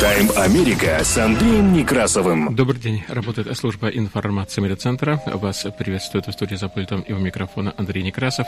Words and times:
Прайм-тайм 0.00 0.30
Америка 0.34 1.04
с 1.04 1.18
Андреем 1.18 1.74
Некрасовым. 1.74 2.56
Добрый 2.56 2.80
день. 2.80 3.04
Работает 3.06 3.54
служба 3.58 3.88
информации 3.88 4.62
медиацентра. 4.62 5.22
Вас 5.26 5.66
приветствует 5.78 6.26
в 6.26 6.32
студии 6.32 6.54
за 6.54 6.70
пультом 6.70 7.02
и 7.02 7.12
у 7.12 7.18
микрофона 7.18 7.74
Андрей 7.76 8.02
Некрасов. 8.02 8.46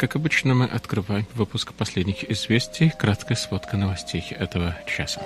Как 0.00 0.16
обычно, 0.16 0.54
мы 0.54 0.64
открываем 0.64 1.26
выпуск 1.34 1.74
последних 1.74 2.28
известий. 2.32 2.92
Краткая 2.98 3.38
сводка 3.38 3.76
новостей 3.76 4.24
этого 4.30 4.76
часа. 4.84 5.22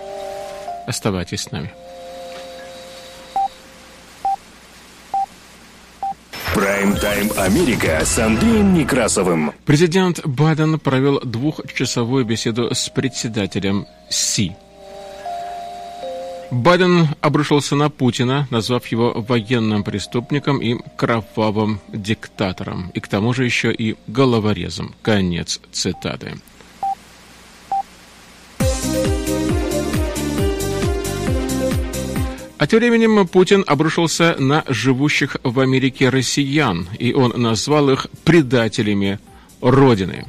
Оставайтесь 0.86 1.44
с 1.44 1.50
нами. 1.50 1.72
Прайм-тайм 6.54 7.32
Америка 7.38 8.04
с 8.04 8.18
Андреем 8.18 8.74
Некрасовым. 8.74 9.52
Президент 9.64 10.20
Байден 10.26 10.78
провел 10.78 11.20
двухчасовую 11.20 12.26
беседу 12.26 12.74
с 12.74 12.90
председателем 12.90 13.86
Си 14.10 14.54
Байден 16.52 17.08
обрушился 17.22 17.76
на 17.76 17.88
Путина, 17.88 18.46
назвав 18.50 18.86
его 18.88 19.24
военным 19.26 19.82
преступником 19.82 20.58
и 20.58 20.76
кровавым 20.96 21.80
диктатором, 21.88 22.90
и 22.92 23.00
к 23.00 23.08
тому 23.08 23.32
же 23.32 23.46
еще 23.46 23.72
и 23.72 23.96
головорезом. 24.06 24.94
Конец 25.00 25.60
цитаты. 25.72 26.34
А 32.58 32.66
тем 32.66 32.80
временем 32.80 33.26
Путин 33.26 33.64
обрушился 33.66 34.36
на 34.38 34.62
живущих 34.68 35.38
в 35.42 35.58
Америке 35.58 36.10
россиян, 36.10 36.86
и 36.98 37.14
он 37.14 37.32
назвал 37.34 37.88
их 37.88 38.08
предателями 38.24 39.18
Родины. 39.62 40.26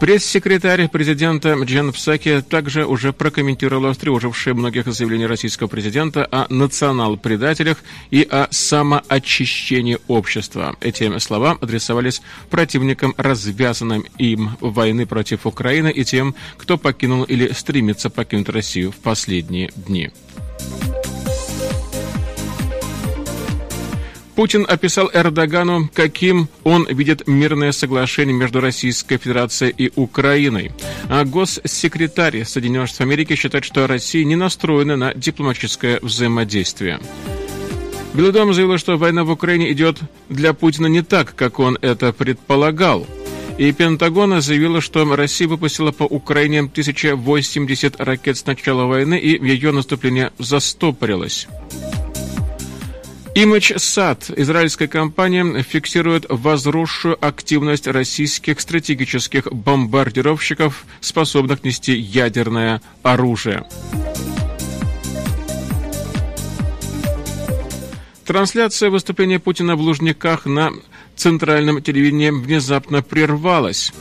Пресс-секретарь 0.00 0.88
президента 0.88 1.52
Джен 1.52 1.92
Псаки 1.92 2.40
также 2.40 2.86
уже 2.86 3.12
прокомментировала 3.12 3.92
встревожившие 3.92 4.54
многих 4.54 4.86
заявления 4.86 5.26
российского 5.26 5.68
президента 5.68 6.26
о 6.30 6.46
национал-предателях 6.48 7.76
и 8.10 8.22
о 8.22 8.48
самоочищении 8.50 9.98
общества. 10.08 10.74
Эти 10.80 11.18
слова 11.18 11.58
адресовались 11.60 12.22
противникам 12.48 13.12
развязанным 13.18 14.06
им 14.16 14.56
войны 14.60 15.04
против 15.04 15.46
Украины 15.46 15.90
и 15.90 16.02
тем, 16.02 16.34
кто 16.56 16.78
покинул 16.78 17.24
или 17.24 17.52
стремится 17.52 18.08
покинуть 18.08 18.48
Россию 18.48 18.92
в 18.92 18.96
последние 18.96 19.70
дни. 19.76 20.10
Путин 24.40 24.64
описал 24.66 25.10
Эрдогану, 25.12 25.90
каким 25.92 26.48
он 26.64 26.86
видит 26.86 27.28
мирное 27.28 27.72
соглашение 27.72 28.34
между 28.34 28.62
Российской 28.62 29.18
Федерацией 29.18 29.74
и 29.76 29.92
Украиной. 29.96 30.72
А 31.10 31.26
госсекретарь 31.26 32.42
Соединенных 32.46 32.88
Штатов 32.88 33.08
Америки 33.08 33.34
считает, 33.34 33.66
что 33.66 33.86
Россия 33.86 34.24
не 34.24 34.36
настроена 34.36 34.96
на 34.96 35.12
дипломатическое 35.12 35.98
взаимодействие. 36.00 37.00
Белый 38.14 38.32
дом 38.32 38.54
заявил, 38.54 38.78
что 38.78 38.96
война 38.96 39.24
в 39.24 39.30
Украине 39.30 39.70
идет 39.72 39.98
для 40.30 40.54
Путина 40.54 40.86
не 40.86 41.02
так, 41.02 41.34
как 41.34 41.58
он 41.58 41.76
это 41.82 42.14
предполагал. 42.14 43.06
И 43.58 43.70
Пентагон 43.72 44.40
заявила, 44.40 44.80
что 44.80 45.04
Россия 45.16 45.48
выпустила 45.48 45.92
по 45.92 46.04
Украине 46.04 46.60
1080 46.60 48.00
ракет 48.00 48.38
с 48.38 48.46
начала 48.46 48.86
войны, 48.86 49.18
и 49.18 49.38
ее 49.38 49.72
наступление 49.72 50.32
застопорилось. 50.38 51.46
Image 53.36 53.76
Sat, 53.76 54.34
израильская 54.36 54.88
компания, 54.88 55.62
фиксирует 55.62 56.26
возросшую 56.28 57.16
активность 57.24 57.86
российских 57.86 58.60
стратегических 58.60 59.46
бомбардировщиков, 59.52 60.84
способных 61.00 61.62
нести 61.62 61.92
ядерное 61.92 62.82
оружие. 63.04 63.64
Трансляция 68.26 68.90
выступления 68.90 69.38
Путина 69.38 69.76
в 69.76 69.80
Лужниках 69.80 70.46
на 70.46 70.72
центральном 71.14 71.82
телевидении 71.82 72.30
внезапно 72.30 73.00
прервалась. 73.00 73.92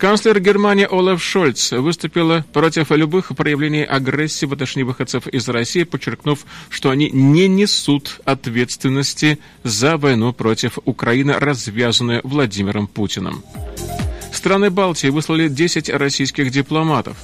Канцлер 0.00 0.40
Германии 0.40 0.88
Олаф 0.90 1.22
Шольц 1.22 1.72
выступила 1.72 2.42
против 2.54 2.90
любых 2.90 3.36
проявлений 3.36 3.84
агрессии 3.84 4.46
в 4.46 4.52
отношении 4.54 4.84
выходцев 4.84 5.26
из 5.26 5.46
России, 5.46 5.82
подчеркнув, 5.82 6.46
что 6.70 6.88
они 6.88 7.10
не 7.10 7.48
несут 7.48 8.18
ответственности 8.24 9.38
за 9.62 9.98
войну 9.98 10.32
против 10.32 10.78
Украины, 10.86 11.34
развязанную 11.34 12.22
Владимиром 12.24 12.86
Путиным. 12.86 13.44
Страны 14.32 14.70
Балтии 14.70 15.08
выслали 15.08 15.48
10 15.48 15.90
российских 15.90 16.50
дипломатов. 16.50 17.18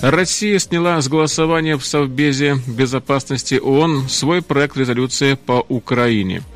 Россия 0.00 0.60
сняла 0.60 1.00
с 1.00 1.08
голосования 1.08 1.76
в 1.76 1.84
Совбезе 1.84 2.56
безопасности 2.68 3.56
ООН 3.56 4.08
свой 4.08 4.42
проект 4.42 4.76
резолюции 4.76 5.34
по 5.34 5.64
Украине– 5.68 6.44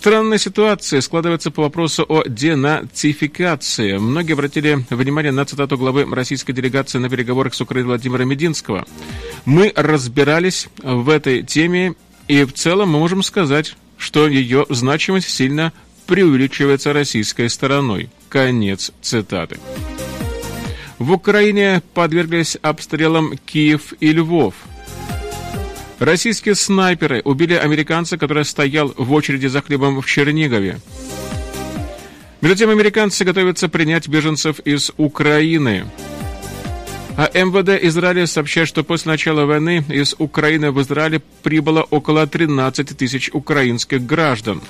Странная 0.00 0.38
ситуация 0.38 1.02
складывается 1.02 1.50
по 1.50 1.60
вопросу 1.60 2.06
о 2.08 2.22
денацификации. 2.26 3.98
Многие 3.98 4.32
обратили 4.32 4.86
внимание 4.88 5.30
на 5.30 5.44
цитату 5.44 5.76
главы 5.76 6.06
российской 6.06 6.54
делегации 6.54 6.96
на 6.96 7.10
переговорах 7.10 7.52
с 7.52 7.60
Украиной 7.60 7.88
Владимира 7.88 8.24
Мединского. 8.24 8.86
Мы 9.44 9.70
разбирались 9.76 10.68
в 10.82 11.10
этой 11.10 11.42
теме, 11.42 11.96
и 12.28 12.44
в 12.44 12.54
целом 12.54 12.88
мы 12.88 12.98
можем 12.98 13.22
сказать, 13.22 13.76
что 13.98 14.26
ее 14.26 14.64
значимость 14.70 15.28
сильно 15.28 15.70
преувеличивается 16.06 16.94
российской 16.94 17.50
стороной. 17.50 18.08
Конец 18.30 18.92
цитаты. 19.02 19.58
В 20.98 21.12
Украине 21.12 21.82
подверглись 21.92 22.56
обстрелам 22.62 23.36
Киев 23.44 23.92
и 24.00 24.12
Львов– 24.12 24.54
Российские 26.00 26.54
снайперы 26.54 27.20
убили 27.24 27.52
американца, 27.52 28.16
который 28.16 28.46
стоял 28.46 28.94
в 28.96 29.12
очереди 29.12 29.48
за 29.48 29.60
хлебом 29.60 30.00
в 30.00 30.06
Чернигове. 30.06 30.80
Между 32.40 32.56
тем, 32.56 32.70
американцы 32.70 33.22
готовятся 33.22 33.68
принять 33.68 34.08
беженцев 34.08 34.60
из 34.60 34.92
Украины. 34.96 35.84
А 37.18 37.28
МВД 37.34 37.84
Израиля 37.84 38.26
сообщает, 38.26 38.66
что 38.66 38.82
после 38.82 39.12
начала 39.12 39.44
войны 39.44 39.84
из 39.90 40.14
Украины 40.16 40.70
в 40.70 40.80
Израиле 40.80 41.20
прибыло 41.42 41.82
около 41.82 42.26
13 42.26 42.96
тысяч 42.96 43.28
украинских 43.34 44.06
граждан. 44.06 44.62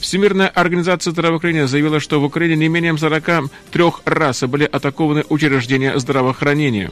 Всемирная 0.00 0.48
организация 0.48 1.12
здравоохранения 1.12 1.68
заявила, 1.68 2.00
что 2.00 2.20
в 2.20 2.24
Украине 2.24 2.56
не 2.56 2.68
менее 2.68 2.98
43 2.98 3.84
раз 4.06 4.42
были 4.42 4.64
атакованы 4.64 5.24
учреждения 5.28 5.96
здравоохранения. 6.00 6.90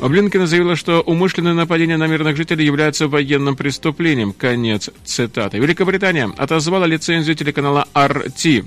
Блинкен 0.00 0.46
заявила, 0.46 0.76
что 0.76 1.00
умышленное 1.00 1.54
нападение 1.54 1.96
на 1.96 2.06
мирных 2.06 2.36
жителей 2.36 2.64
является 2.64 3.08
военным 3.08 3.56
преступлением. 3.56 4.32
Конец 4.32 4.90
цитаты. 5.04 5.58
Великобритания 5.58 6.30
отозвала 6.36 6.86
лицензию 6.86 7.34
телеканала 7.34 7.86
RT. 7.94 8.66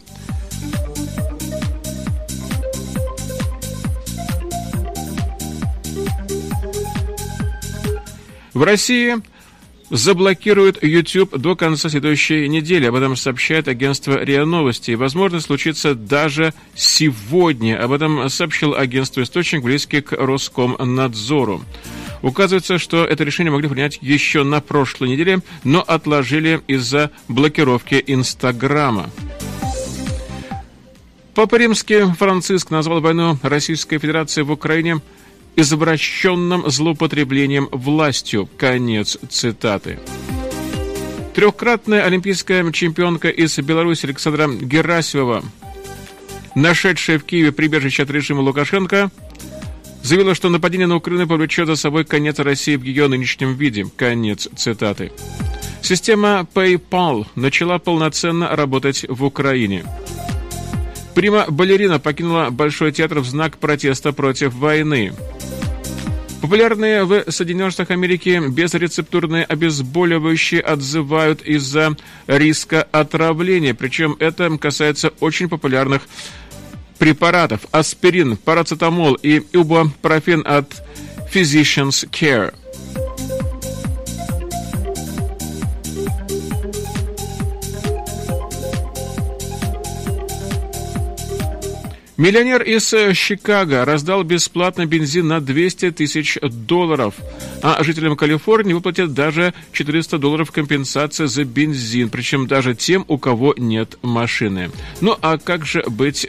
В 8.54 8.64
России 8.64 9.16
заблокируют 9.92 10.82
YouTube 10.82 11.38
до 11.38 11.56
конца 11.56 11.90
следующей 11.90 12.48
недели. 12.48 12.86
Об 12.86 12.96
этом 12.96 13.16
сообщает 13.18 13.68
агентство 13.68 14.24
РИА 14.24 14.46
Новости. 14.46 14.92
Возможно, 14.92 15.42
случится 15.42 15.94
даже 15.94 16.54
сегодня. 16.74 17.78
Об 17.78 17.92
этом 17.92 18.30
сообщил 18.30 18.74
агентство 18.74 19.22
«Источник», 19.22 19.64
близкий 19.64 20.02
к 20.02 20.14
Роскомнадзору. 20.14 21.62
Указывается, 22.22 22.78
что 22.78 23.04
это 23.04 23.26
решение 23.26 23.52
могли 23.52 23.68
принять 23.68 24.00
еще 24.02 24.44
на 24.44 24.62
прошлой 24.62 25.10
неделе, 25.10 25.42
но 25.66 25.82
отложили 25.82 26.62
из-за 26.68 27.12
блокировки 27.28 28.02
Инстаграма. 28.08 29.10
Папа 31.34 31.56
Римский 31.56 32.14
Франциск 32.14 32.72
назвал 32.72 33.02
войну 33.02 33.38
Российской 33.42 33.98
Федерации 34.00 34.42
в 34.42 34.52
Украине– 34.52 35.02
извращенным 35.56 36.70
злоупотреблением 36.70 37.70
властью. 37.72 38.50
Конец 38.58 39.18
цитаты. 39.30 40.00
Трехкратная 41.34 42.04
олимпийская 42.04 42.70
чемпионка 42.72 43.30
из 43.30 43.58
Беларуси 43.60 44.06
Александра 44.06 44.48
Герасимова, 44.50 45.44
нашедшая 46.56 47.20
в 47.20 47.24
Киеве 47.24 47.52
прибежище 47.52 48.04
от 48.04 48.10
режима 48.10 48.42
Лукашенко, 48.42 49.12
заявила, 50.04 50.36
что 50.36 50.50
нападение 50.50 50.88
на 50.88 50.98
Украину 50.98 51.28
повлечет 51.28 51.68
за 51.68 51.76
собой 51.76 52.04
конец 52.04 52.40
России 52.40 52.76
в 52.76 52.84
ее 52.84 53.08
нынешнем 53.08 53.56
виде. 53.56 53.86
Конец 53.96 54.50
цитаты. 54.56 55.12
Система 55.82 56.48
PayPal 56.54 57.26
начала 57.36 57.80
полноценно 57.80 58.56
работать 58.56 59.06
в 59.08 59.24
Украине. 59.24 59.84
Прима-балерина 61.16 62.00
покинула 62.00 62.50
Большой 62.50 62.92
театр 62.92 63.20
в 63.20 63.26
знак 63.26 63.58
протеста 63.58 64.14
против 64.14 64.54
войны. 64.54 65.14
Популярные 66.42 67.04
в 67.04 67.30
Соединенных 67.30 67.74
Штатах 67.74 67.92
Америки 67.92 68.42
безрецептурные 68.50 69.44
обезболивающие 69.44 70.60
отзывают 70.60 71.44
из-за 71.44 71.96
риска 72.26 72.88
отравления. 72.92 73.76
Причем 73.76 74.16
это 74.20 74.58
касается 74.58 75.10
очень 75.20 75.50
популярных 75.50 76.02
препаратов. 76.98 77.62
Аспирин, 77.72 78.38
парацетамол 78.38 79.16
и 79.16 79.38
ибупрофен 79.54 80.44
от 80.46 80.82
Physicians 81.32 82.10
Care. 82.10 82.54
Миллионер 92.22 92.62
из 92.62 92.94
э, 92.94 93.16
Чикаго 93.16 93.84
раздал 93.84 94.22
бесплатно 94.22 94.86
бензин 94.86 95.28
на 95.28 95.42
200 95.42 95.90
тысяч 95.90 96.38
долларов, 96.44 97.16
а 97.64 97.84
жителям 97.84 98.16
Калифорнии 98.16 98.74
выплатят 98.74 99.16
даже 99.16 99.56
400 99.72 100.20
долларов 100.20 100.52
компенсации 100.52 101.26
за 101.26 101.46
бензин, 101.46 102.12
причем 102.12 102.46
даже 102.46 102.76
тем, 102.76 103.06
у 103.08 103.18
кого 103.18 103.56
нет 103.58 103.98
машины. 104.04 104.70
Ну 105.00 105.18
а 105.20 105.40
как 105.40 105.66
же 105.66 105.84
быть 105.88 106.28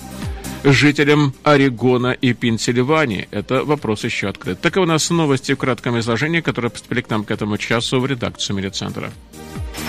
жителям 0.65 1.35
Орегона 1.43 2.13
и 2.13 2.33
Пенсильвании? 2.33 3.29
Это 3.31 3.63
вопрос 3.63 4.05
еще 4.05 4.31
открыт. 4.31 4.63
Так 4.63 4.79
и 4.79 4.81
у 4.81 4.87
нас 4.87 5.11
новости 5.11 5.53
в 5.53 5.59
кратком 5.59 5.99
изложении, 5.99 6.41
которые 6.41 6.71
поступили 6.71 7.03
к 7.03 7.11
нам 7.11 7.23
к 7.23 7.31
этому 7.31 7.59
часу 7.59 8.01
в 8.01 8.07
редакцию 8.07 8.57
Медиацентра. 8.57 9.13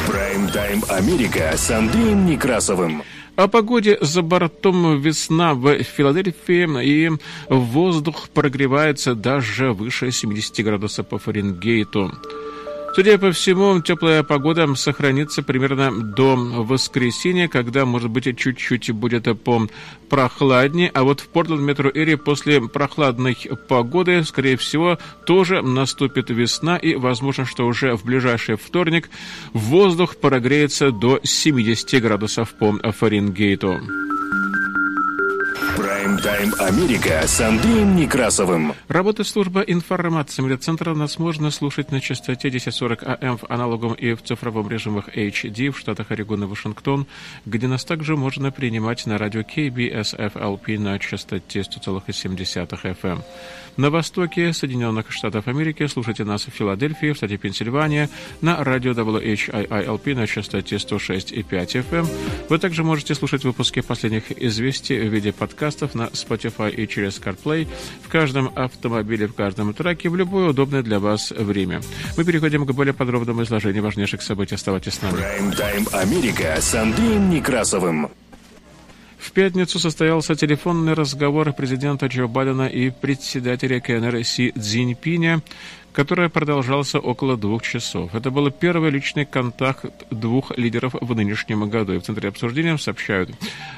Прайм-тайм 0.06 0.84
Америка 0.90 1.54
с 1.56 1.72
Андреем 1.72 2.26
Некрасовым. 2.26 3.04
О 3.36 3.48
погоде 3.48 3.98
за 4.00 4.22
бортом 4.22 5.02
весна 5.02 5.56
в 5.56 5.82
Филадельфии, 5.82 6.84
и 6.86 7.10
воздух 7.50 8.30
прогревается 8.30 9.16
даже 9.16 9.74
выше 9.74 10.12
70 10.12 10.64
градусов 10.64 11.08
по 11.08 11.18
Фаренгейту. 11.18 12.12
Судя 12.96 13.18
по 13.18 13.32
всему, 13.32 13.82
теплая 13.82 14.22
погода 14.22 14.72
сохранится 14.76 15.42
примерно 15.42 15.92
до 15.92 16.36
воскресенья, 16.36 17.48
когда, 17.48 17.86
может 17.86 18.12
быть, 18.12 18.38
чуть-чуть 18.38 18.92
будет 18.92 19.28
прохладнее. 20.10 20.92
А 20.94 21.04
вот 21.04 21.20
в 21.20 21.28
Портленд 21.30 21.62
метро 21.62 21.90
Эри 21.92 22.14
после 22.14 22.62
прохладной 22.62 23.36
погоды, 23.68 24.24
скорее 24.24 24.58
всего, 24.58 25.00
тоже 25.26 25.64
наступит 25.64 26.30
весна. 26.30 26.78
И 26.78 26.94
возможно, 26.94 27.46
что 27.46 27.66
уже 27.66 27.96
в 27.96 28.06
ближайший 28.06 28.58
вторник 28.58 29.10
воздух 29.54 30.18
прогреется 30.18 30.92
до 30.92 31.20
70 31.24 32.00
градусов 32.00 32.54
по 32.54 32.74
Фаренгейту. 32.92 33.80
Прайм-тайм 36.24 36.54
Америка 36.60 37.28
с 37.28 37.42
Андреем 37.42 37.98
Некрасовым. 37.98 38.74
Работает 38.88 39.28
служба 39.28 39.60
информации 39.62 40.42
медиацентра. 40.42 40.94
Нас 40.94 41.20
можно 41.20 41.52
слушать 41.52 41.92
на 41.92 42.00
частоте 42.00 42.48
1040 42.48 43.04
АМ 43.04 43.38
в 43.38 43.46
аналоговом 43.50 43.96
и 43.96 44.14
в 44.14 44.22
цифровом 44.22 44.70
режимах 44.70 45.10
HD 45.10 45.72
в 45.72 45.78
штатах 45.78 46.12
Орегон 46.12 46.44
и 46.44 46.46
Вашингтон, 46.46 47.08
где 47.46 47.68
нас 47.68 47.84
также 47.84 48.16
можно 48.16 48.52
принимать 48.52 49.06
на 49.06 49.18
радио 49.18 49.42
KBSFLP 49.42 50.80
на 50.80 50.98
частоте 50.98 51.60
100,7 51.60 52.98
FM. 53.02 53.22
На 53.76 53.90
востоке 53.90 54.54
Соединенных 54.54 55.12
Штатов 55.12 55.48
Америки 55.48 55.88
слушайте 55.88 56.24
нас 56.24 56.46
в 56.46 56.52
Филадельфии, 56.52 57.12
в 57.12 57.18
штате 57.18 57.38
Пенсильвания, 57.38 58.08
на 58.40 58.64
радио 58.64 58.92
WHIILP 58.92 60.16
на 60.16 60.28
частоте 60.28 60.76
106,5 60.76 61.84
FM. 61.90 62.08
Вы 62.50 62.60
также 62.60 62.84
можете 62.84 63.16
слушать 63.16 63.44
выпуски 63.44 63.82
последних 63.82 64.32
известий 64.32 65.00
в 65.00 65.12
виде 65.12 65.34
подкастов 65.34 65.96
на 65.96 66.13
Spotify 66.14 66.74
и 66.74 66.88
через 66.88 67.20
CarPlay 67.20 67.68
в 68.02 68.10
каждом 68.10 68.52
автомобиле, 68.56 69.28
в 69.28 69.34
каждом 69.34 69.74
траке 69.74 70.10
в 70.10 70.16
любое 70.16 70.50
удобное 70.50 70.82
для 70.82 71.00
вас 71.00 71.32
время. 71.32 71.82
Мы 72.18 72.24
переходим 72.24 72.66
к 72.66 72.72
более 72.72 72.94
подробному 72.94 73.44
изложению 73.44 73.84
важнейших 73.84 74.22
событий. 74.22 74.56
Оставайтесь 74.56 74.94
с 74.94 75.02
нами. 75.02 75.18
Прайм-тайм 75.18 75.88
Америка 75.92 76.58
с 76.60 76.74
Андреем 76.76 77.30
Некрасовым. 77.30 78.10
В 79.24 79.32
пятницу 79.32 79.80
состоялся 79.80 80.36
телефонный 80.36 80.94
разговор 80.94 81.54
президента 81.54 82.08
Джо 82.08 82.28
Байдена 82.28 82.68
и 82.68 82.90
председателя 82.90 83.80
КНР 83.80 84.24
Си 84.26 84.52
Цзиньпиня, 84.52 85.42
который 85.94 86.30
продолжался 86.30 87.00
около 87.00 87.38
двух 87.38 87.62
часов. 87.64 88.14
Это 88.16 88.32
был 88.32 88.50
первый 88.52 88.90
личный 88.90 89.26
контакт 89.26 89.86
двух 90.10 90.58
лидеров 90.58 90.96
в 91.00 91.16
нынешнем 91.16 91.70
году. 91.70 91.94
И 91.94 92.00
в 92.00 92.04
центре 92.04 92.30
обсуждения, 92.30 92.78
сообщают 92.78 93.30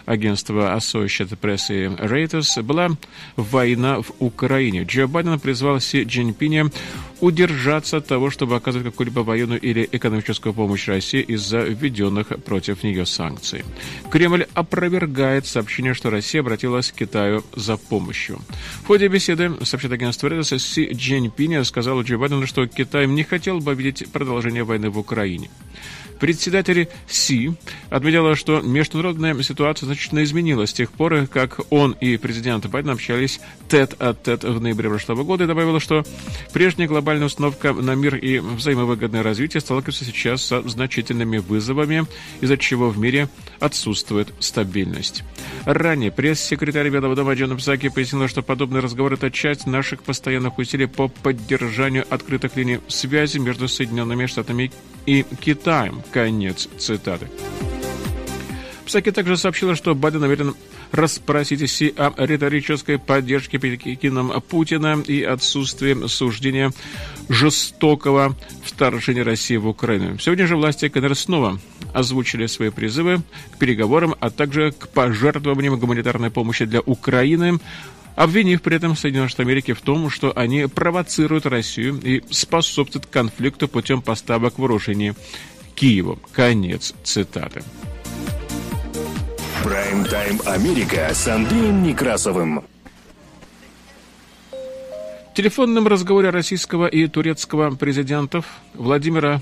агентство 0.06 0.75
Associated 0.75 1.38
Press 1.39 1.69
и 1.69 1.88
Reuters, 1.88 2.62
была 2.63 2.89
война 3.35 4.01
в 4.01 4.12
Украине. 4.19 4.83
Джо 4.83 5.07
Байден 5.07 5.39
призвал 5.39 5.79
Си 5.79 6.06
Цзиньпиня 6.06 6.71
удержаться 7.19 7.97
от 7.97 8.07
того, 8.07 8.29
чтобы 8.29 8.56
оказывать 8.56 8.88
какую-либо 8.88 9.21
военную 9.21 9.59
или 9.59 9.88
экономическую 9.91 10.53
помощь 10.53 10.88
России 10.88 11.21
из-за 11.21 11.62
введенных 11.62 12.27
против 12.44 12.83
нее 12.83 13.06
санкций. 13.06 13.63
Кремль 14.12 14.47
опровергает 14.53 15.45
сообщение, 15.45 15.94
что 15.94 16.09
Россия 16.09 16.41
обратилась 16.41 16.91
к 16.91 16.95
Китаю 16.95 17.44
за 17.56 17.77
помощью. 17.77 18.39
В 18.83 18.88
ходе 18.88 19.07
беседы, 19.07 19.53
сообщает 19.63 19.94
агентство 19.94 20.27
Reuters, 20.27 20.59
Си 20.59 20.94
Цзиньпинь 20.94 21.63
сказал 21.63 22.04
Джо 22.05 22.17
Байдену, 22.19 22.45
что 22.45 22.67
Китай 22.67 23.07
не 23.07 23.23
хотел 23.23 23.59
бы 23.59 23.73
видеть 23.73 24.11
продолжение 24.11 24.63
войны 24.63 24.91
в 24.91 24.99
Украине. 24.99 25.49
Председатель 26.25 26.89
Си 27.07 27.51
отметила, 27.92 28.36
что 28.36 28.60
международная 28.60 29.39
ситуация 29.44 29.86
значительно 29.86 30.24
изменилась 30.24 30.72
с 30.72 30.74
тех 30.74 30.89
пор, 30.92 31.27
как 31.27 31.60
он 31.69 31.92
и 32.01 32.18
президент 32.18 32.66
Байден 32.66 32.89
общались 32.89 33.39
тет-а-тет 33.69 34.44
в 34.44 34.60
ноябре 34.60 34.89
прошлого 34.89 35.24
года 35.24 35.44
и 35.44 35.48
добавила, 35.48 35.80
что 35.80 36.04
прежняя 36.51 36.88
глобальная 36.88 37.27
установка 37.27 37.74
на 37.74 37.94
мир 37.94 38.16
и 38.16 38.39
взаимовыгодное 38.39 39.22
развитие 39.22 39.62
сталкивается 39.62 40.04
сейчас 40.04 40.44
со 40.44 40.68
значительными 40.68 41.38
вызовами, 41.38 42.07
из-за 42.42 42.57
чего 42.57 42.89
в 42.89 42.98
мире 42.98 43.30
отсутствует 43.60 44.33
стабильность. 44.39 45.24
Ранее 45.66 46.12
пресс-секретарь 46.12 46.89
Белого 46.89 47.16
дома 47.16 47.36
Джон 47.36 47.56
Псаки 47.57 47.89
пояснила, 47.89 48.27
что 48.27 48.42
подобный 48.42 48.80
разговор– 48.80 49.13
это 49.13 49.30
часть 49.30 49.68
наших 49.68 50.01
постоянных 50.01 50.57
усилий 50.57 50.88
по 50.88 51.07
поддержанию 51.07 52.04
открытых 52.10 52.55
линий 52.55 52.79
связи 52.88 53.38
между 53.38 53.67
Соединенными 53.67 54.25
Штатами 54.25 54.72
и 55.05 55.24
Китаем. 55.39 56.01
Конец 56.15 56.69
цитаты. 56.77 57.27
Псаки 58.86 59.12
также 59.12 59.36
сообщила, 59.36 59.75
что 59.75 59.93
Байден 59.95 60.22
намерен 60.22 60.55
расспросить 60.93 61.69
Си 61.69 61.93
о 61.98 62.13
риторической 62.25 62.98
поддержке 62.98 63.57
Пекином 63.57 64.31
Путина 64.48 65.03
и 65.05 65.24
отсутствии 65.24 66.07
суждения 66.07 66.72
жестокого 67.27 68.34
вторжения 68.63 69.24
России 69.24 69.57
в 69.57 69.67
Украину. 69.67 70.17
Сегодня 70.17 70.48
же 70.48 70.55
власти 70.55 70.88
КНР 70.88 71.15
снова 71.15 71.60
озвучили 71.93 72.45
свои 72.45 72.69
призывы 72.69 73.22
к 73.51 73.57
переговорам, 73.57 74.15
а 74.22 74.29
также 74.29 74.72
к 74.72 74.88
пожертвованиям 74.88 75.77
гуманитарной 75.77 76.31
помощи 76.31 76.63
для 76.63 76.79
Украины, 76.79 77.60
обвинив 78.15 78.62
при 78.62 78.77
этом 78.77 78.95
Соединенные 78.95 79.27
Штаты 79.27 79.43
Америки 79.43 79.74
в 79.74 79.81
том, 79.81 80.10
что 80.10 80.31
они 80.34 80.67
провоцируют 80.67 81.45
Россию 81.45 82.00
и 82.01 82.24
способствуют 82.29 83.05
конфликту 83.07 83.67
путем 83.67 84.01
поставок 84.01 84.57
вооружений 84.57 85.12
Киеву. 85.75 86.17
Конец 86.32 86.94
цитаты. 87.03 87.63
Прайм-тайм 89.63 90.39
Америка 90.46 91.10
с 91.13 91.27
Андреем 91.27 91.84
Некрасовым. 91.84 92.63
В 94.51 95.34
телефонном 95.36 95.88
разговоре 95.88 96.29
российского 96.29 96.88
и 96.88 97.08
турецкого 97.08 97.75
президентов 97.75 98.46
Владимира 98.74 99.41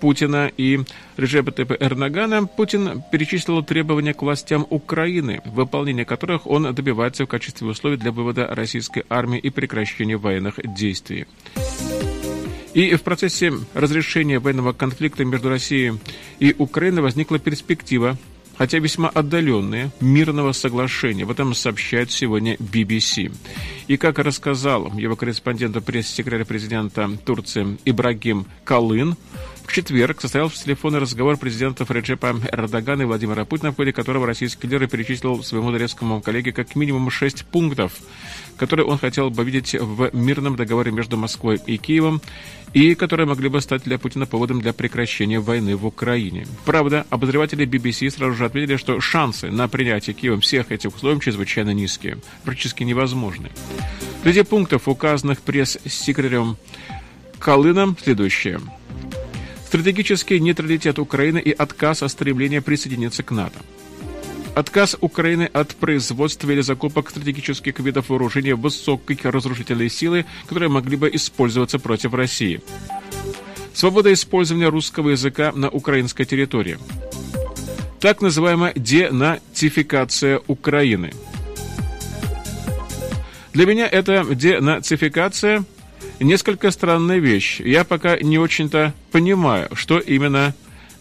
Путина 0.00 0.50
и 0.56 0.80
Режепа 1.16 1.52
Тепа 1.52 1.74
Эрнагана, 1.78 2.48
Путин 2.48 3.04
перечислил 3.12 3.62
требования 3.62 4.14
к 4.14 4.22
властям 4.22 4.66
Украины, 4.68 5.40
выполнение 5.44 6.04
которых 6.04 6.48
он 6.48 6.74
добивается 6.74 7.24
в 7.24 7.28
качестве 7.28 7.68
условий 7.68 7.98
для 7.98 8.10
вывода 8.10 8.48
российской 8.48 9.04
армии 9.08 9.38
и 9.38 9.50
прекращения 9.50 10.16
военных 10.16 10.58
действий. 10.74 11.28
И 12.74 12.94
в 12.94 13.02
процессе 13.02 13.52
разрешения 13.74 14.38
военного 14.38 14.72
конфликта 14.72 15.24
между 15.24 15.48
Россией 15.48 15.98
и 16.38 16.54
Украиной 16.58 17.02
возникла 17.02 17.38
перспектива 17.38 18.16
хотя 18.56 18.78
весьма 18.78 19.08
отдаленные, 19.08 19.90
мирного 20.00 20.52
соглашения. 20.52 21.24
В 21.24 21.30
этом 21.30 21.54
сообщает 21.54 22.10
сегодня 22.10 22.54
BBC. 22.56 23.32
И 23.88 23.96
как 23.96 24.18
рассказал 24.18 24.92
его 24.96 25.16
корреспонденту 25.16 25.82
пресс-секретарь 25.82 26.44
президента 26.44 27.10
Турции 27.24 27.78
Ибрагим 27.84 28.46
Калын, 28.64 29.16
В 29.66 29.72
четверг 29.72 30.20
состоялся 30.20 30.62
телефонный 30.62 30.98
разговор 30.98 31.36
президентов 31.36 31.90
Реджепа 31.90 32.34
Эрдогана 32.52 33.02
и 33.02 33.04
Владимира 33.06 33.44
Путина, 33.44 33.72
в 33.72 33.76
ходе 33.76 33.92
которого 33.92 34.26
российский 34.26 34.66
лидер 34.66 34.86
перечислил 34.86 35.42
своему 35.42 35.70
турецкому 35.70 36.20
коллеге 36.20 36.52
как 36.52 36.76
минимум 36.76 37.10
шесть 37.10 37.44
пунктов, 37.46 37.94
которые 38.56 38.86
он 38.86 38.98
хотел 38.98 39.30
бы 39.30 39.44
видеть 39.44 39.74
в 39.74 40.10
мирном 40.14 40.56
договоре 40.56 40.92
между 40.92 41.16
Москвой 41.16 41.58
и 41.66 41.78
Киевом, 41.78 42.20
и 42.74 42.94
которые 42.94 43.26
могли 43.26 43.48
бы 43.48 43.60
стать 43.60 43.84
для 43.84 43.98
Путина 43.98 44.26
поводом 44.26 44.60
для 44.60 44.72
прекращения 44.72 45.40
войны 45.40 45.76
в 45.76 45.86
Украине. 45.86 46.46
Правда, 46.64 47.06
обозреватели 47.10 47.66
BBC 47.66 48.10
сразу 48.10 48.34
же 48.34 48.44
отметили, 48.44 48.76
что 48.76 49.00
шансы 49.00 49.50
на 49.50 49.68
принятие 49.68 50.14
Киевом 50.14 50.40
всех 50.40 50.70
этих 50.70 50.94
условий 50.94 51.20
чрезвычайно 51.20 51.70
низкие, 51.70 52.18
практически 52.44 52.82
невозможны. 52.82 53.50
Среди 54.22 54.42
пунктов, 54.42 54.88
указанных 54.88 55.40
пресс-секретарем 55.40 56.56
Колыном, 57.38 57.96
следующее. 58.00 58.60
Стратегический 59.72 60.38
нейтралитет 60.38 60.98
Украины 60.98 61.38
и 61.38 61.50
отказ 61.50 62.02
от 62.02 62.10
стремления 62.10 62.60
присоединиться 62.60 63.22
к 63.22 63.30
НАТО. 63.30 63.58
Отказ 64.54 64.98
Украины 65.00 65.48
от 65.50 65.74
производства 65.76 66.50
или 66.50 66.60
закупок 66.60 67.08
стратегических 67.08 67.80
видов 67.80 68.10
вооружения 68.10 68.54
высокой 68.54 69.18
разрушительной 69.22 69.88
силы, 69.88 70.26
которые 70.46 70.68
могли 70.68 70.98
бы 70.98 71.08
использоваться 71.14 71.78
против 71.78 72.12
России. 72.12 72.60
Свобода 73.72 74.12
использования 74.12 74.68
русского 74.68 75.08
языка 75.08 75.52
на 75.52 75.70
украинской 75.70 76.26
территории. 76.26 76.76
Так 77.98 78.20
называемая 78.20 78.74
денацификация 78.76 80.42
Украины. 80.48 81.14
Для 83.54 83.64
меня 83.64 83.88
это 83.88 84.22
денацификация 84.34 85.64
несколько 86.20 86.70
странная 86.70 87.18
вещь. 87.18 87.60
Я 87.60 87.84
пока 87.84 88.16
не 88.18 88.38
очень-то 88.38 88.94
понимаю, 89.10 89.68
что 89.74 89.98
именно 89.98 90.54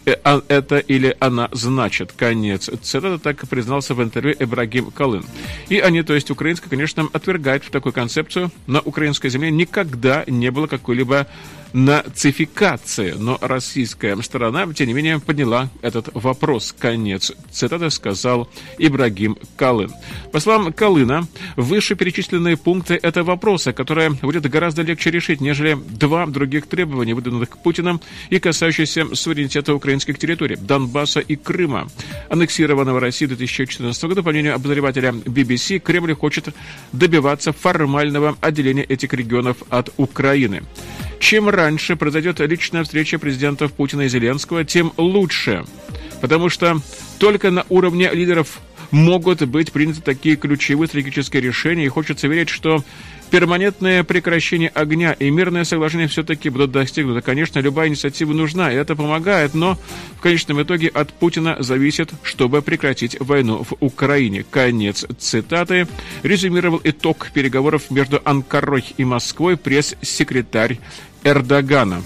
Э, 0.05 0.15
а 0.23 0.41
это 0.47 0.79
или 0.79 1.15
она 1.19 1.49
значит. 1.51 2.11
Конец 2.13 2.69
цитата 2.81 3.19
так 3.19 3.47
признался 3.47 3.93
в 3.93 4.01
интервью 4.01 4.35
Эбрагим 4.39 4.91
Калын. 4.91 5.23
И 5.69 5.79
они, 5.79 6.01
то 6.01 6.13
есть 6.13 6.31
украинская, 6.31 6.69
конечно, 6.69 7.07
отвергают 7.13 7.69
такую 7.69 7.93
концепцию. 7.93 8.51
На 8.67 8.79
украинской 8.81 9.29
земле 9.29 9.51
никогда 9.51 10.23
не 10.27 10.49
было 10.49 10.67
какой-либо 10.67 11.27
нацификации, 11.73 13.11
но 13.11 13.37
российская 13.41 14.19
сторона, 14.21 14.71
тем 14.73 14.87
не 14.87 14.93
менее, 14.93 15.19
подняла 15.19 15.69
этот 15.81 16.09
вопрос. 16.13 16.75
Конец 16.77 17.31
цитаты 17.51 17.89
сказал 17.89 18.49
Ибрагим 18.77 19.37
Калын. 19.55 19.91
По 20.31 20.39
словам 20.39 20.73
Калына, 20.73 21.27
вышеперечисленные 21.55 22.57
пункты– 22.57 22.99
это 23.01 23.23
вопросы, 23.23 23.73
которые 23.73 24.11
будет 24.11 24.49
гораздо 24.49 24.81
легче 24.81 25.11
решить, 25.11 25.41
нежели 25.41 25.75
два 25.75 26.25
других 26.25 26.67
требования, 26.67 27.13
выдвинутых 27.13 27.57
Путиным 27.59 28.01
и 28.29 28.39
касающиеся 28.39 29.15
суверенитета 29.15 29.73
украинских 29.73 30.17
территорий– 30.17 30.55
Донбасса 30.61 31.19
и 31.19 31.35
Крыма. 31.35 31.87
Аннексированного 32.29 32.99
России 32.99 33.25
2014 33.25 34.03
года, 34.03 34.23
по 34.23 34.31
мнению 34.31 34.55
обозревателя 34.55 35.09
BBC, 35.11 35.79
Кремль 35.79 36.13
хочет 36.15 36.49
добиваться 36.91 37.53
формального 37.53 38.37
отделения 38.41 38.83
этих 38.83 39.13
регионов 39.13 39.57
от 39.69 39.89
Украины. 39.97 40.63
Чем 41.21 41.49
раньше 41.49 41.95
произойдет 41.95 42.39
личная 42.39 42.83
встреча 42.83 43.19
президентов 43.19 43.71
Путина 43.73 44.01
и 44.01 44.09
Зеленского, 44.09 44.65
тем 44.65 44.91
лучше. 44.97 45.63
Потому 46.19 46.49
что 46.49 46.81
только 47.19 47.51
на 47.51 47.63
уровне 47.69 48.09
лидеров 48.11 48.59
могут 48.89 49.43
быть 49.43 49.71
приняты 49.71 50.01
такие 50.01 50.35
ключевые 50.35 50.87
стратегические 50.87 51.43
решения, 51.43 51.85
и 51.85 51.89
хочется 51.89 52.27
верить, 52.27 52.49
что 52.49 52.83
перманентное 53.31 54.03
прекращение 54.03 54.69
огня 54.69 55.13
и 55.13 55.29
мирное 55.31 55.63
соглашение 55.63 56.07
все-таки 56.07 56.49
будут 56.49 56.71
достигнуты. 56.71 57.21
Конечно, 57.21 57.59
любая 57.59 57.87
инициатива 57.87 58.33
нужна, 58.33 58.71
и 58.71 58.75
это 58.75 58.95
помогает, 58.95 59.53
но 59.53 59.79
в 60.17 60.21
конечном 60.21 60.61
итоге 60.61 60.89
от 60.89 61.13
Путина 61.13 61.55
зависит, 61.59 62.11
чтобы 62.23 62.61
прекратить 62.61 63.19
войну 63.19 63.63
в 63.63 63.73
Украине. 63.79 64.45
Конец 64.49 65.05
цитаты. 65.17 65.87
Резюмировал 66.23 66.81
итог 66.83 67.31
переговоров 67.33 67.89
между 67.89 68.21
Анкарой 68.25 68.83
и 68.97 69.05
Москвой 69.05 69.55
пресс-секретарь 69.55 70.79
Эрдогана. 71.23 72.03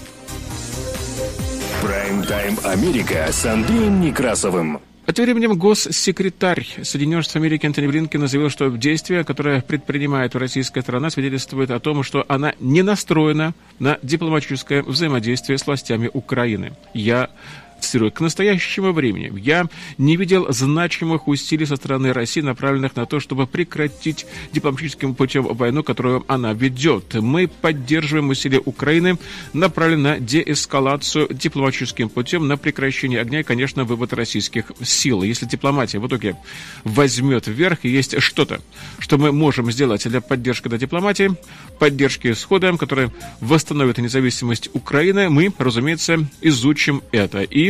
Прайм-тайм 1.82 2.58
Америка 2.64 3.26
с 3.30 3.44
Андреем 3.44 4.00
Некрасовым. 4.00 4.80
А 5.06 5.12
тем 5.12 5.24
временем 5.24 5.56
госсекретарь 5.56 6.66
Соединенных 6.82 7.22
Штатов 7.22 7.42
Америки 7.42 7.64
Антони 7.64 7.86
Блинкен 7.86 8.26
заявил, 8.26 8.50
что 8.50 8.68
действия, 8.70 9.22
которые 9.22 9.62
предпринимает 9.62 10.34
российская 10.34 10.82
страна, 10.82 11.10
свидетельствуют 11.10 11.70
о 11.70 11.78
том, 11.78 12.02
что 12.02 12.24
она 12.26 12.54
не 12.58 12.82
настроена 12.82 13.54
на 13.78 14.00
дипломатическое 14.02 14.82
взаимодействие 14.82 15.58
с 15.58 15.66
властями 15.66 16.10
Украины. 16.12 16.72
Я 16.92 17.30
цитирую, 17.80 18.12
к 18.12 18.20
настоящему 18.20 18.92
времени 18.92 19.32
я 19.38 19.66
не 19.98 20.16
видел 20.16 20.46
значимых 20.50 21.28
усилий 21.28 21.66
со 21.66 21.76
стороны 21.76 22.12
России, 22.12 22.40
направленных 22.40 22.96
на 22.96 23.06
то, 23.06 23.20
чтобы 23.20 23.46
прекратить 23.46 24.26
дипломатическим 24.52 25.14
путем 25.14 25.44
войну, 25.44 25.82
которую 25.82 26.24
она 26.28 26.52
ведет. 26.52 27.14
Мы 27.14 27.48
поддерживаем 27.48 28.30
усилия 28.30 28.60
Украины, 28.64 29.18
направленные 29.52 30.06
на 30.06 30.20
деэскалацию 30.20 31.28
дипломатическим 31.30 32.08
путем, 32.08 32.46
на 32.46 32.56
прекращение 32.56 33.20
огня 33.20 33.40
и, 33.40 33.42
конечно, 33.42 33.84
вывод 33.84 34.12
российских 34.12 34.70
сил. 34.82 35.22
Если 35.22 35.46
дипломатия 35.46 35.98
в 35.98 36.06
итоге 36.06 36.36
возьмет 36.84 37.48
вверх, 37.48 37.80
и 37.82 37.88
есть 37.88 38.20
что-то, 38.20 38.60
что 39.00 39.18
мы 39.18 39.32
можем 39.32 39.72
сделать 39.72 40.08
для 40.08 40.20
поддержки 40.20 40.68
этой 40.68 40.78
дипломатии, 40.78 41.34
поддержки 41.80 42.30
исхода, 42.30 42.76
который 42.76 43.10
восстановит 43.40 43.98
независимость 43.98 44.70
Украины, 44.74 45.28
мы, 45.28 45.52
разумеется, 45.58 46.28
изучим 46.40 47.02
это. 47.10 47.42
И 47.42 47.65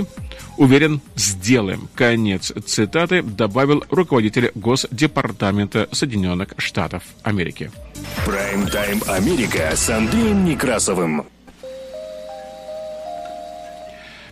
уверен, 0.57 1.00
сделаем. 1.15 1.88
Конец 1.95 2.53
цитаты 2.67 3.23
добавил 3.23 3.85
руководитель 3.91 4.50
Госдепартамента 4.55 5.88
Соединенных 5.93 6.49
Штатов 6.59 7.03
Америки. 7.23 7.71
Прайм-тайм 8.25 9.03
Америка 9.09 9.73
с 9.75 9.88
Андреем 9.91 10.45
Некрасовым. 10.45 11.26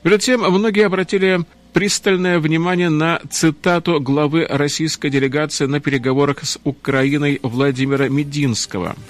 Между 0.03 0.19
тем, 0.19 0.41
многие 0.43 0.85
обратили 0.85 1.41
пристальное 1.73 2.39
внимание 2.39 2.91
на 2.91 3.21
цитату 3.31 4.01
главы 4.01 4.47
российской 4.49 5.11
делегации 5.11 5.67
на 5.67 5.81
переговорах 5.81 6.45
с 6.45 6.59
Украиной 6.65 7.41
Владимира 7.43 8.09
Мединского– 8.09 8.97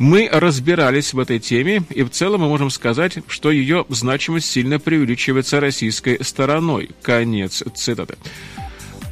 мы 0.00 0.30
разбирались 0.32 1.12
в 1.12 1.18
этой 1.18 1.38
теме, 1.38 1.82
и 1.90 2.02
в 2.02 2.08
целом 2.08 2.40
мы 2.40 2.48
можем 2.48 2.70
сказать, 2.70 3.18
что 3.28 3.50
ее 3.50 3.84
значимость 3.90 4.50
сильно 4.50 4.80
преувеличивается 4.80 5.60
российской 5.60 6.24
стороной. 6.24 6.90
Конец 7.02 7.62
цитаты. 7.74 8.16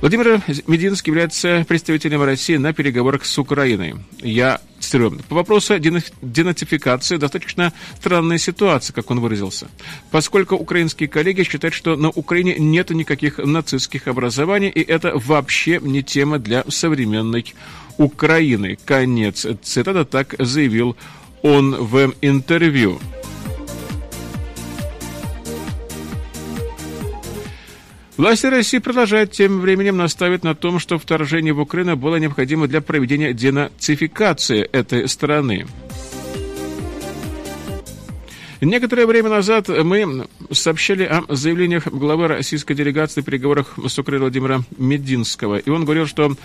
Владимир 0.01 0.41
Мединский 0.67 1.11
является 1.11 1.67
представителем 1.69 2.23
России 2.23 2.57
на 2.57 2.73
переговорах 2.73 3.27
с 3.27 3.37
Украиной. 3.37 3.97
Я 4.23 4.61
цитирую. 4.79 5.21
По 5.29 5.35
вопросу 5.35 5.79
денацификации 5.79 7.17
достаточно 7.17 7.73
странная 7.99 8.39
ситуация, 8.39 8.95
как 8.95 9.11
он 9.11 9.21
выразился. 9.21 9.69
Поскольку 10.11 10.55
украинские 10.55 11.09
коллеги 11.09 11.43
считают, 11.43 11.75
что 11.75 11.97
на 11.97 12.09
Украине 12.09 12.55
нет 12.59 12.89
никаких 12.91 13.39
нацистских 13.39 14.09
образований, 14.09 14.69
и 14.69 14.81
это 14.81 15.13
вообще 15.19 15.81
не 15.83 16.03
тема 16.03 16.39
для 16.39 16.65
современной 16.69 17.55
Украины. 17.99 18.79
Конец 18.85 19.47
цитата, 19.63 20.05
так 20.05 20.35
заявил 20.39 20.97
он 21.43 21.75
в 21.75 22.15
интервью. 22.23 22.99
Власти 28.17 28.47
России 28.47 28.79
продолжают 28.79 29.31
тем 29.31 29.61
временем 29.61 29.97
наставить 29.97 30.43
на 30.43 30.57
том, 30.57 30.81
что 30.81 30.99
вторжение 30.99 31.53
в 31.53 31.61
Украину 31.61 31.97
было 31.97 32.17
необходимо 32.17 32.67
для 32.67 32.81
проведения 32.81 33.33
денацификации 33.33 34.63
этой 34.63 35.09
страны. 35.09 35.67
Некоторое 38.61 39.07
время 39.07 39.31
назад 39.31 39.69
мы 39.69 40.27
сообщали 40.51 41.05
о 41.05 41.23
заявлениях 41.29 41.87
главы 41.87 42.27
российской 42.27 42.75
делегации 42.75 43.21
в 43.21 43.25
переговорах 43.25 43.75
с 43.87 43.97
Украиной 44.01 44.23
Владимира 44.23 44.63
Мединского. 44.77 45.59
И 45.59 45.71
он 45.71 45.85
говорил, 45.85 46.09
что 46.09 46.37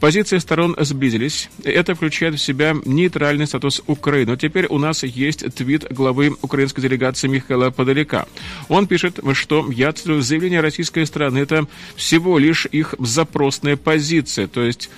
Позиции 0.00 0.38
сторон 0.38 0.76
сблизились. 0.78 1.48
Это 1.64 1.94
включает 1.94 2.34
в 2.34 2.42
себя 2.42 2.74
нейтральный 2.84 3.46
статус 3.46 3.82
Украины. 3.86 4.32
Но 4.32 4.36
теперь 4.36 4.66
у 4.66 4.78
нас 4.78 5.02
есть 5.02 5.44
твит 5.54 5.86
главы 5.90 6.36
украинской 6.42 6.82
делегации 6.82 7.28
Михаила 7.28 7.70
Подалека. 7.70 8.26
Он 8.68 8.86
пишет, 8.86 9.20
что 9.32 9.70
я 9.70 9.92
цитирую, 9.92 10.22
заявление 10.22 10.60
российской 10.60 11.06
стороны 11.06 11.38
это 11.38 11.66
всего 11.96 12.38
лишь 12.38 12.66
их 12.66 12.94
запросная 12.98 13.76
позиция, 13.76 14.46
то 14.48 14.62
есть 14.62 14.90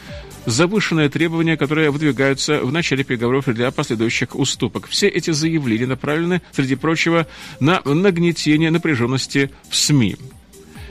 завышенные 0.47 1.09
требования, 1.09 1.57
которые 1.57 1.90
выдвигаются 1.90 2.61
в 2.62 2.73
начале 2.73 3.05
переговоров 3.05 3.47
для 3.47 3.71
последующих 3.71 4.35
уступок. 4.35 4.88
Все 4.88 5.09
эти 5.09 5.31
заявления 5.31 5.87
направлены, 5.87 6.40
среди 6.52 6.75
прочего, 6.75 7.26
на 7.61 7.81
нагнетение 7.85 8.71
напряженности 8.71 9.50
в 9.69 9.76
СМИ. 9.76 10.17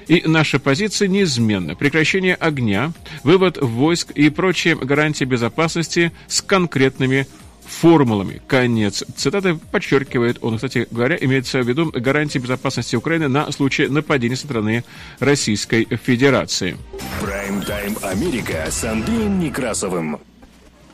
И 0.08 0.24
наша 0.26 0.60
позиция 0.60 1.08
неизменна. 1.08 1.76
Прекращение 1.76 2.36
огня, 2.36 2.94
вывод 3.24 3.58
войск 3.62 4.12
и 4.12 4.30
прочие 4.30 4.76
гарантии 4.76 5.26
безопасности 5.26 6.12
с 6.28 6.42
конкретными 6.42 7.28
формулами. 7.66 8.42
Конец 8.48 9.04
цитаты 9.16 9.56
подчеркивает 9.56 10.38
он. 10.42 10.56
Кстати 10.56 10.88
говоря, 10.90 11.18
имеется 11.20 11.62
в 11.62 11.68
виду 11.68 11.92
гарантии 11.94 12.40
безопасности 12.40 12.96
Украины 12.96 13.28
на 13.28 13.52
случай 13.52 13.88
нападения 13.88 14.38
со 14.38 14.46
стороны 14.46 14.86
Российской 15.20 15.86
Федерации. 15.86 16.78
Прайм-тайм 17.22 17.98
Америка 18.02 18.66
с 18.70 18.84
Андреем 18.86 19.40
Некрасовым. 19.40 20.20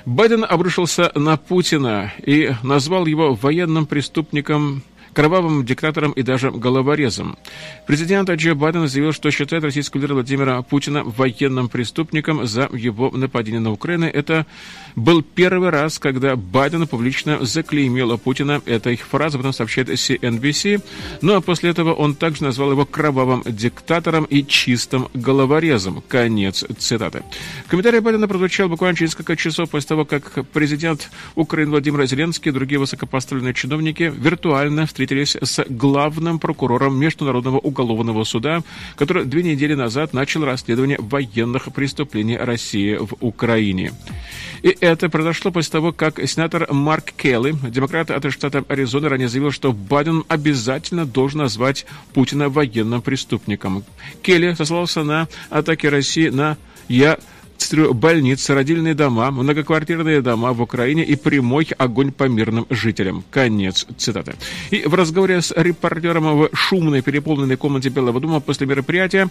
Байден 0.05 0.43
обрушился 0.43 1.11
на 1.15 1.37
Путина 1.37 2.11
и 2.25 2.51
назвал 2.61 3.05
его 3.05 3.35
военным 3.35 3.85
преступником 3.85 4.83
кровавым 5.13 5.65
диктатором 5.65 6.11
и 6.11 6.23
даже 6.23 6.51
головорезом. 6.51 7.37
Президент 7.87 8.29
Джо 8.29 8.55
Байден 8.55 8.87
заявил, 8.87 9.13
что 9.13 9.31
считает 9.31 9.63
российского 9.63 10.01
лидера 10.01 10.15
Владимира 10.15 10.61
Путина 10.61 11.03
военным 11.03 11.69
преступником 11.69 12.45
за 12.45 12.69
его 12.73 13.11
нападение 13.11 13.61
на 13.61 13.71
Украину. 13.71 14.05
Это 14.05 14.45
был 14.95 15.21
первый 15.21 15.69
раз, 15.69 15.99
когда 15.99 16.35
Байден 16.35 16.87
публично 16.87 17.45
заклеймил 17.45 18.17
Путина 18.17 18.61
этой 18.65 18.95
фразой, 18.97 19.37
потом 19.37 19.53
сообщает 19.53 19.89
CNBC. 19.89 20.81
Ну 21.21 21.35
а 21.35 21.41
после 21.41 21.69
этого 21.69 21.93
он 21.93 22.15
также 22.15 22.43
назвал 22.43 22.71
его 22.71 22.85
кровавым 22.85 23.43
диктатором 23.45 24.25
и 24.25 24.45
чистым 24.45 25.07
головорезом. 25.13 26.03
Конец 26.07 26.65
цитаты. 26.77 27.23
Комментарий 27.67 27.99
Байдена 27.99 28.27
прозвучал 28.27 28.69
буквально 28.69 28.97
через 28.97 29.11
несколько 29.11 29.35
часов 29.35 29.69
после 29.69 29.89
того, 29.89 30.05
как 30.05 30.45
президент 30.53 31.09
Украины 31.35 31.71
Владимир 31.71 32.05
Зеленский 32.05 32.49
и 32.49 32.53
другие 32.53 32.79
высокопоставленные 32.79 33.53
чиновники 33.53 34.11
виртуально 34.15 34.85
встретились 34.85 35.02
встретились 35.03 35.35
с 35.41 35.65
главным 35.69 36.39
прокурором 36.39 36.97
Международного 36.97 37.57
уголовного 37.57 38.23
суда, 38.23 38.63
который 38.95 39.25
две 39.25 39.43
недели 39.43 39.73
назад 39.73 40.13
начал 40.13 40.45
расследование 40.45 40.97
военных 40.99 41.73
преступлений 41.73 42.37
России 42.37 42.95
в 42.95 43.15
Украине. 43.19 43.91
И 44.61 44.75
это 44.79 45.09
произошло 45.09 45.51
после 45.51 45.71
того, 45.71 45.91
как 45.91 46.25
сенатор 46.25 46.71
Марк 46.71 47.11
Келли, 47.17 47.53
демократ 47.69 48.11
от 48.11 48.31
штата 48.31 48.63
Аризона, 48.69 49.09
ранее 49.09 49.27
заявил, 49.27 49.51
что 49.51 49.73
Байден 49.73 50.23
обязательно 50.29 51.05
должен 51.05 51.39
назвать 51.39 51.85
Путина 52.13 52.47
военным 52.47 53.01
преступником. 53.01 53.83
Келли 54.21 54.53
сослался 54.53 55.03
на 55.03 55.27
атаки 55.49 55.87
России 55.87 56.29
на 56.29 56.57
«Я 56.87 57.17
больницы, 57.73 58.53
родильные 58.53 58.93
дома, 58.93 59.31
многоквартирные 59.31 60.21
дома 60.21 60.53
в 60.53 60.61
Украине 60.61 61.03
и 61.03 61.15
прямой 61.15 61.67
огонь 61.77 62.11
по 62.11 62.25
мирным 62.25 62.65
жителям. 62.69 63.23
Конец 63.31 63.85
цитаты. 63.97 64.35
И 64.71 64.83
в 64.85 64.93
разговоре 64.93 65.41
с 65.41 65.51
репортером 65.55 66.37
в 66.37 66.49
шумной 66.53 67.01
переполненной 67.01 67.57
комнате 67.57 67.89
Белого 67.89 68.19
дома 68.19 68.39
после 68.39 68.67
мероприятия 68.67 69.29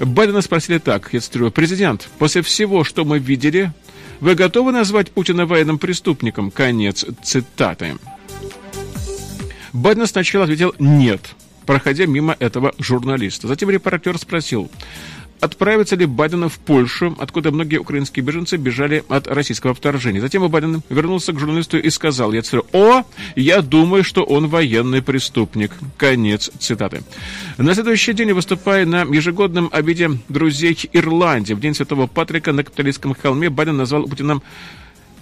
Байдена 0.00 0.40
спросили 0.40 0.78
так, 0.78 1.10
я 1.12 1.20
цитирую, 1.20 1.50
«Президент, 1.50 2.08
после 2.18 2.42
всего, 2.42 2.84
что 2.84 3.04
мы 3.04 3.18
видели, 3.18 3.72
вы 4.20 4.34
готовы 4.34 4.72
назвать 4.72 5.10
Путина 5.10 5.46
военным 5.46 5.78
преступником?» 5.78 6.50
Конец 6.50 7.04
цитаты. 7.22 7.96
Байден 9.72 10.06
сначала 10.06 10.44
ответил 10.44 10.74
«нет», 10.78 11.34
проходя 11.66 12.06
мимо 12.06 12.36
этого 12.38 12.74
журналиста. 12.78 13.48
Затем 13.48 13.70
репортер 13.70 14.18
спросил, 14.18 14.70
отправится 15.42 15.96
ли 15.96 16.06
Байден 16.06 16.48
в 16.48 16.58
Польшу, 16.60 17.16
откуда 17.18 17.50
многие 17.50 17.78
украинские 17.78 18.24
беженцы 18.24 18.56
бежали 18.56 19.04
от 19.08 19.26
российского 19.26 19.74
вторжения. 19.74 20.20
Затем 20.20 20.48
Байден 20.48 20.82
вернулся 20.88 21.32
к 21.32 21.40
журналисту 21.40 21.78
и 21.78 21.90
сказал, 21.90 22.32
я 22.32 22.42
цитирую, 22.42 22.66
«О, 22.72 23.02
я 23.34 23.60
думаю, 23.60 24.04
что 24.04 24.22
он 24.22 24.46
военный 24.46 25.02
преступник». 25.02 25.72
Конец 25.96 26.48
цитаты. 26.60 27.02
На 27.58 27.74
следующий 27.74 28.12
день, 28.12 28.32
выступая 28.32 28.86
на 28.86 29.02
ежегодном 29.02 29.68
обеде 29.72 30.10
друзей 30.28 30.78
Ирландии 30.92 31.54
в 31.54 31.60
День 31.60 31.74
Святого 31.74 32.06
Патрика 32.06 32.52
на 32.52 32.62
капиталистском 32.62 33.14
холме, 33.14 33.50
Байден 33.50 33.76
назвал 33.76 34.04
Путиным 34.04 34.42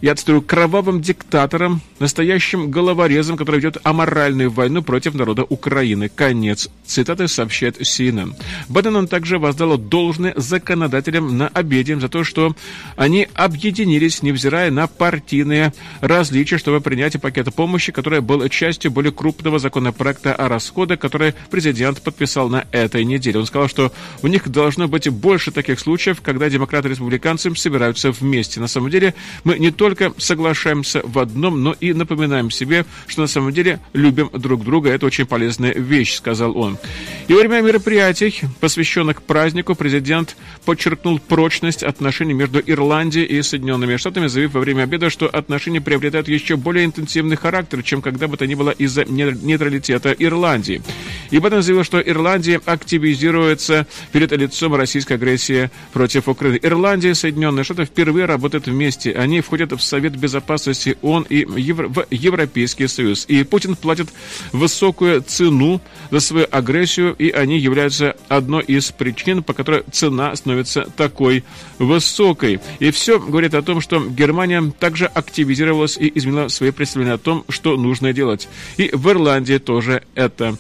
я 0.00 0.14
цитирую, 0.14 0.42
кровавым 0.42 1.00
диктатором, 1.00 1.80
настоящим 1.99 2.71
головорезом, 2.71 3.37
который 3.37 3.57
ведет 3.57 3.78
аморальную 3.83 4.50
войну 4.50 4.83
против 4.83 5.14
народа 5.14 5.45
Украины. 5.45 6.09
Конец 6.09 6.71
цитаты 6.85 7.28
сообщает 7.28 7.80
CNN. 7.80 8.35
Байден 8.69 8.97
он 8.97 9.09
также 9.09 9.38
воздал 9.38 9.76
должное 9.76 10.33
законодателям 10.37 11.37
на 11.37 11.49
обеде 11.49 11.99
за 11.99 12.09
то, 12.09 12.25
что 12.25 12.57
они 12.97 13.28
объединились, 13.35 14.23
невзирая 14.23 14.71
на 14.71 14.87
партийные 14.87 15.73
различия, 16.00 16.59
чтобы 16.59 16.80
принять 16.80 17.21
пакет 17.21 17.54
помощи, 17.54 17.92
который 17.92 18.21
был 18.21 18.49
частью 18.49 18.90
более 18.90 19.12
крупного 19.12 19.59
законопроекта 19.59 20.35
о 20.35 20.49
расходах, 20.49 20.99
который 20.99 21.35
президент 21.51 22.01
подписал 22.03 22.48
на 22.48 22.66
этой 22.72 23.05
неделе. 23.05 23.40
Он 23.40 23.46
сказал, 23.46 23.68
что 23.68 23.92
у 24.22 24.27
них 24.27 24.48
должно 24.48 24.88
быть 24.88 25.09
больше 25.09 25.51
таких 25.51 25.79
случаев, 25.81 26.20
когда 26.22 26.48
демократы 26.48 26.88
и 26.88 26.90
республиканцы 26.92 27.55
собираются 27.55 28.12
вместе. 28.12 28.61
На 28.61 28.68
самом 28.68 28.90
деле 28.90 29.14
мы 29.44 29.59
не 29.59 29.70
только 29.70 29.89
только 29.90 30.12
соглашаемся 30.18 31.00
в 31.05 31.18
одном, 31.18 31.62
но 31.64 31.74
и 31.81 31.92
напоминаем 31.92 32.50
себе, 32.50 32.85
что 33.09 33.22
на 33.22 33.26
самом 33.26 33.53
деле 33.53 33.81
любим 33.92 34.31
друг 34.33 34.64
друга. 34.64 34.90
Это 34.90 35.07
очень 35.07 35.26
полезная 35.26 35.74
вещь, 35.74 36.14
сказал 36.14 36.57
он. 36.57 36.79
И 37.26 37.33
во 37.33 37.40
время 37.40 37.61
мероприятий, 37.61 38.40
посвященных 38.61 39.22
празднику, 39.22 39.74
президент 39.74 40.37
подчеркнул 40.64 41.18
прочность 41.18 41.83
отношений 41.83 42.35
между 42.35 42.61
Ирландией 42.64 43.26
и 43.26 43.42
Соединенными 43.42 43.96
Штатами, 43.96 44.29
заявив 44.29 44.55
во 44.55 44.61
время 44.61 44.85
обеда, 44.85 45.11
что 45.11 45.26
отношения 45.26 45.81
приобретают 45.81 46.29
еще 46.29 46.57
более 46.57 46.85
интенсивный 46.85 47.37
характер, 47.37 47.83
чем 47.83 48.00
когда 48.00 48.29
бы 48.29 48.37
то 48.37 48.46
ни 48.46 48.55
было 48.55 48.70
из-за 48.70 49.05
нейтралитета 49.05 50.12
Ирландии. 50.12 50.83
И 51.31 51.38
Байден 51.40 51.62
заявил, 51.62 51.85
что 51.85 52.00
Ирландия 52.00 52.61
активизируется 52.64 53.87
перед 54.12 54.31
лицом 54.33 54.74
российской 54.74 55.14
агрессии 55.14 55.70
против 55.92 56.29
Украины. 56.29 56.61
Ирландия 56.62 57.11
и 57.11 57.14
Соединенные 57.14 57.64
Штаты 57.64 57.85
впервые 57.85 58.26
работают 58.26 58.66
вместе. 58.66 59.12
Они 59.12 59.40
входят 59.40 59.72
в 59.72 59.80
Совет 59.81 60.16
Безопасности 60.16 60.97
ООН 61.03 61.27
и 61.29 61.45
в 61.45 61.57
Европейский 61.57 62.87
Союз. 62.87 63.25
И 63.29 63.43
Путин 63.45 63.77
платит 63.77 64.09
высокую 64.53 65.23
цену 65.23 65.81
за 66.11 66.21
свою 66.21 66.47
агрессию, 66.51 67.14
и 67.14 67.31
они 67.31 67.59
являются 67.59 68.16
одной 68.29 68.62
из 68.64 68.90
причин, 68.93 69.43
по 69.43 69.53
которой 69.53 69.85
цена 69.93 70.35
становится 70.37 70.87
такой 70.97 71.45
высокой. 71.79 72.61
И 72.79 72.90
все 72.90 73.19
говорит 73.19 73.55
о 73.55 73.62
том, 73.62 73.81
что 73.81 74.05
Германия 74.05 74.73
также 74.79 75.07
активизировалась 75.07 75.97
и 75.97 76.11
изменила 76.14 76.49
свои 76.49 76.71
представления 76.71 77.14
о 77.14 77.19
том, 77.19 77.45
что 77.49 77.77
нужно 77.77 78.12
делать. 78.12 78.49
И 78.77 78.90
в 78.93 79.09
Ирландии 79.11 79.59
тоже 79.59 80.03
это 80.14 80.57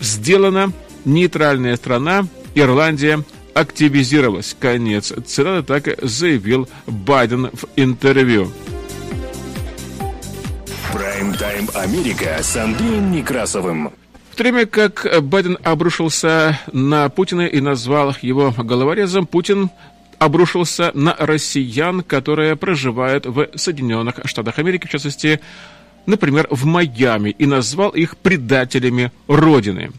сделано. 0.00 0.72
Нейтральная 1.04 1.76
страна, 1.76 2.26
Ирландия, 2.54 3.24
активизировалась. 3.54 4.56
Конец 4.58 5.12
цитаты 5.26 5.62
так 5.62 6.04
заявил 6.04 6.68
Байден 6.86 7.50
в 7.52 7.66
интервью. 7.76 8.50
Прайм-тайм 10.92 11.68
Америка 11.74 12.38
с 12.42 12.56
Андреем 12.56 13.10
Некрасовым. 13.12 13.92
В 14.30 14.36
то 14.36 14.42
время 14.42 14.66
как 14.66 15.06
Байден 15.22 15.58
обрушился 15.62 16.58
на 16.72 17.08
Путина 17.08 17.46
и 17.46 17.60
назвал 17.60 18.14
его 18.20 18.50
головорезом, 18.56 19.26
Путин 19.26 19.70
обрушился 20.18 20.90
на 20.94 21.14
россиян, 21.18 22.02
которые 22.02 22.56
проживают 22.56 23.26
в 23.26 23.48
Соединенных 23.54 24.20
Штатах 24.24 24.58
Америки, 24.58 24.86
в 24.86 24.90
частности, 24.90 25.40
например, 26.06 26.46
в 26.50 26.64
Майами, 26.64 27.30
и 27.30 27.46
назвал 27.46 27.90
их 27.90 28.16
предателями 28.16 29.12
Родины. 29.28 29.92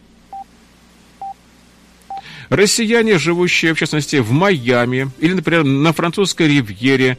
Россияне, 2.56 3.20
живущие, 3.20 3.74
в 3.74 3.78
частности, 3.80 4.16
в 4.16 4.32
Майами 4.32 5.12
или, 5.20 5.34
например, 5.34 5.66
на 5.66 5.92
французской 5.92 6.48
ривьере, 6.48 7.18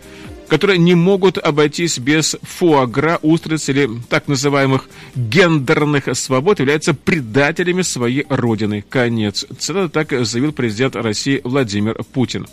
которые 0.49 0.79
не 0.79 0.95
могут 0.95 1.37
обойтись 1.37 1.99
без 1.99 2.37
фуагра, 2.43 3.19
устриц 3.21 3.69
или 3.69 3.87
так 4.09 4.29
называемых 4.29 4.89
гендерных 5.15 6.05
свобод, 6.17 6.61
являются 6.61 6.95
предателями 6.95 7.83
своей 7.83 8.25
родины. 8.31 8.83
Конец. 8.89 9.45
Цитата 9.59 9.91
так 9.91 10.25
заявил 10.25 10.53
президент 10.53 10.97
России 10.97 11.43
Владимир 11.45 12.03
Путин. 12.15 12.47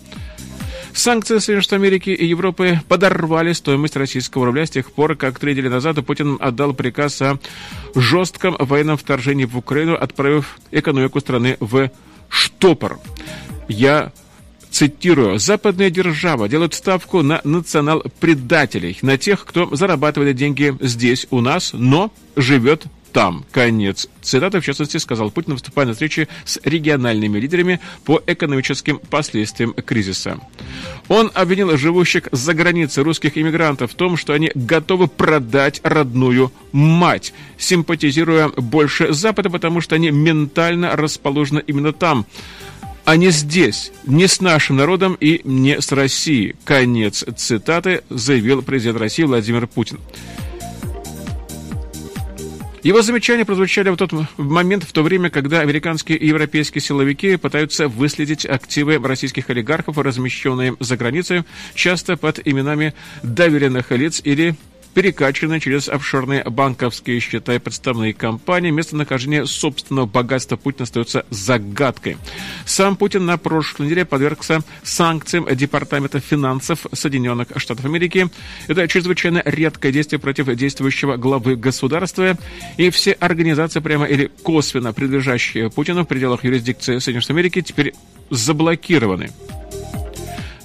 Санкции 0.94 1.38
Соединенных 1.38 1.64
Штатов 1.64 1.84
Америки 1.84 2.10
и 2.10 2.26
Европы 2.26 2.82
подорвали 2.90 3.54
стоимость 3.54 3.96
российского 3.96 4.46
рубля 4.46 4.66
с 4.66 4.72
тех 4.72 4.92
пор, 4.92 5.16
как 5.16 5.40
три 5.40 5.54
недели 5.54 5.70
назад 5.70 6.06
Путин 6.06 6.38
отдал 6.42 6.74
приказ 6.74 7.22
о 7.22 7.40
жестком 7.96 8.58
военном 8.60 8.98
вторжении 8.98 9.46
в 9.46 9.58
Украину, 9.58 9.96
отправив 9.96 10.58
экономику 10.72 11.22
страны 11.22 11.56
в 11.62 11.90
штопор. 12.34 13.00
Я 13.68 14.12
цитирую, 14.72 15.38
«Западная 15.38 15.92
держава 15.92 16.50
делает 16.50 16.74
ставку 16.74 17.22
на 17.22 17.40
национал-предателей, 17.44 18.98
на 19.04 19.18
тех, 19.20 19.46
кто 19.46 19.74
зарабатывает 19.76 20.36
деньги 20.36 20.76
здесь, 20.82 21.28
у 21.30 21.42
нас, 21.42 21.72
но 21.74 22.12
живет 22.36 22.86
там. 23.14 23.46
Конец 23.52 24.10
цитаты, 24.22 24.60
в 24.60 24.66
частности, 24.66 24.98
сказал 24.98 25.32
Путин, 25.32 25.54
выступая 25.54 25.86
на 25.86 25.94
встрече 25.94 26.28
с 26.44 26.60
региональными 26.64 27.40
лидерами 27.40 27.80
по 28.04 28.22
экономическим 28.26 29.00
последствиям 29.00 29.74
кризиса. 29.74 30.40
Он 31.08 31.32
обвинил 31.34 31.78
живущих 31.78 32.28
за 32.32 32.54
границей 32.54 33.04
русских 33.04 33.38
иммигрантов 33.38 33.92
в 33.92 33.96
том, 33.96 34.18
что 34.18 34.34
они 34.34 34.52
готовы 34.56 35.08
продать 35.08 35.80
родную 35.84 36.52
мать, 36.72 37.34
симпатизируя 37.58 38.50
больше 38.50 39.14
Запада, 39.14 39.50
потому 39.50 39.80
что 39.80 39.96
они 39.96 40.10
ментально 40.10 40.96
расположены 40.96 41.64
именно 41.66 41.94
там 41.94 42.26
а 43.06 43.18
не 43.18 43.32
здесь, 43.32 43.92
не 44.06 44.28
с 44.28 44.40
нашим 44.40 44.78
народом 44.78 45.18
и 45.20 45.42
не 45.44 45.82
с 45.82 45.92
Россией. 45.92 46.56
Конец 46.64 47.26
цитаты 47.36 48.02
заявил 48.10 48.62
президент 48.62 48.98
России 48.98 49.24
Владимир 49.24 49.68
Путин. 49.68 50.00
Его 52.84 53.02
замечания 53.02 53.46
прозвучали 53.46 53.90
в 53.90 53.96
тот 53.96 54.12
момент, 54.38 54.84
в 54.84 54.92
то 54.92 55.04
время, 55.04 55.30
когда 55.30 55.62
американские 55.62 56.18
и 56.18 56.28
европейские 56.28 56.82
силовики 56.82 57.38
пытаются 57.38 57.88
выследить 57.88 58.46
активы 58.46 58.98
российских 58.98 59.50
олигархов, 59.50 59.98
размещенные 59.98 60.76
за 60.82 60.98
границей, 60.98 61.44
часто 61.76 62.18
под 62.18 62.46
именами 62.46 62.94
доверенных 63.24 63.92
лиц 63.92 64.20
или 64.26 64.56
перекачаны 64.94 65.60
через 65.60 65.90
офшорные 65.90 66.44
банковские 66.44 67.20
счета 67.20 67.56
и 67.56 67.60
подставные 67.60 68.14
компании. 68.14 68.72
Местонахождение 68.72 69.46
собственного 69.46 70.06
богатства 70.06 70.56
Путина 70.56 70.84
остается 70.84 71.26
загадкой. 71.30 72.18
Сам 72.66 72.96
Путин 72.96 73.26
на 73.26 73.38
прошлой 73.38 73.88
неделе 73.88 74.06
подвергся 74.06 74.62
санкциям 74.84 75.48
Департамента 75.56 76.20
финансов 76.20 76.86
Соединенных 76.94 77.48
Штатов 77.58 77.86
Америки. 77.86 78.30
Это 78.68 78.88
чрезвычайно 78.88 79.42
редкое 79.46 79.92
действие 79.92 80.20
против 80.20 80.54
действующего 80.56 81.18
главы 81.18 81.56
государства. 81.56 82.38
И 82.78 82.90
все 82.90 83.14
организации, 83.14 83.80
прямо 83.80 84.06
или 84.06 84.32
косвенно 84.44 84.94
принадлежащие 84.94 85.70
Путину 85.70 86.04
в 86.04 86.08
пределах 86.08 86.44
юрисдикции 86.44 87.00
Соединенных 87.00 87.24
Штатов 87.24 87.38
Америки, 87.38 87.62
теперь 87.62 87.94
заблокированы. 88.30 89.32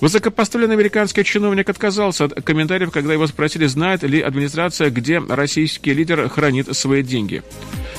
Высокопоставленный 0.01 0.77
американский 0.77 1.25
чиновник 1.25 1.69
отказался 1.69 2.27
от 2.27 2.43
комментариев, 2.43 2.93
когда 2.93 3.13
его 3.13 3.27
спросили, 3.27 3.67
знает 3.67 4.05
ли 4.05 4.21
администрация, 4.21 4.91
где 4.91 5.19
российский 5.19 5.93
лидер 5.93 6.29
хранит 6.29 6.75
свои 6.77 7.03
деньги. 7.03 7.43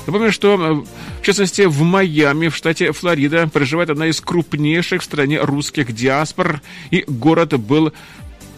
Напомню, 0.07 0.31
что, 0.31 0.55
э, 0.55 1.19
в 1.21 1.25
частности, 1.25 1.63
в 1.63 1.81
Майами, 1.81 2.47
в 2.47 2.55
штате 2.55 2.93
Флорида, 2.93 3.47
проживает 3.47 3.89
одна 3.89 4.07
из 4.07 4.21
крупнейших 4.21 5.01
в 5.01 5.05
стране 5.05 5.41
русских 5.41 5.91
диаспор, 5.93 6.61
и 6.89 7.03
город 7.05 7.59
был 7.59 7.91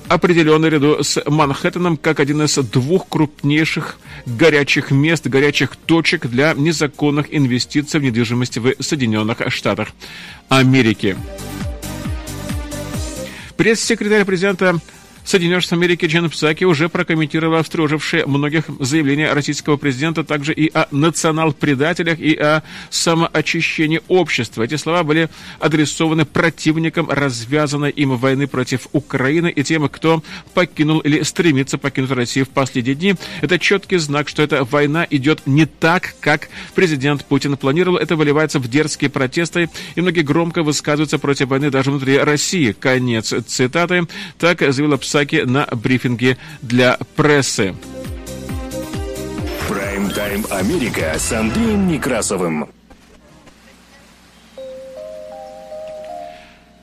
определен 0.07 0.61
наряду 0.61 1.03
с 1.03 1.23
Манхэттеном 1.25 1.97
как 1.97 2.19
один 2.19 2.43
из 2.43 2.55
двух 2.55 3.07
крупнейших 3.07 3.97
горячих 4.25 4.91
мест, 4.91 5.25
горячих 5.25 5.75
точек 5.75 6.27
для 6.27 6.53
незаконных 6.53 7.33
инвестиций 7.33 7.99
в 7.99 8.03
недвижимость 8.03 8.57
в 8.57 8.75
Соединенных 8.79 9.37
Штатах 9.51 9.89
Америки. 10.49 11.17
Пресс-секретарь 13.61 14.25
президента 14.25 14.79
Соединенных 15.23 15.63
Штатов 15.63 15.79
Америки 15.79 16.05
Джен 16.05 16.29
Псаки 16.29 16.65
уже 16.65 16.89
прокомментировала 16.89 17.63
встрожившие 17.63 18.25
многих 18.25 18.65
заявления 18.79 19.31
российского 19.31 19.77
президента 19.77 20.23
также 20.23 20.53
и 20.53 20.69
о 20.73 20.87
национал-предателях, 20.91 22.19
и 22.19 22.35
о 22.35 22.63
самоочищении 22.89 24.01
общества. 24.07 24.63
Эти 24.63 24.75
слова 24.75 25.03
были 25.03 25.29
адресованы 25.59 26.25
противникам 26.25 27.09
развязанной 27.09 27.91
им 27.91 28.17
войны 28.17 28.47
против 28.47 28.87
Украины 28.91 29.49
и 29.49 29.63
тем, 29.63 29.87
кто 29.87 30.23
покинул 30.53 30.99
или 30.99 31.21
стремится 31.21 31.77
покинуть 31.77 32.11
Россию 32.11 32.45
в 32.45 32.49
последние 32.49 32.95
дни. 32.95 33.15
Это 33.41 33.57
четкий 33.59 33.97
знак, 33.97 34.27
что 34.27 34.43
эта 34.43 34.65
война 34.65 35.07
идет 35.09 35.43
не 35.45 35.65
так, 35.65 36.15
как 36.19 36.49
президент 36.75 37.23
Путин 37.25 37.55
планировал. 37.57 37.97
Это 37.97 38.15
выливается 38.15 38.59
в 38.59 38.67
дерзкие 38.67 39.09
протесты, 39.09 39.69
и 39.95 40.01
многие 40.01 40.21
громко 40.21 40.63
высказываются 40.63 41.19
против 41.19 41.47
войны 41.47 41.69
даже 41.69 41.91
внутри 41.91 42.17
России. 42.17 42.73
Конец 42.73 43.33
цитаты. 43.47 44.07
Так 44.37 44.59
заявила 44.59 44.97
Псаки 44.97 45.10
Саки 45.11 45.43
на 45.45 45.65
брифинге 45.65 46.37
для 46.61 46.97
прессы. 47.17 47.75
Прайм-тайм 49.67 50.45
Америка 50.49 51.13
с 51.17 51.33
Андреем 51.33 51.89
Некрасовым. 51.89 52.69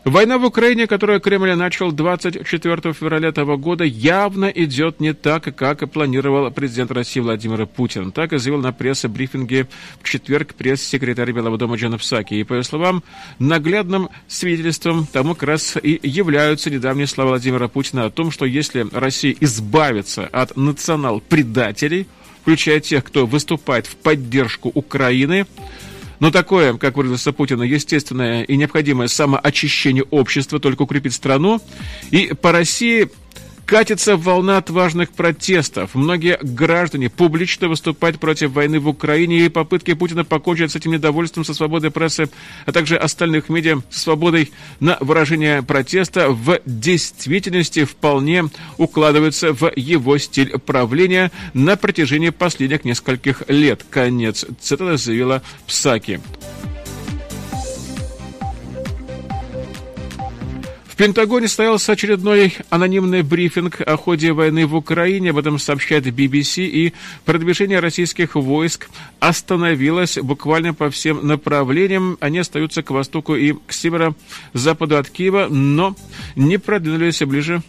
Война 0.08 0.38
в 0.38 0.44
Украине, 0.46 0.86
которую 0.86 1.20
Кремль 1.20 1.54
начал 1.54 1.92
24 1.92 2.94
февраля 2.94 3.28
этого 3.28 3.58
года, 3.58 3.84
явно 3.84 4.46
идет 4.46 5.00
не 5.00 5.12
так, 5.12 5.54
как 5.54 5.90
планировал 5.90 6.50
президент 6.50 6.90
России 6.92 7.20
Владимир 7.20 7.66
Путин. 7.66 8.10
Так 8.10 8.32
и 8.32 8.38
заявил 8.38 8.62
на 8.62 8.72
пресс-брифинге 8.72 9.68
в 10.00 10.08
четверг 10.08 10.54
пресс-секретарь 10.54 11.32
Белого 11.32 11.58
дома 11.58 11.76
Джан 11.76 11.98
Псаки. 11.98 12.32
И, 12.32 12.44
по 12.44 12.54
его 12.54 12.62
словам, 12.62 13.02
наглядным 13.38 14.08
свидетельством 14.28 15.06
тому 15.06 15.34
как 15.34 15.42
раз 15.42 15.76
и 15.82 16.00
являются 16.02 16.70
недавние 16.70 17.06
слова 17.06 17.32
Владимира 17.32 17.68
Путина 17.68 18.06
о 18.06 18.10
том, 18.10 18.30
что 18.30 18.46
если 18.46 18.86
Россия 18.90 19.36
избавится 19.40 20.26
от 20.26 20.56
национал-предателей, 20.56 22.06
включая 22.40 22.80
тех, 22.80 23.04
кто 23.04 23.26
выступает 23.26 23.86
в 23.86 23.94
поддержку 23.96 24.70
Украины, 24.74 25.46
но 26.20 26.30
такое, 26.30 26.74
как 26.74 26.96
выразился 26.96 27.32
Путин, 27.32 27.62
естественное 27.62 28.42
и 28.42 28.56
необходимое 28.56 29.08
самоочищение 29.08 30.04
общества 30.10 30.58
только 30.58 30.82
укрепит 30.82 31.12
страну. 31.12 31.60
И 32.10 32.34
по 32.34 32.52
России 32.52 33.08
Катится 33.68 34.16
волна 34.16 34.56
отважных 34.56 35.10
протестов. 35.10 35.94
Многие 35.94 36.38
граждане 36.40 37.10
публично 37.10 37.68
выступают 37.68 38.18
против 38.18 38.52
войны 38.52 38.80
в 38.80 38.88
Украине 38.88 39.44
и 39.44 39.50
попытки 39.50 39.92
Путина 39.92 40.24
покончить 40.24 40.72
с 40.72 40.76
этим 40.76 40.92
недовольством 40.92 41.44
со 41.44 41.52
свободой 41.52 41.90
прессы, 41.90 42.30
а 42.64 42.72
также 42.72 42.96
остальных 42.96 43.50
медиа 43.50 43.82
со 43.90 44.00
свободой 44.00 44.52
на 44.80 44.96
выражение 45.00 45.62
протеста 45.62 46.30
в 46.30 46.62
действительности 46.64 47.84
вполне 47.84 48.44
укладываются 48.78 49.52
в 49.52 49.70
его 49.76 50.16
стиль 50.16 50.58
правления 50.58 51.30
на 51.52 51.76
протяжении 51.76 52.30
последних 52.30 52.86
нескольких 52.86 53.42
лет. 53.48 53.84
Конец 53.90 54.46
цитаты 54.62 54.96
заявила 54.96 55.42
Псаки. 55.66 56.22
Пентагоне 60.98 61.46
состоялся 61.46 61.92
очередной 61.92 62.56
анонимный 62.70 63.22
брифинг 63.22 63.80
о 63.82 63.96
ходе 63.96 64.32
войны 64.32 64.66
в 64.66 64.74
Украине. 64.74 65.30
Об 65.30 65.38
этом 65.38 65.60
сообщает 65.60 66.08
BBC. 66.08 66.64
И 66.64 66.92
продвижение 67.24 67.78
российских 67.78 68.34
войск 68.34 68.90
остановилось 69.20 70.18
буквально 70.18 70.74
по 70.74 70.90
всем 70.90 71.24
направлениям. 71.24 72.18
Они 72.18 72.40
остаются 72.40 72.82
к 72.82 72.90
востоку 72.90 73.36
и 73.36 73.52
к 73.52 73.72
северо-западу 73.72 74.96
от 74.96 75.08
Киева, 75.08 75.46
но 75.48 75.94
не 76.34 76.58
продвинулись 76.58 77.20
ближе 77.20 77.62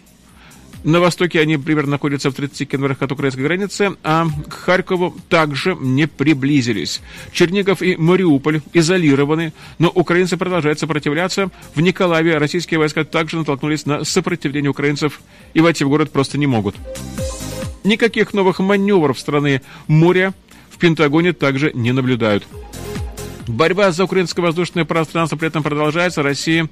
на 0.84 1.00
востоке 1.00 1.40
они 1.40 1.56
примерно 1.56 1.92
находятся 1.92 2.30
в 2.30 2.34
30 2.34 2.68
километрах 2.68 3.02
от 3.02 3.12
украинской 3.12 3.40
границы, 3.40 3.96
а 4.02 4.26
к 4.48 4.52
Харькову 4.52 5.14
также 5.28 5.76
не 5.78 6.06
приблизились. 6.06 7.00
Чернигов 7.32 7.82
и 7.82 7.96
Мариуполь 7.96 8.62
изолированы, 8.72 9.52
но 9.78 9.88
украинцы 9.88 10.36
продолжают 10.36 10.78
сопротивляться. 10.78 11.50
В 11.74 11.80
Николаеве 11.80 12.38
российские 12.38 12.78
войска 12.78 13.04
также 13.04 13.36
натолкнулись 13.36 13.86
на 13.86 14.04
сопротивление 14.04 14.70
украинцев 14.70 15.20
и 15.54 15.60
войти 15.60 15.84
в 15.84 15.88
город 15.88 16.12
просто 16.12 16.38
не 16.38 16.46
могут. 16.46 16.76
Никаких 17.84 18.34
новых 18.34 18.58
маневров 18.58 19.18
страны 19.18 19.62
моря 19.86 20.34
в 20.70 20.78
Пентагоне 20.78 21.32
также 21.32 21.72
не 21.74 21.92
наблюдают. 21.92 22.46
Борьба 23.46 23.90
за 23.90 24.04
украинское 24.04 24.44
воздушное 24.44 24.84
пространство 24.84 25.36
при 25.36 25.48
этом 25.48 25.62
продолжается. 25.62 26.22
Россия 26.22 26.68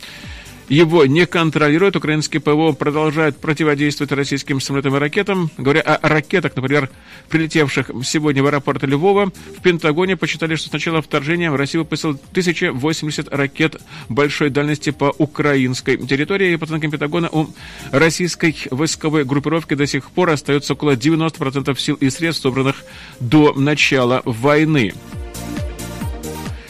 его 0.69 1.07
не 1.07 1.27
контролирует. 1.27 1.97
Украинские 1.97 2.41
ПВО 2.41 2.73
продолжают 2.73 3.39
противодействовать 3.39 4.13
российским 4.13 4.61
самолетам 4.61 4.97
и 4.97 4.99
ракетам. 4.99 5.51
Говоря 5.57 5.81
о 5.81 6.09
ракетах, 6.09 6.57
например, 6.57 6.91
прилетевших 7.29 7.91
сегодня 8.05 8.43
в 8.43 8.47
аэропорт 8.47 8.83
Львова, 8.83 9.33
в 9.57 9.63
Пентагоне 9.63 10.17
посчитали, 10.17 10.57
что 10.57 10.69
с 10.69 10.73
начала 10.73 11.01
вторжения 11.01 11.51
Россия 11.51 11.81
выпустила 11.81 12.13
1080 12.13 13.29
ракет 13.35 13.81
большой 14.09 14.51
дальности 14.51 14.91
по 14.91 15.15
украинской 15.19 15.97
территории. 15.97 16.53
И 16.53 16.57
по 16.57 16.65
оценкам 16.65 16.91
Пентагона 16.91 17.29
у 17.31 17.49
российской 17.91 18.55
войсковой 18.71 19.25
группировки 19.25 19.75
до 19.75 19.87
сих 19.87 20.11
пор 20.11 20.31
остается 20.31 20.75
около 20.75 20.93
90% 20.97 21.79
сил 21.79 21.95
и 21.97 22.11
средств, 22.11 22.43
собранных 22.43 22.77
до 23.21 23.53
начала 23.55 24.23
войны. 24.25 24.93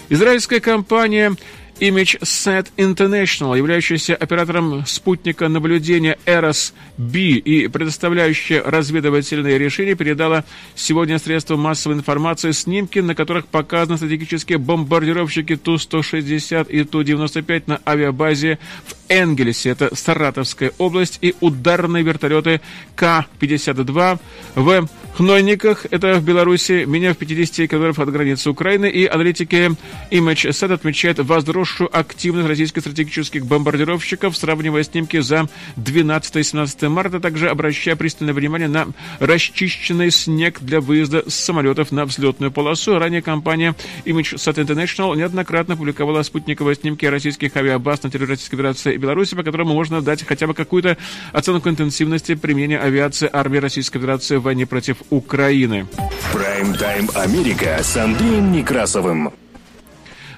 Израильская 0.08 0.60
компания 0.60 1.36
ImageSat 1.80 2.68
International, 2.76 3.56
являющаяся 3.56 4.14
оператором 4.14 4.84
спутника 4.86 5.48
наблюдения 5.48 6.18
EROS-B 6.26 7.18
и 7.18 7.68
предоставляющая 7.68 8.62
разведывательные 8.62 9.58
решения, 9.58 9.94
передала 9.94 10.44
сегодня 10.74 11.18
средствам 11.18 11.60
массовой 11.60 11.96
информации 11.96 12.50
снимки, 12.52 12.98
на 12.98 13.14
которых 13.14 13.46
показаны 13.46 13.96
стратегические 13.96 14.58
бомбардировщики 14.58 15.56
Ту-160 15.56 16.70
и 16.70 16.84
Ту-95 16.84 17.62
на 17.66 17.80
авиабазе 17.86 18.58
в 18.86 18.94
Энгельсе, 19.08 19.70
это 19.70 19.94
Саратовская 19.94 20.72
область, 20.78 21.18
и 21.22 21.34
ударные 21.40 22.02
вертолеты 22.02 22.60
К-52 22.96 24.18
в 24.54 24.88
Хнойниках, 25.18 25.84
это 25.90 26.14
в 26.14 26.22
Беларуси, 26.22 26.84
меня 26.86 27.12
в 27.12 27.16
50 27.16 27.68
километров 27.68 27.98
от 27.98 28.12
границы 28.12 28.50
Украины, 28.50 28.88
и 28.88 29.04
аналитики 29.04 29.72
ImageSat 30.12 30.72
отмечают 30.72 31.18
возросшую 31.18 31.90
активность 31.92 32.46
российских 32.46 32.82
стратегических 32.82 33.44
бомбардировщиков, 33.44 34.36
сравнивая 34.36 34.84
снимки 34.84 35.18
за 35.18 35.48
12 35.74 36.36
и 36.36 36.42
17 36.44 36.82
марта, 36.84 37.18
также 37.18 37.48
обращая 37.48 37.96
пристальное 37.96 38.32
внимание 38.32 38.68
на 38.68 38.86
расчищенный 39.18 40.12
снег 40.12 40.60
для 40.60 40.80
выезда 40.80 41.28
с 41.28 41.34
самолетов 41.34 41.90
на 41.90 42.04
взлетную 42.04 42.52
полосу. 42.52 42.96
Ранее 42.96 43.20
компания 43.20 43.74
ImageSat 44.04 44.64
International 44.64 45.16
неоднократно 45.16 45.76
публиковала 45.76 46.22
спутниковые 46.22 46.76
снимки 46.76 47.06
российских 47.06 47.56
авиабаз 47.56 48.04
на 48.04 48.10
территории 48.10 48.34
Российской 48.34 48.54
Федерации 48.54 48.94
и 48.94 48.98
Беларуси, 48.98 49.34
по 49.34 49.42
которым 49.42 49.66
можно 49.66 50.00
дать 50.00 50.24
хотя 50.24 50.46
бы 50.46 50.54
какую-то 50.54 50.96
оценку 51.32 51.68
интенсивности 51.68 52.36
применения 52.36 52.78
авиации 52.78 53.28
армии 53.32 53.58
Российской 53.58 53.98
Федерации 53.98 54.36
в 54.36 54.42
войне 54.42 54.64
против 54.64 54.98
Украины. 55.10 55.86
Прайм-тайм 56.32 57.08
Америка 57.14 57.78
с 57.82 57.96
Андреем 57.96 58.52
Некрасовым. 58.52 59.32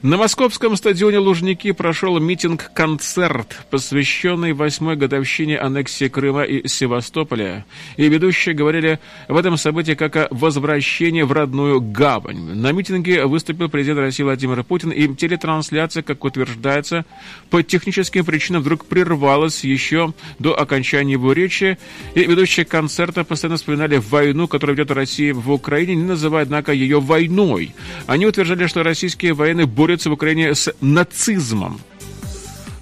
На 0.03 0.17
московском 0.17 0.77
стадионе 0.77 1.19
Лужники 1.19 1.73
прошел 1.73 2.19
митинг-концерт, 2.19 3.67
посвященный 3.69 4.55
восьмой 4.55 4.97
годовщине 4.97 5.59
аннексии 5.59 6.09
Крыма 6.09 6.45
и 6.45 6.67
Севастополя. 6.67 7.67
И 7.99 8.09
ведущие 8.09 8.55
говорили 8.55 8.99
в 9.29 9.37
этом 9.37 9.59
событии 9.59 9.93
как 9.93 10.17
о 10.17 10.29
возвращении 10.31 11.21
в 11.21 11.33
родную 11.33 11.83
гавань. 11.83 12.55
На 12.55 12.73
митинге 12.73 13.27
выступил 13.27 13.69
президент 13.69 13.99
России 13.99 14.23
Владимир 14.23 14.65
Путин, 14.65 14.91
и 14.91 15.07
телетрансляция, 15.15 16.03
как 16.03 16.25
утверждается, 16.25 17.05
по 17.51 17.63
техническим 17.63 18.25
причинам 18.25 18.63
вдруг 18.63 18.87
прервалась 18.87 19.65
еще 19.65 20.15
до 20.39 20.59
окончания 20.59 21.13
его 21.13 21.35
речи. 21.35 21.77
И 22.15 22.21
ведущие 22.21 22.65
концерта 22.65 23.23
постоянно 23.23 23.59
вспоминали 23.59 23.99
войну, 23.99 24.49
которую 24.49 24.79
ведет 24.79 24.93
Россия 24.93 25.35
в 25.35 25.53
Украине, 25.53 25.95
не 25.95 26.05
называя, 26.05 26.45
однако, 26.45 26.73
ее 26.73 27.01
войной. 27.01 27.75
Они 28.07 28.25
утверждали, 28.25 28.67
что 28.67 28.83
российские 28.83 29.35
военные 29.35 29.67
борются 29.67 29.90
борются 29.91 30.09
в 30.09 30.13
Украине 30.13 30.55
с 30.55 30.73
нацизмом. 30.81 31.81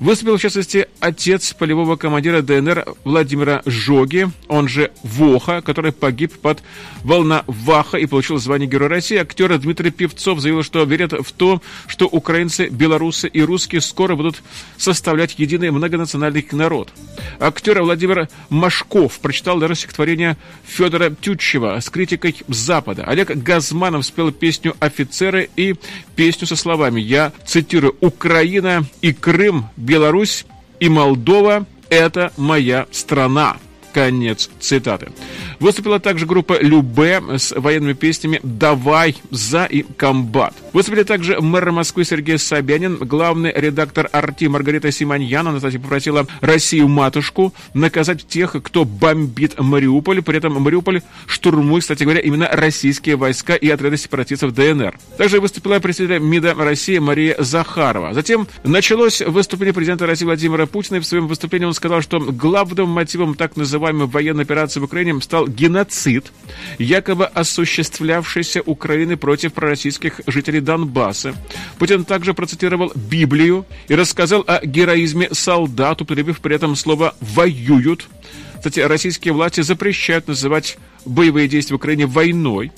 Выступил, 0.00 0.36
в 0.36 0.40
частности, 0.40 0.86
отец 1.00 1.52
полевого 1.54 1.96
командира 1.96 2.40
ДНР 2.40 2.94
Владимира 3.02 3.62
Жоги, 3.66 4.28
он 4.46 4.68
же 4.68 4.92
Воха, 5.02 5.60
который 5.60 5.90
погиб 5.90 6.38
под 6.38 6.62
Волноваха 7.02 7.98
и 7.98 8.06
получил 8.06 8.38
звание 8.38 8.68
Героя 8.68 8.90
России. 8.90 9.16
Актер 9.16 9.58
Дмитрий 9.58 9.90
Певцов 9.90 10.38
заявил, 10.38 10.62
что 10.62 10.84
верит 10.84 11.12
в 11.12 11.32
то, 11.32 11.60
что 11.88 12.06
украинцы, 12.06 12.68
белорусы 12.68 13.26
и 13.26 13.42
русские 13.42 13.80
скоро 13.80 14.14
будут 14.14 14.40
составлять 14.76 15.36
единый 15.36 15.72
многонациональный 15.72 16.46
народ. 16.52 16.92
Актер 17.40 17.82
Владимир 17.82 18.28
Машков 18.50 19.18
прочитал 19.18 19.58
даже 19.58 19.74
стихотворение 19.74 20.36
Федора 20.64 21.10
Тютчева 21.10 21.80
с 21.80 21.90
критикой 21.90 22.36
Запада. 22.46 23.02
Олег 23.04 23.30
Газманов 23.30 24.06
спел 24.06 24.30
песню 24.30 24.76
«Офицеры» 24.78 25.50
и 25.56 25.74
песню 26.14 26.46
со 26.46 26.54
словами, 26.54 27.00
я 27.00 27.32
цитирую, 27.44 27.96
«Украина 28.00 28.84
и 29.02 29.12
Крым 29.12 29.66
Беларусь 29.88 30.44
и 30.80 30.90
Молдова– 30.90 31.64
это 31.88 32.30
моя 32.36 32.86
страна. 32.92 33.56
Конец 33.92 34.50
цитаты. 34.60 35.12
Выступила 35.60 35.98
также 35.98 36.26
группа 36.26 36.60
Любе 36.60 37.20
с 37.36 37.52
военными 37.52 37.94
песнями 37.94 38.40
«Давай», 38.42 39.16
«За» 39.30 39.64
и 39.64 39.82
«Комбат». 39.82 40.54
Выступили 40.72 41.02
также 41.02 41.40
мэр 41.40 41.72
Москвы 41.72 42.04
Сергей 42.04 42.38
Собянин, 42.38 42.96
главный 42.96 43.52
редактор 43.54 44.08
«Арти» 44.12 44.46
Маргарита 44.46 44.92
Симоньян. 44.92 45.48
Она, 45.48 45.56
кстати, 45.56 45.78
попросила 45.78 46.26
Россию-матушку 46.40 47.52
наказать 47.74 48.26
тех, 48.26 48.56
кто 48.62 48.84
бомбит 48.84 49.58
Мариуполь. 49.58 50.22
При 50.22 50.38
этом 50.38 50.60
Мариуполь 50.62 51.02
штурмует, 51.26 51.82
кстати 51.82 52.04
говоря, 52.04 52.20
именно 52.20 52.48
российские 52.52 53.16
войска 53.16 53.54
и 53.54 53.68
отряды 53.68 53.96
сепаратистов 53.96 54.54
ДНР. 54.54 54.98
Также 55.16 55.40
выступила 55.40 55.78
представитель 55.80 56.20
МИДа 56.20 56.54
России 56.54 56.98
Мария 56.98 57.36
Захарова. 57.38 58.14
Затем 58.14 58.46
началось 58.64 59.20
выступление 59.20 59.74
президента 59.74 60.06
России 60.06 60.24
Владимира 60.24 60.66
Путина. 60.66 60.96
И 60.96 61.00
в 61.00 61.06
своем 61.06 61.26
выступлении 61.26 61.66
он 61.66 61.74
сказал, 61.74 62.02
что 62.02 62.20
главным 62.20 62.88
мотивом 62.88 63.34
так 63.34 63.56
называемой 63.78 64.08
военной 64.08 64.44
операции 64.44 64.80
в 64.80 64.84
Украине 64.84 65.20
стал 65.20 65.46
геноцид, 65.46 66.32
якобы 66.78 67.26
осуществлявшийся 67.26 68.60
Украины 68.62 69.16
против 69.16 69.52
пророссийских 69.52 70.20
жителей 70.26 70.60
Донбасса. 70.60 71.34
Путин 71.78 72.04
также 72.04 72.34
процитировал 72.34 72.92
Библию 72.94 73.66
и 73.88 73.94
рассказал 73.94 74.44
о 74.46 74.64
героизме 74.64 75.28
солдат, 75.32 76.02
употребив 76.02 76.40
при 76.40 76.56
этом 76.56 76.74
слово 76.76 77.14
«воюют». 77.20 78.08
Кстати, 78.56 78.80
российские 78.80 79.32
власти 79.32 79.60
запрещают 79.60 80.26
называть 80.26 80.78
боевые 81.04 81.46
действия 81.46 81.74
в 81.74 81.76
Украине 81.76 82.06
войной. 82.06 82.72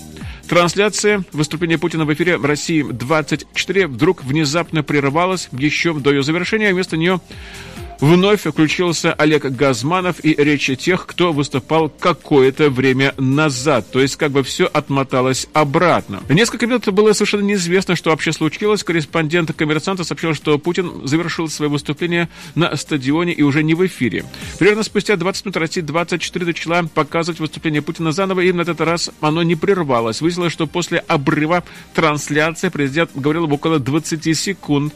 Трансляция 0.47 1.25
выступления 1.33 1.79
Путина 1.79 2.05
в 2.05 2.13
эфире 2.13 2.37
в 2.37 2.45
России 2.45 2.83
24 2.83 3.87
вдруг 3.87 4.25
внезапно 4.25 4.83
прервалась 4.83 5.49
еще 5.53 5.95
до 5.95 6.11
ее 6.11 6.23
завершения, 6.23 6.69
а 6.69 6.73
вместо 6.75 6.97
нее 6.97 7.21
Вновь 8.01 8.47
включился 8.47 9.13
Олег 9.13 9.45
Газманов 9.45 10.25
и 10.25 10.35
речи 10.35 10.75
тех, 10.75 11.05
кто 11.05 11.35
выступал 11.35 11.91
какое-то 11.91 12.71
время 12.71 13.15
назад. 13.19 13.91
То 13.91 14.01
есть 14.01 14.17
как 14.17 14.31
бы 14.31 14.43
все 14.43 14.65
отмоталось 14.65 15.49
обратно. 15.53 16.23
Несколько 16.31 16.67
минут 16.67 16.89
было 16.89 17.13
совершенно 17.13 17.43
неизвестно, 17.43 17.97
что 17.97 18.09
вообще 18.09 18.33
случилось. 18.33 18.85
Корреспондент 18.85 19.53
коммерсанта 19.53 20.05
сообщил, 20.05 20.35
что 20.35 20.57
Путин 20.59 21.07
завершил 21.07 21.49
свое 21.51 21.71
выступление 21.71 22.31
на 22.55 22.75
стадионе 22.75 23.35
и 23.35 23.43
уже 23.43 23.63
не 23.63 23.75
в 23.75 23.87
эфире. 23.87 24.25
Примерно 24.59 24.83
спустя 24.83 25.17
20 25.17 25.45
минут 25.45 25.57
Россия 25.59 25.85
24 25.85 26.47
начала 26.47 26.83
показывать 26.85 27.39
выступление 27.39 27.83
Путина 27.83 28.13
заново, 28.13 28.41
и 28.41 28.53
на 28.53 28.63
этот 28.63 28.81
раз 28.81 29.11
оно 29.21 29.43
не 29.43 29.57
прервалось. 29.57 30.23
Выяснилось, 30.23 30.55
что 30.55 30.67
после 30.67 31.01
обрыва 31.07 31.65
трансляции 31.95 32.71
президент 32.71 33.11
говорил 33.15 33.53
около 33.53 33.79
20 33.79 34.39
секунд. 34.39 34.95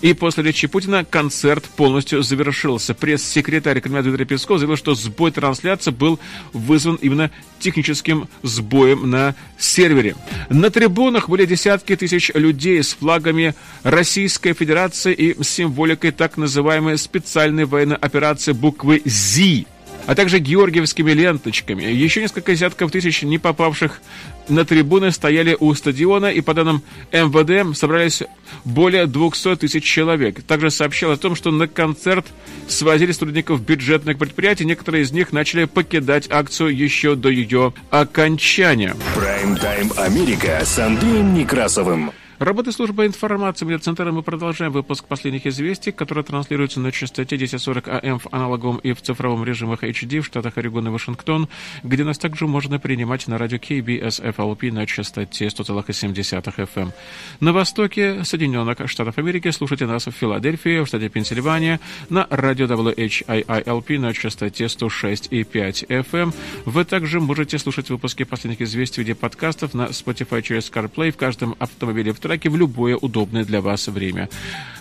И 0.00 0.14
после 0.14 0.42
речи 0.42 0.66
Путина 0.68 1.04
концерт 1.04 1.64
полностью 1.76 2.22
завершился 2.22 2.45
завершился. 2.46 2.94
Пресс-секретарь 2.94 3.80
Кремля 3.80 4.02
Дмитрий 4.02 4.24
Песков 4.24 4.58
заявил, 4.58 4.76
что 4.76 4.94
сбой 4.94 5.32
трансляции 5.32 5.90
был 5.90 6.20
вызван 6.52 6.96
именно 6.96 7.30
техническим 7.58 8.28
сбоем 8.42 9.10
на 9.10 9.34
сервере. 9.58 10.14
На 10.48 10.70
трибунах 10.70 11.28
были 11.28 11.44
десятки 11.44 11.96
тысяч 11.96 12.30
людей 12.34 12.82
с 12.82 12.94
флагами 12.94 13.54
Российской 13.82 14.52
Федерации 14.52 15.12
и 15.12 15.42
символикой 15.42 16.12
так 16.12 16.36
называемой 16.36 16.98
специальной 16.98 17.64
военной 17.64 17.96
операции 17.96 18.52
буквы 18.52 19.02
«ЗИ» 19.04 19.66
а 20.06 20.14
также 20.14 20.38
георгиевскими 20.38 21.12
ленточками. 21.12 21.84
Еще 21.84 22.22
несколько 22.22 22.52
десятков 22.52 22.90
тысяч 22.90 23.22
не 23.22 23.38
попавших 23.38 24.00
на 24.48 24.64
трибуны 24.64 25.10
стояли 25.10 25.56
у 25.58 25.74
стадиона, 25.74 26.26
и 26.26 26.40
по 26.40 26.54
данным 26.54 26.82
МВД 27.12 27.76
собрались 27.76 28.22
более 28.64 29.06
200 29.06 29.56
тысяч 29.56 29.84
человек. 29.84 30.42
Также 30.42 30.70
сообщал 30.70 31.10
о 31.10 31.16
том, 31.16 31.34
что 31.34 31.50
на 31.50 31.66
концерт 31.66 32.26
свозили 32.68 33.12
сотрудников 33.12 33.60
бюджетных 33.60 34.18
предприятий. 34.18 34.64
Некоторые 34.64 35.02
из 35.02 35.12
них 35.12 35.32
начали 35.32 35.64
покидать 35.64 36.30
акцию 36.30 36.76
еще 36.76 37.16
до 37.16 37.28
ее 37.28 37.74
окончания. 37.90 38.94
Прайм-тайм 39.14 39.92
Америка 39.96 40.62
с 40.64 40.78
Андреем 40.78 41.34
Некрасовым. 41.34 42.12
Работа 42.38 42.70
службы 42.70 43.06
информации 43.06 43.64
медцентра 43.64 44.12
мы 44.12 44.22
продолжаем 44.22 44.70
выпуск 44.70 45.06
последних 45.06 45.46
известий, 45.46 45.90
которые 45.90 46.22
транслируются 46.22 46.80
на 46.80 46.92
частоте 46.92 47.36
1040 47.36 47.88
АМ 47.88 48.18
в 48.18 48.26
аналоговом 48.30 48.76
и 48.76 48.92
в 48.92 49.00
цифровом 49.00 49.42
режимах 49.42 49.82
HD 49.82 50.20
в 50.20 50.26
штатах 50.26 50.58
Орегон 50.58 50.86
и 50.86 50.90
Вашингтон, 50.90 51.48
где 51.82 52.04
нас 52.04 52.18
также 52.18 52.46
можно 52.46 52.78
принимать 52.78 53.26
на 53.26 53.38
радио 53.38 53.56
KBS 53.56 54.34
FLP 54.36 54.70
на 54.70 54.84
частоте 54.84 55.46
100,7 55.46 56.12
FM. 56.12 56.68
Эм. 56.74 56.92
На 57.40 57.54
востоке 57.54 58.22
Соединенных 58.22 58.86
Штатов 58.86 59.16
Америки 59.16 59.50
слушайте 59.50 59.86
нас 59.86 60.06
в 60.06 60.10
Филадельфии, 60.10 60.80
в 60.80 60.86
штате 60.86 61.08
Пенсильвания, 61.08 61.80
на 62.10 62.26
радио 62.28 62.66
WHIILP 62.66 63.98
на 63.98 64.12
частоте 64.12 64.66
106,5 64.66 65.86
FM. 65.88 66.04
Эм. 66.12 66.34
Вы 66.66 66.84
также 66.84 67.18
можете 67.18 67.58
слушать 67.58 67.88
выпуски 67.88 68.24
последних 68.24 68.60
известий 68.60 68.96
в 68.96 69.04
виде 69.04 69.14
подкастов 69.14 69.72
на 69.72 69.84
Spotify 69.84 70.42
через 70.42 70.70
CarPlay 70.70 71.12
в 71.12 71.16
каждом 71.16 71.56
автомобиле 71.58 72.12
в 72.12 72.25
треке 72.26 72.50
в 72.50 72.56
любое 72.56 72.96
удобное 72.96 73.44
для 73.44 73.60
вас 73.60 73.88
время. 73.88 74.28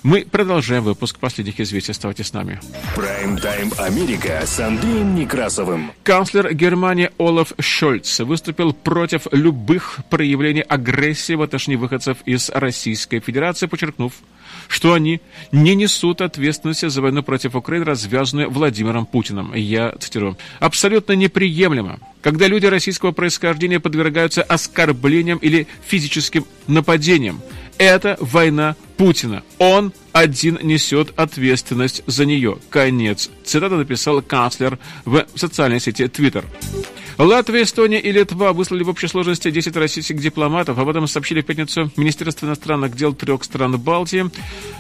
Мы 0.04 0.26
продолжаем 0.26 0.84
выпуск 0.84 1.20
последних 1.20 1.60
известий. 1.60 1.92
Оставайтесь 1.92 2.28
с 2.28 2.34
нами. 2.34 2.60
Прайм-тайм 2.96 3.72
Америка 3.78 4.42
с 4.46 4.60
Андреем 4.60 5.16
Некрасовым. 5.16 5.92
Канцлер 6.04 6.54
Германии 6.54 7.10
Олаф 7.18 7.54
Шольц 7.60 8.20
выступил 8.20 8.74
против 8.74 9.28
любых 9.32 10.00
проявлений 10.10 10.62
агрессии 10.62 11.34
в 11.34 11.42
отношении 11.42 11.78
выходцев 11.78 12.18
из 12.26 12.50
Российской 12.50 13.20
Федерации, 13.20 13.68
подчеркнув, 13.68 14.14
что 14.68 14.94
они 14.94 15.22
не 15.52 15.76
несут 15.76 16.22
ответственности 16.22 16.88
за 16.88 17.02
войну 17.02 17.24
против 17.24 17.56
Украины, 17.56 17.86
развязанную 17.86 18.50
Владимиром 18.50 19.06
Путиным. 19.06 19.54
Я 19.54 19.94
цитирую. 20.00 20.38
«Абсолютно 20.60 21.14
неприемлемо, 21.14 22.00
когда 22.26 22.48
люди 22.48 22.66
российского 22.66 23.12
происхождения 23.12 23.80
подвергаются 23.80 24.42
оскорблениям 24.42 25.38
или 25.38 25.68
физическим 25.86 26.48
нападениям. 26.66 27.40
Это 27.78 28.18
война 28.20 28.76
Путина. 28.98 29.44
Он 29.60 29.94
один 30.12 30.58
несет 30.64 31.14
ответственность 31.18 32.02
за 32.08 32.26
нее. 32.26 32.58
Конец. 32.72 33.30
Цитата 33.44 33.76
написал 33.76 34.24
канцлер 34.24 34.80
в 35.06 35.28
социальной 35.36 35.80
сети 35.80 36.06
Twitter. 36.06 36.44
Латвия, 37.18 37.64
Эстония 37.64 38.00
и 38.00 38.12
Литва 38.12 38.52
выслали 38.52 38.84
в 38.84 38.90
общей 38.90 39.08
сложности 39.08 39.50
10 39.50 39.78
российских 39.78 40.18
дипломатов. 40.18 40.78
Об 40.78 40.90
этом 40.90 41.08
сообщили 41.08 41.40
в 41.40 41.46
пятницу 41.46 41.90
Министерство 41.96 42.46
иностранных 42.46 42.94
дел 42.94 43.14
трех 43.14 43.46
стран 43.46 43.80
Балтии. 43.80 44.30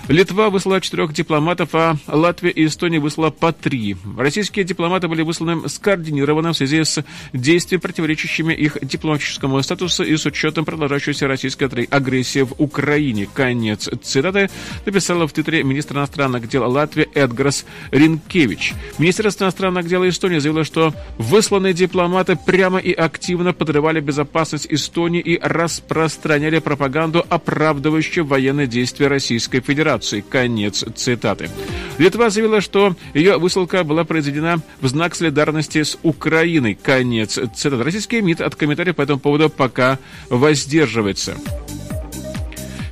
Литва 0.09 0.49
выслала 0.49 0.81
четырех 0.81 1.13
дипломатов, 1.13 1.69
а 1.73 1.95
Латвия 2.07 2.51
и 2.51 2.65
Эстония 2.65 2.99
выслала 2.99 3.29
по 3.29 3.53
три. 3.53 3.95
Российские 4.17 4.65
дипломаты 4.65 5.07
были 5.07 5.21
высланы 5.21 5.69
скоординированно 5.69 6.51
в 6.51 6.57
связи 6.57 6.83
с 6.83 7.03
действиями, 7.31 7.79
противоречащими 7.79 8.53
их 8.53 8.77
дипломатическому 8.81 9.63
статусу 9.63 10.03
и 10.03 10.17
с 10.17 10.25
учетом 10.25 10.65
продолжающейся 10.65 11.27
российской 11.27 11.85
агрессии 11.85 12.41
в 12.41 12.53
Украине. 12.57 13.29
Конец 13.33 13.89
цитаты 14.03 14.49
написала 14.85 15.25
в 15.25 15.31
Твиттере 15.31 15.63
министр 15.63 15.95
иностранных 15.95 16.49
дел 16.49 16.69
Латвии 16.69 17.07
Эдгарс 17.13 17.65
Ринкевич. 17.91 18.73
Министерство 18.97 19.45
иностранных 19.45 19.87
дел 19.87 20.07
Эстонии 20.07 20.39
заявило, 20.39 20.65
что 20.65 20.93
высланные 21.17 21.73
дипломаты 21.73 22.24
Штаты 22.25 22.41
прямо 22.43 22.79
и 22.79 22.91
активно 22.91 23.53
подрывали 23.53 23.99
безопасность 23.99 24.65
Эстонии 24.71 25.21
и 25.21 25.39
распространяли 25.39 26.57
пропаганду, 26.57 27.23
оправдывающую 27.29 28.25
военные 28.25 28.65
действия 28.65 29.09
Российской 29.09 29.59
Федерации. 29.59 30.25
Конец 30.27 30.83
цитаты. 30.95 31.51
Литва 31.99 32.31
заявила, 32.31 32.61
что 32.61 32.95
ее 33.13 33.37
высылка 33.37 33.83
была 33.83 34.05
произведена 34.05 34.59
в 34.81 34.87
знак 34.87 35.13
солидарности 35.13 35.83
с 35.83 35.99
Украиной. 36.01 36.73
Конец 36.73 37.37
цитаты. 37.53 37.83
Российский 37.83 38.21
МИД 38.21 38.41
от 38.41 38.55
комментариев 38.55 38.95
по 38.95 39.03
этому 39.03 39.19
поводу 39.19 39.51
пока 39.51 39.99
воздерживается. 40.27 41.37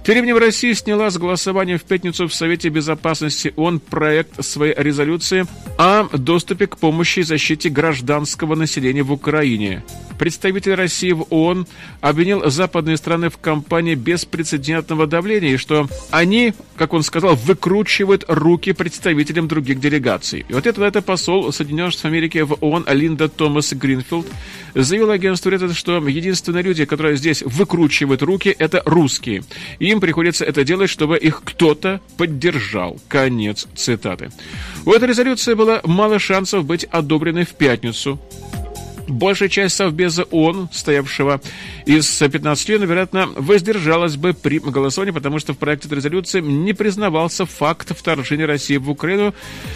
Тем 0.03 0.15
временем 0.15 0.37
Россия 0.37 0.73
сняла 0.73 1.09
с 1.09 1.17
голосования 1.17 1.77
в 1.77 1.83
пятницу 1.83 2.27
в 2.27 2.33
Совете 2.33 2.67
Безопасности 2.67 3.53
ООН 3.55 3.79
проект 3.79 4.43
своей 4.43 4.73
резолюции 4.75 5.45
о 5.77 6.09
доступе 6.17 6.67
к 6.67 6.75
помощи 6.75 7.19
и 7.19 7.23
защите 7.23 7.69
гражданского 7.69 8.55
населения 8.55 9.03
в 9.03 9.13
Украине. 9.13 9.81
Представитель 10.19 10.75
России 10.75 11.13
в 11.13 11.25
ООН 11.29 11.67
обвинил 12.01 12.49
западные 12.49 12.97
страны 12.97 13.29
в 13.29 13.37
кампании 13.37 13.95
беспрецедентного 13.95 15.07
давления, 15.07 15.53
и 15.53 15.57
что 15.57 15.87
они, 16.11 16.53
как 16.75 16.93
он 16.93 17.03
сказал, 17.03 17.35
выкручивают 17.35 18.25
руки 18.27 18.73
представителям 18.73 19.47
других 19.47 19.79
делегаций. 19.79 20.45
И 20.49 20.53
вот 20.53 20.67
это, 20.67 20.83
это 20.83 21.01
посол 21.01 21.51
Соединенных 21.53 21.93
Штатов 21.93 22.11
Америки 22.11 22.39
в 22.39 22.57
ООН 22.59 22.87
Линда 22.89 23.29
Томас 23.29 23.71
Гринфилд 23.71 24.27
заявил 24.75 25.11
агентству 25.11 25.49
Reuters, 25.49 25.73
что 25.73 26.05
единственные 26.07 26.63
люди, 26.63 26.85
которые 26.85 27.15
здесь 27.15 27.41
выкручивают 27.41 28.21
руки, 28.21 28.53
это 28.57 28.81
русские. 28.85 29.43
И 29.79 29.92
им 29.93 30.01
приходится 30.01 30.43
это 30.43 30.63
делать, 30.63 30.89
чтобы 30.89 31.17
их 31.17 31.41
кто-то 31.43 32.01
поддержал. 32.17 32.99
Конец 33.07 33.67
цитаты. 33.75 34.31
У 34.85 34.91
этой 34.91 35.07
резолюции 35.07 35.53
было 35.53 35.81
мало 35.85 36.19
шансов 36.19 36.65
быть 36.65 36.83
одобренной 36.83 37.45
в 37.45 37.53
пятницу. 37.53 38.19
Большая 39.07 39.49
часть 39.49 39.75
Совбеза 39.75 40.23
ООН, 40.23 40.69
стоявшего 40.71 41.41
из 41.85 42.07
15 42.07 42.65
членов, 42.65 42.89
вероятно, 42.89 43.27
воздержалась 43.35 44.15
бы 44.15 44.33
при 44.33 44.59
голосовании, 44.59 45.11
потому 45.11 45.39
что 45.39 45.53
в 45.53 45.57
проекте 45.57 45.93
резолюции 45.93 46.39
не 46.39 46.73
признавался 46.73 47.45
факт 47.45 47.91
вторжения 47.97 48.45
России 48.45 48.77
в 48.77 48.89
Украину, 48.89 49.33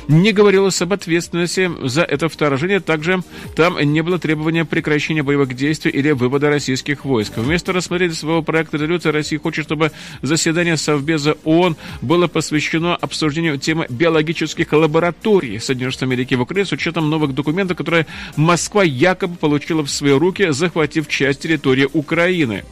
не 0.08 0.32
говорилось 0.32 0.82
об 0.82 0.94
ответственности 0.94 1.70
за 1.84 2.04
это 2.04 2.30
вторжение, 2.30 2.80
также 2.80 3.22
там 3.56 3.78
не 3.80 4.02
было 4.02 4.18
требования 4.18 4.64
прекращения 4.64 5.24
боевых 5.24 5.56
действий 5.56 5.92
или 5.92 6.12
вывода 6.12 6.50
российских 6.50 7.04
войск. 7.04 7.34
Вместо 7.36 7.74
рассмотрения 7.74 8.14
своего 8.14 8.42
проекта 8.42 8.78
резолюции 8.78 9.10
Россия 9.10 9.40
хочет, 9.40 9.66
чтобы 9.66 9.92
заседание 10.22 10.78
Совбеза 10.78 11.36
ООН 11.44 11.76
было 12.02 12.28
посвящено 12.28 12.96
обсуждению 12.96 13.58
темы 13.58 13.88
биологических 13.90 14.72
лабораторий 14.72 15.60
Соединенных 15.60 15.94
Штатов 15.94 16.08
Америки 16.08 16.36
в 16.36 16.42
Украине 16.42 16.66
с 16.66 16.72
учетом 16.72 17.10
новых 17.10 17.34
документов, 17.34 17.76
которые 17.76 18.08
Москва 18.38 18.84
якобы 18.84 19.17
получила 19.40 19.84
в 19.84 19.90
свои 19.90 20.12
руки, 20.12 20.52
захватив 20.52 21.08
часть 21.08 21.42
территории 21.42 21.88
Украины. 21.94 22.64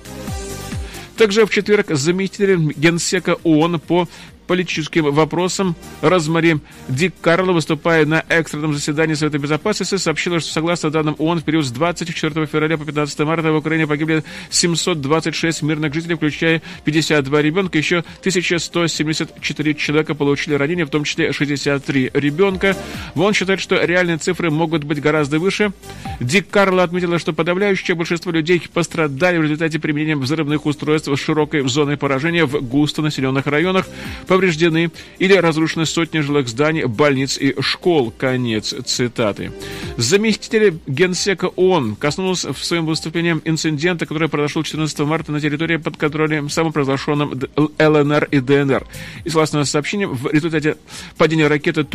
Также 1.18 1.46
в 1.46 1.50
четверг 1.50 1.88
заместитель 1.90 2.74
генсека 2.76 3.38
ООН 3.44 3.80
по 3.80 4.08
политическим 4.46 5.12
вопросам 5.12 5.76
Розмари 6.02 6.58
Дик 6.88 7.14
Карло, 7.22 7.54
выступая 7.54 8.06
на 8.06 8.24
экстренном 8.30 8.74
заседании 8.74 9.14
Совета 9.14 9.40
Безопасности, 9.40 9.98
сообщила, 9.98 10.40
что 10.40 10.52
согласно 10.52 10.90
данным 10.90 11.16
ООН, 11.18 11.40
в 11.40 11.44
период 11.44 11.66
с 11.66 11.72
24 11.72 12.46
февраля 12.46 12.78
по 12.78 12.86
15 12.86 13.20
марта 13.20 13.52
в 13.52 13.56
Украине 13.56 13.88
погибли 13.88 14.24
726 14.50 15.62
мирных 15.64 15.94
жителей, 15.94 16.16
включая 16.16 16.62
52 16.84 17.42
ребенка, 17.42 17.78
еще 17.78 18.00
1174 18.20 19.74
человека 19.76 20.16
получили 20.16 20.56
ранения, 20.56 20.86
в 20.86 20.90
том 20.90 21.04
числе 21.04 21.32
63 21.34 22.12
ребенка. 22.14 22.76
ООН 23.16 23.34
считает, 23.34 23.60
что 23.60 23.84
реальные 23.84 24.18
цифры 24.18 24.52
могут 24.52 24.84
быть 24.84 25.02
гораздо 25.02 25.40
выше. 25.40 25.72
Дик 26.20 26.50
Карло 26.50 26.84
отметила, 26.84 27.20
что 27.20 27.34
подавляющее 27.34 27.96
большинство 27.96 28.32
людей 28.32 28.62
пострадали 28.74 29.38
в 29.38 29.44
результате 29.44 29.80
применения 29.80 30.16
взрывных 30.16 30.66
устройств 30.66 31.10
с 31.10 31.20
широкой 31.20 31.68
зоной 31.68 31.98
поражения 31.98 32.46
в 32.46 32.62
густонаселенных 32.62 33.48
районах. 33.48 33.88
По 34.28 34.35
повреждены 34.36 34.92
или 35.18 35.34
разрушены 35.34 35.86
сотни 35.86 36.20
жилых 36.20 36.50
зданий, 36.50 36.84
больниц 36.84 37.38
и 37.38 37.56
школ. 37.62 38.14
Конец 38.18 38.74
цитаты. 38.86 39.52
Заместитель 39.96 40.78
генсека 40.88 41.46
ООН 41.46 41.96
коснулся 41.96 42.52
в 42.52 42.64
своем 42.64 42.86
выступлении 42.86 43.40
инцидента, 43.46 44.06
который 44.06 44.28
произошел 44.28 44.64
14 44.64 45.00
марта 45.00 45.32
на 45.32 45.40
территории 45.40 45.78
под 45.78 45.96
контролем 45.96 46.50
самопровозглашенным 46.50 47.40
ЛНР 47.56 48.28
и 48.32 48.40
ДНР. 48.42 48.86
И 49.24 49.30
согласно 49.30 49.64
сообщениям, 49.64 50.14
в 50.14 50.30
результате 50.30 50.76
падения 51.18 51.48
ракеты 51.48 51.86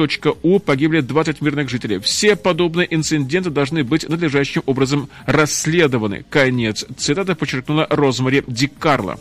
.У 0.43 0.59
погибли 0.61 1.01
20 1.01 1.43
мирных 1.43 1.69
жителей. 1.69 1.99
Все 1.99 2.37
подобные 2.37 2.87
инциденты 2.95 3.51
должны 3.51 3.85
быть 3.85 4.09
надлежащим 4.09 4.63
образом 4.65 5.11
расследованы. 5.27 6.25
Конец 6.31 6.87
цитаты 6.97 7.35
подчеркнула 7.35 7.87
Розмари 7.91 8.43
Ди 8.47 8.67
Карло. 8.67 9.19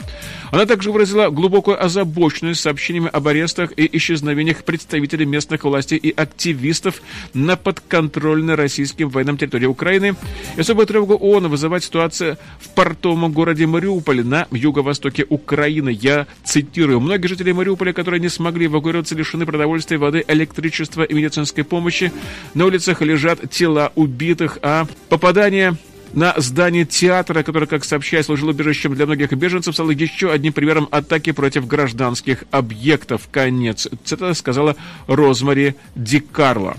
Она 0.51 0.65
также 0.65 0.91
выразила 0.91 1.29
глубокую 1.29 1.83
озабоченность 1.83 2.61
сообщениями 2.61 3.08
об 3.09 3.27
арестах 3.27 3.71
и 3.75 3.89
исчезновениях 3.97 4.63
представителей 4.63 5.25
местных 5.25 5.63
властей 5.63 5.97
и 5.97 6.11
активистов 6.11 7.01
на 7.33 7.55
подконтрольной 7.55 8.55
российским 8.55 9.09
военным 9.09 9.37
территории 9.37 9.65
Украины. 9.65 10.15
И 10.55 10.61
особую 10.61 10.87
тревогу 10.87 11.15
ООН 11.15 11.47
вызывает 11.47 11.83
ситуация 11.83 12.37
в 12.59 12.69
портовом 12.69 13.31
городе 13.31 13.65
Мариуполе 13.65 14.23
на 14.23 14.47
юго-востоке 14.51 15.25
Украины. 15.29 15.89
Я 15.89 16.27
цитирую. 16.43 16.99
Многие 16.99 17.27
жители 17.27 17.51
Мариуполя, 17.51 17.93
которые 17.93 18.19
не 18.19 18.29
смогли 18.29 18.67
эвакуироваться, 18.67 19.15
лишены 19.15 19.45
продовольствия, 19.45 19.97
воды, 19.97 20.23
электричества 20.27 21.03
и 21.03 21.13
медицинской 21.13 21.63
помощи. 21.63 22.11
На 22.53 22.65
улицах 22.65 23.01
лежат 23.01 23.49
тела 23.49 23.91
убитых, 23.95 24.59
а 24.61 24.87
попадание 25.09 25.75
на 26.13 26.33
здание 26.37 26.85
театра, 26.85 27.43
которое, 27.43 27.67
как 27.67 27.83
сообщает, 27.83 28.25
служило 28.25 28.49
убежищем 28.51 28.95
для 28.95 29.05
многих 29.05 29.31
беженцев, 29.33 29.73
стало 29.73 29.91
еще 29.91 30.31
одним 30.31 30.53
примером 30.53 30.87
атаки 30.91 31.31
против 31.31 31.67
гражданских 31.67 32.43
объектов. 32.51 33.27
Конец. 33.31 33.87
Цитата 34.03 34.33
сказала 34.33 34.75
Розмари 35.07 35.75
Ди 35.95 36.19
Карло. 36.19 36.77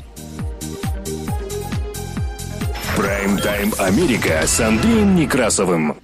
Прайм-тайм 2.96 3.72
Америка 3.78 4.42
с 4.46 4.60
Андреем 4.60 5.14
Некрасовым. 5.14 5.96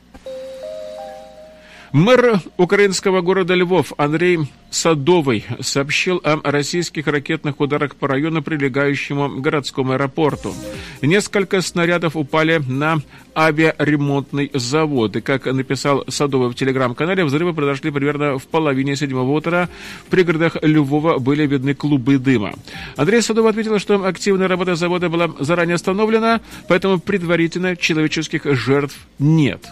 Мэр 1.93 2.41
украинского 2.57 3.21
города 3.23 3.55
Львов 3.55 3.93
Андрей 3.97 4.41
Садовый 4.71 5.45
сообщил 5.61 6.21
о 6.25 6.41
российских 6.51 7.07
ракетных 7.07 7.61
ударах 7.61 7.97
по 7.97 8.09
району, 8.09 8.43
прилегающему 8.43 9.29
к 9.29 9.41
городскому 9.41 9.93
аэропорту. 9.93 10.55
Несколько 11.03 11.61
снарядов 11.61 12.17
упали 12.17 12.61
на 12.67 12.99
авиаремонтный 13.37 14.51
завод. 14.55 15.17
И, 15.17 15.21
как 15.21 15.47
написал 15.47 16.05
Садовый 16.09 16.51
в 16.51 16.55
телеграм-канале, 16.55 17.25
взрывы 17.25 17.53
произошли 17.53 17.91
примерно 17.91 18.39
в 18.39 18.47
половине 18.47 18.97
седьмого 18.97 19.31
утра. 19.33 19.69
В 20.07 20.11
пригородах 20.11 20.57
Львова 20.63 21.19
были 21.19 21.47
видны 21.47 21.75
клубы 21.75 22.19
дыма. 22.19 22.55
Андрей 22.97 23.23
Садовый 23.23 23.51
ответил, 23.51 23.79
что 23.79 24.05
активная 24.05 24.49
работа 24.49 24.75
завода 24.75 25.09
была 25.09 25.31
заранее 25.39 25.75
остановлена, 25.75 26.41
поэтому 26.69 26.99
предварительно 26.99 27.77
человеческих 27.77 28.45
жертв 28.57 28.97
нет. 29.19 29.67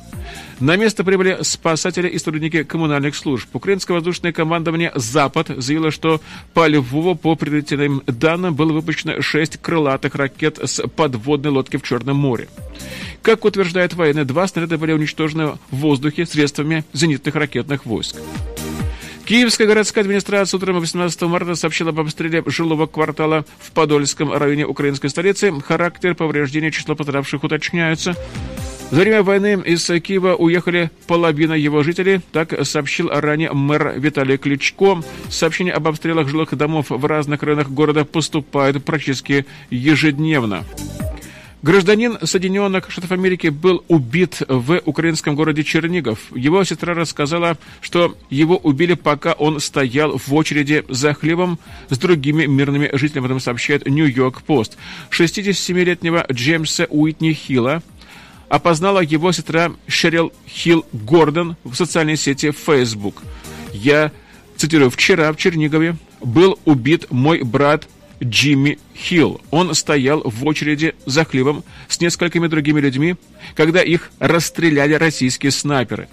На 0.61 0.77
место 0.77 1.03
прибыли 1.03 1.39
спасатели 1.43 2.09
и 2.09 2.19
сотрудники 2.19 2.63
коммунальных 2.63 3.17
служб. 3.17 3.49
Украинское 3.55 3.95
воздушное 3.97 4.33
командование 4.33 4.84
«Запад» 4.95 5.51
заявило, 5.57 5.91
что 5.91 6.21
по 6.53 6.67
Львову 6.67 7.15
по 7.15 7.37
предварительным 7.37 8.03
данным 8.07 8.55
было 8.55 8.73
выпущено 8.73 9.21
шесть 9.23 9.59
крылатых 9.59 10.15
ракет 10.15 10.59
с 10.63 10.87
подводной 10.89 11.51
лодки 11.51 11.77
в 11.77 11.83
Черном 11.83 12.17
море. 12.17 12.49
Как 13.23 13.45
утверждает 13.45 13.95
военные, 13.95 14.25
два 14.25 14.47
снаряда 14.47 14.77
были 14.77 14.93
уничтожены 14.93 15.59
в 15.71 15.77
воздухе 15.77 16.27
средствами 16.27 16.85
зенитных 16.93 17.35
ракетных 17.35 17.87
войск. 17.87 18.17
Киевская 19.25 19.67
городская 19.67 20.05
администрация 20.05 20.59
утром 20.59 20.81
18 20.81 21.23
марта 21.23 21.55
сообщила 21.55 21.91
об 21.91 22.01
обстреле 22.01 22.43
жилого 22.47 22.87
квартала 22.87 23.47
в 23.59 23.71
Подольском 23.71 24.31
районе 24.31 24.67
украинской 24.67 25.09
столицы. 25.09 25.51
Характер 25.63 26.15
повреждения 26.15 26.71
числа 26.71 26.95
пострадавших 26.95 27.43
уточняется. 27.43 28.15
За 28.95 29.01
время 29.01 29.25
войны 29.25 29.61
из 29.67 29.87
Киева 29.87 30.37
уехали 30.37 30.89
половина 31.09 31.55
его 31.55 31.83
жителей, 31.83 32.21
так 32.31 32.65
сообщил 32.65 33.09
ранее 33.09 33.53
мэр 33.53 33.95
Виталий 33.99 34.37
Кличко. 34.37 35.03
Сообщения 35.29 35.73
об 35.73 35.89
обстрелах 35.89 36.29
жилых 36.29 36.57
домов 36.57 36.91
в 36.91 37.05
разных 37.05 37.43
районах 37.43 37.71
города 37.71 38.05
поступают 38.05 38.85
практически 38.85 39.47
ежедневно. 39.69 40.65
Гражданин 41.65 42.19
Соединенных 42.23 42.89
Штатов 42.91 43.11
Америки 43.11 43.49
был 43.49 43.83
убит 43.89 44.43
в 44.47 44.81
украинском 44.85 45.35
городе 45.35 45.65
Чернигов. 45.65 46.19
Его 46.33 46.63
сестра 46.63 46.95
рассказала, 46.95 47.57
что 47.81 48.17
его 48.31 48.59
убили, 48.59 48.95
пока 48.95 49.33
он 49.33 49.59
стоял 49.59 50.19
в 50.19 50.33
очереди 50.35 50.85
за 50.89 51.15
хлебом 51.15 51.59
с 51.89 51.99
другими 51.99 52.45
мирными 52.45 52.91
жителями. 52.93 53.25
Об 53.25 53.31
этом 53.31 53.41
сообщает 53.41 53.89
Нью-Йорк 53.89 54.43
Пост. 54.43 54.77
67-летнего 55.11 56.27
Джеймса 56.31 56.87
Уитни 56.91 57.33
Хилла 57.33 57.83
опознала 58.55 59.01
его 59.01 59.33
сестра 59.33 59.73
Шерил 59.89 60.33
Хилл 60.47 60.87
Гордон 60.93 61.57
в 61.65 61.75
социальной 61.75 62.17
сети 62.17 62.53
Facebook. 62.53 63.23
Я 63.73 64.13
цитирую, 64.57 64.91
«Вчера 64.91 65.33
в 65.33 65.37
Чернигове 65.37 65.97
был 66.23 66.59
убит 66.65 67.11
мой 67.11 67.43
брат 67.43 67.89
Джимми 68.23 68.79
Хилл. 68.97 69.41
Он 69.51 69.75
стоял 69.75 70.23
в 70.23 70.47
очереди 70.47 70.95
за 71.05 71.25
хлебом 71.25 71.65
с 71.89 72.01
несколькими 72.01 72.47
другими 72.47 72.81
людьми, 72.81 73.17
когда 73.57 73.83
их 73.83 74.13
расстреляли 74.21 74.95
российские 74.95 75.51
снайперы. 75.51 76.09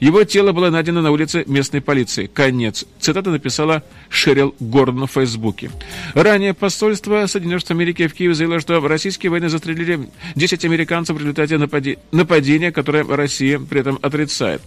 Его 0.00 0.24
тело 0.24 0.52
было 0.52 0.70
найдено 0.70 1.02
на 1.02 1.10
улице 1.10 1.44
местной 1.46 1.82
полиции. 1.82 2.26
Конец. 2.26 2.86
Цитата 2.98 3.30
написала 3.30 3.84
Шерил 4.08 4.54
Гордон 4.58 5.06
в 5.06 5.12
Фейсбуке. 5.12 5.70
Ранее 6.14 6.54
посольство 6.54 7.26
Соединенных 7.26 7.60
Штатов 7.60 7.76
Америки 7.76 8.06
в 8.08 8.14
Киеве 8.14 8.34
заявило, 8.34 8.60
что 8.60 8.80
российские 8.80 9.30
войны 9.30 9.48
застрелили 9.50 10.08
10 10.34 10.64
американцев 10.64 11.16
в 11.16 11.20
результате 11.20 11.58
напади... 11.58 11.98
нападения, 12.12 12.72
которое 12.72 13.04
Россия 13.04 13.58
при 13.58 13.80
этом 13.80 13.98
отрицает. 14.00 14.62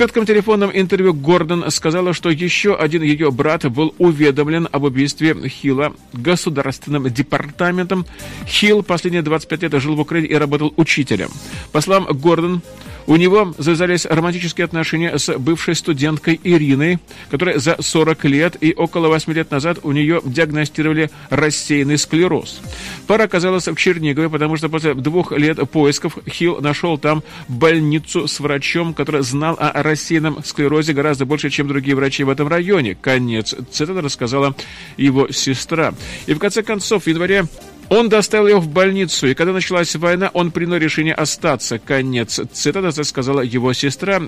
Кратком 0.00 0.24
телефонном 0.24 0.70
интервью 0.72 1.12
Гордон 1.12 1.70
сказала, 1.70 2.14
что 2.14 2.30
еще 2.30 2.74
один 2.74 3.02
ее 3.02 3.30
брат 3.30 3.70
был 3.70 3.94
уведомлен 3.98 4.66
об 4.72 4.84
убийстве 4.84 5.36
Хилла 5.46 5.92
государственным 6.14 7.10
департаментом. 7.10 8.06
Хилл 8.46 8.82
последние 8.82 9.20
25 9.20 9.62
лет 9.64 9.74
жил 9.74 9.96
в 9.96 10.00
Украине 10.00 10.28
и 10.28 10.34
работал 10.36 10.72
учителем. 10.78 11.28
По 11.70 11.82
словам 11.82 12.06
Гордон, 12.16 12.62
у 13.06 13.16
него 13.16 13.54
завязались 13.58 14.06
романтические 14.06 14.64
отношения 14.64 15.18
с 15.18 15.36
бывшей 15.36 15.74
студенткой 15.74 16.40
Ириной, 16.44 16.98
которая 17.30 17.58
за 17.58 17.76
40 17.80 18.24
лет 18.26 18.56
и 18.60 18.72
около 18.72 19.08
8 19.08 19.32
лет 19.32 19.50
назад 19.50 19.78
у 19.82 19.92
нее 19.92 20.20
диагностировали 20.24 21.10
рассеянный 21.28 21.98
склероз. 21.98 22.60
Пара 23.06 23.24
оказалась 23.24 23.66
в 23.66 23.74
Чернигове, 23.74 24.30
потому 24.30 24.56
что 24.56 24.68
после 24.68 24.94
двух 24.94 25.32
лет 25.32 25.58
поисков 25.70 26.18
Хилл 26.28 26.60
нашел 26.60 26.98
там 26.98 27.22
больницу 27.48 28.28
с 28.28 28.38
врачом, 28.38 28.94
который 28.94 29.22
знал 29.22 29.56
о 29.58 29.82
рассеянном 29.90 30.42
склерозе 30.44 30.92
гораздо 30.92 31.26
больше, 31.26 31.50
чем 31.50 31.68
другие 31.68 31.96
врачи 31.96 32.24
в 32.24 32.28
этом 32.28 32.48
районе. 32.48 32.96
Конец 33.00 33.54
цитаты 33.70 34.00
рассказала 34.00 34.54
его 34.96 35.30
сестра. 35.30 35.94
И 36.26 36.34
в 36.34 36.38
конце 36.38 36.62
концов, 36.62 37.04
в 37.04 37.06
январе 37.06 37.46
он 37.90 38.08
доставил 38.08 38.46
ее 38.46 38.60
в 38.60 38.68
больницу, 38.68 39.26
и 39.26 39.34
когда 39.34 39.52
началась 39.52 39.94
война, 39.96 40.30
он 40.32 40.52
принял 40.52 40.76
решение 40.76 41.12
остаться. 41.12 41.80
Конец. 41.80 42.40
Цитата 42.52 43.02
сказала 43.02 43.40
его 43.40 43.72
сестра. 43.72 44.22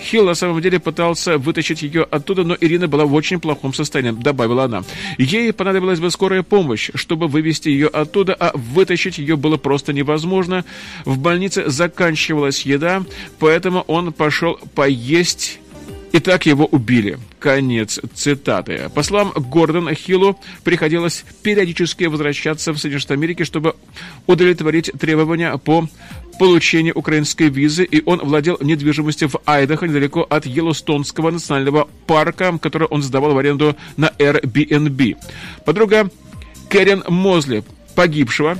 Хилл 0.00 0.24
на 0.24 0.34
самом 0.34 0.62
деле 0.62 0.80
пытался 0.80 1.36
вытащить 1.36 1.82
ее 1.82 2.04
оттуда, 2.04 2.42
но 2.42 2.56
Ирина 2.58 2.88
была 2.88 3.04
в 3.04 3.12
очень 3.12 3.38
плохом 3.38 3.74
состоянии, 3.74 4.18
добавила 4.18 4.64
она. 4.64 4.82
Ей 5.18 5.52
понадобилась 5.52 6.00
бы 6.00 6.10
скорая 6.10 6.42
помощь, 6.42 6.90
чтобы 6.94 7.28
вывести 7.28 7.68
ее 7.68 7.88
оттуда, 7.88 8.34
а 8.34 8.52
вытащить 8.54 9.18
ее 9.18 9.36
было 9.36 9.58
просто 9.58 9.92
невозможно. 9.92 10.64
В 11.04 11.18
больнице 11.18 11.68
заканчивалась 11.68 12.62
еда, 12.62 13.04
поэтому 13.38 13.82
он 13.88 14.14
пошел 14.14 14.58
поесть 14.74 15.60
и 16.12 16.20
так 16.20 16.46
его 16.46 16.66
убили. 16.66 17.18
Конец 17.38 17.98
цитаты. 18.14 18.90
По 18.94 19.02
словам 19.02 19.32
Гордона 19.34 19.94
Хиллу, 19.94 20.38
приходилось 20.62 21.24
периодически 21.42 22.04
возвращаться 22.04 22.72
в 22.72 22.78
Соединенные 22.78 23.00
Штаты 23.00 23.14
Америки, 23.14 23.44
чтобы 23.44 23.74
удовлетворить 24.26 24.92
требования 24.98 25.56
по 25.58 25.88
получению 26.38 26.94
украинской 26.96 27.48
визы, 27.48 27.84
и 27.84 28.02
он 28.04 28.18
владел 28.20 28.58
недвижимостью 28.60 29.28
в 29.28 29.40
Айдахо, 29.46 29.86
недалеко 29.86 30.26
от 30.28 30.46
Йеллоустонского 30.46 31.30
национального 31.30 31.88
парка, 32.06 32.58
который 32.58 32.88
он 32.88 33.02
сдавал 33.02 33.34
в 33.34 33.38
аренду 33.38 33.76
на 33.96 34.12
Airbnb. 34.18 35.16
Подруга 35.64 36.10
Кэрен 36.68 37.04
Мозли, 37.08 37.64
погибшего, 37.94 38.58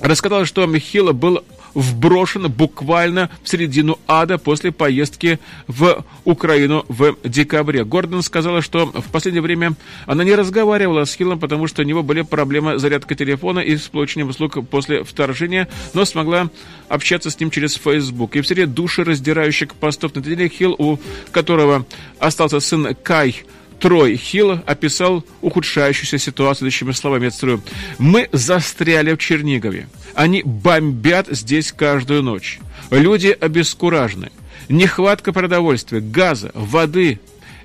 рассказала, 0.00 0.44
что 0.44 0.66
Хилл 0.78 1.12
был 1.12 1.44
вброшен 1.74 2.50
буквально 2.50 3.30
в 3.42 3.48
середину 3.48 3.98
ада 4.06 4.38
после 4.38 4.72
поездки 4.72 5.38
в 5.66 6.04
Украину 6.24 6.84
в 6.88 7.16
декабре. 7.24 7.84
Гордон 7.84 8.22
сказала, 8.22 8.62
что 8.62 8.86
в 8.86 9.10
последнее 9.10 9.42
время 9.42 9.74
она 10.06 10.24
не 10.24 10.34
разговаривала 10.34 11.04
с 11.04 11.14
Хиллом, 11.14 11.38
потому 11.38 11.66
что 11.66 11.82
у 11.82 11.84
него 11.84 12.02
были 12.02 12.22
проблемы 12.22 12.78
с 12.78 12.82
зарядкой 12.82 13.16
телефона 13.16 13.60
и 13.60 13.76
с 13.76 13.88
получением 13.88 14.30
услуг 14.30 14.66
после 14.68 15.04
вторжения, 15.04 15.68
но 15.92 16.04
смогла 16.04 16.48
общаться 16.88 17.30
с 17.30 17.38
ним 17.38 17.50
через 17.50 17.74
Facebook. 17.74 18.36
И 18.36 18.40
в 18.40 18.46
серии 18.46 18.64
душераздирающих 18.64 19.74
постов 19.74 20.14
на 20.14 20.20
неделе 20.20 20.48
Хилл, 20.48 20.74
у 20.78 20.98
которого 21.32 21.86
остался 22.18 22.60
сын 22.60 22.94
Кай, 23.02 23.44
Трой 23.80 24.16
Хилл 24.16 24.60
описал 24.64 25.24
ухудшающуюся 25.42 26.18
ситуацию 26.18 26.70
следующими 26.70 26.92
словами. 26.92 27.30
Я 27.42 27.58
«Мы 27.98 28.28
застряли 28.32 29.12
в 29.12 29.18
Чернигове. 29.18 29.88
Они 30.14 30.42
бомбят 30.44 31.28
здесь 31.30 31.72
каждую 31.72 32.22
ночь. 32.22 32.60
Люди 32.90 33.36
обескуражены. 33.38 34.30
Нехватка 34.68 35.32
продовольствия, 35.32 36.00
газа, 36.00 36.50
воды, 36.54 37.20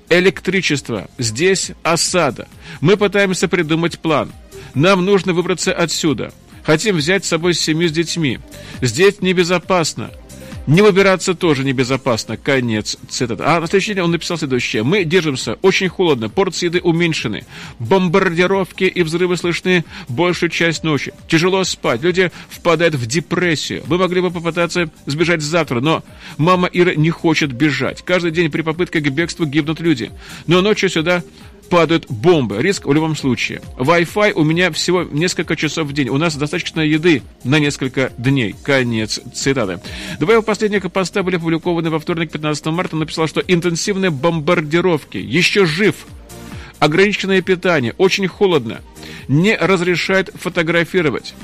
электричества. 0.08 1.08
Здесь 1.18 1.72
осада. 1.82 2.48
Мы 2.80 2.96
пытаемся 2.96 3.48
придумать 3.48 3.98
план. 4.00 4.32
Нам 4.74 5.04
нужно 5.04 5.32
выбраться 5.32 5.72
отсюда. 5.72 6.32
Хотим 6.64 6.96
взять 6.96 7.24
с 7.24 7.28
собой 7.28 7.54
семью 7.54 7.88
с 7.88 7.92
детьми. 7.92 8.38
Здесь 8.82 9.20
небезопасно. 9.20 10.10
Не 10.66 10.82
выбираться 10.82 11.34
тоже 11.34 11.64
небезопасно. 11.64 12.36
Конец 12.36 12.96
цитаты. 13.08 13.42
А 13.44 13.60
на 13.60 13.66
следующий 13.66 13.94
день 13.94 14.04
он 14.04 14.10
написал 14.10 14.38
следующее. 14.38 14.82
Мы 14.82 15.04
держимся 15.04 15.54
очень 15.62 15.88
холодно, 15.88 16.28
порции 16.28 16.66
еды 16.66 16.80
уменьшены, 16.80 17.44
бомбардировки 17.78 18.84
и 18.84 19.02
взрывы 19.02 19.36
слышны 19.36 19.84
большую 20.08 20.50
часть 20.50 20.84
ночи. 20.84 21.12
Тяжело 21.28 21.64
спать, 21.64 22.02
люди 22.02 22.30
впадают 22.48 22.94
в 22.94 23.06
депрессию. 23.06 23.82
Мы 23.86 23.98
могли 23.98 24.20
бы 24.20 24.30
попытаться 24.30 24.90
сбежать 25.06 25.42
завтра, 25.42 25.80
но 25.80 26.04
мама 26.36 26.68
Ира 26.72 26.94
не 26.94 27.10
хочет 27.10 27.52
бежать. 27.52 28.02
Каждый 28.02 28.30
день 28.30 28.50
при 28.50 28.62
попытке 28.62 29.00
к 29.00 29.10
бегству 29.10 29.46
гибнут 29.46 29.80
люди. 29.80 30.10
Но 30.46 30.60
ночью 30.60 30.88
сюда 30.88 31.24
падают 31.70 32.06
бомбы. 32.10 32.60
Риск 32.60 32.84
в 32.84 32.92
любом 32.92 33.16
случае. 33.16 33.62
Wi-Fi 33.78 34.32
у 34.32 34.42
меня 34.42 34.70
всего 34.72 35.04
несколько 35.04 35.56
часов 35.56 35.88
в 35.88 35.92
день. 35.92 36.08
У 36.08 36.18
нас 36.18 36.36
достаточно 36.36 36.80
еды 36.80 37.22
на 37.44 37.58
несколько 37.58 38.12
дней. 38.18 38.54
Конец 38.62 39.20
цитаты. 39.32 39.80
Два 40.18 40.34
его 40.34 40.42
последних 40.42 40.90
поста 40.92 41.22
были 41.22 41.36
опубликованы 41.36 41.88
во 41.88 42.00
вторник, 42.00 42.32
15 42.32 42.66
марта. 42.66 42.96
Он 42.96 43.00
написал, 43.00 43.26
что 43.28 43.40
интенсивные 43.40 44.10
бомбардировки. 44.10 45.16
Еще 45.16 45.64
жив. 45.64 45.94
Ограниченное 46.80 47.40
питание. 47.40 47.94
Очень 47.96 48.26
холодно. 48.26 48.80
Не 49.28 49.56
разрешает 49.56 50.30
фотографировать. 50.34 51.34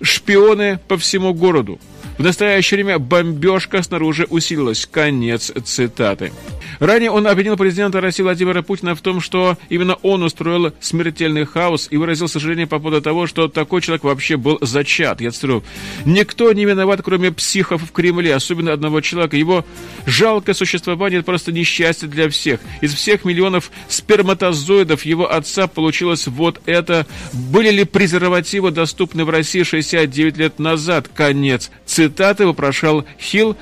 Шпионы 0.00 0.78
по 0.88 0.96
всему 0.96 1.32
городу. 1.34 1.78
В 2.18 2.22
настоящее 2.22 2.76
время 2.76 2.98
бомбежка 2.98 3.82
снаружи 3.82 4.26
усилилась. 4.30 4.86
Конец 4.90 5.52
цитаты. 5.64 6.32
Ранее 6.78 7.10
он 7.10 7.26
обвинил 7.26 7.56
президента 7.56 8.00
России 8.00 8.22
Владимира 8.22 8.62
Путина 8.62 8.94
в 8.94 9.00
том, 9.00 9.20
что 9.20 9.56
именно 9.68 9.94
он 10.02 10.22
устроил 10.22 10.72
смертельный 10.80 11.44
хаос 11.44 11.88
и 11.90 11.96
выразил 11.96 12.28
сожаление 12.28 12.66
по 12.66 12.78
поводу 12.78 13.02
того, 13.02 13.26
что 13.26 13.48
такой 13.48 13.80
человек 13.82 14.04
вообще 14.04 14.36
был 14.36 14.58
зачат. 14.60 15.20
Я 15.20 15.30
цитирую. 15.30 15.62
«Никто 16.04 16.52
не 16.52 16.64
виноват, 16.64 17.00
кроме 17.02 17.32
психов 17.32 17.82
в 17.82 17.92
Кремле, 17.92 18.34
особенно 18.34 18.72
одного 18.72 19.00
человека. 19.00 19.36
Его 19.36 19.64
жалкое 20.06 20.54
существование– 20.54 21.18
это 21.20 21.26
просто 21.26 21.52
несчастье 21.52 22.08
для 22.08 22.28
всех. 22.28 22.60
Из 22.80 22.94
всех 22.94 23.24
миллионов 23.24 23.70
сперматозоидов 23.88 25.04
его 25.04 25.30
отца 25.30 25.66
получилось 25.66 26.26
вот 26.26 26.60
это. 26.66 27.06
Были 27.32 27.70
ли 27.70 27.84
презервативы 27.84 28.70
доступны 28.70 29.24
в 29.24 29.30
России 29.30 29.62
69 29.86 30.36
лет 30.36 30.58
назад? 30.58 31.08
Конец 31.08 31.70
цитаты 31.84 32.46
вопрошал 32.46 33.04
Хилл, 33.18 33.56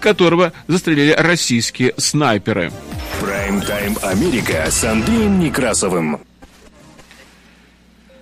которого 0.00 0.52
застрелили 0.66 1.12
российские 1.12 1.94
снайперы. 1.96 2.70
Прайм-тайм 3.20 3.96
Америка 4.02 4.66
с 4.70 4.84
Андреем 4.84 5.40
Некрасовым. 5.40 6.20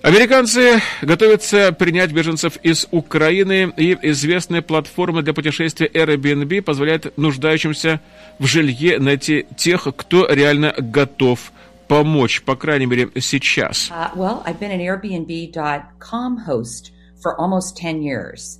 Американцы 0.01 0.81
готовятся 1.01 1.73
принять 1.73 2.13
беженцев 2.13 2.55
из 2.63 2.87
Украины, 2.91 3.73
и 3.75 3.97
известная 4.01 4.61
платформа 4.61 5.21
для 5.21 5.33
путешествия 5.33 5.87
Airbnb 5.87 6.61
позволяет 6.61 7.17
нуждающимся 7.17 7.99
в 8.39 8.45
жилье 8.45 8.97
найти 8.99 9.45
тех, 9.57 9.87
кто 9.97 10.25
реально 10.31 10.73
готов 10.77 11.51
помочь, 11.89 12.43
по 12.43 12.55
крайней 12.55 12.85
мере, 12.85 13.09
сейчас. 13.19 13.91
Uh, 13.91 14.09
well, 14.15 14.41
I've 14.45 14.59
been 14.59 14.71
an 14.71 14.79
Airbnb.com 14.79 16.45
host 16.47 16.93
for 17.23 17.35
almost 17.37 17.75
10 17.75 18.01
years. 18.01 18.59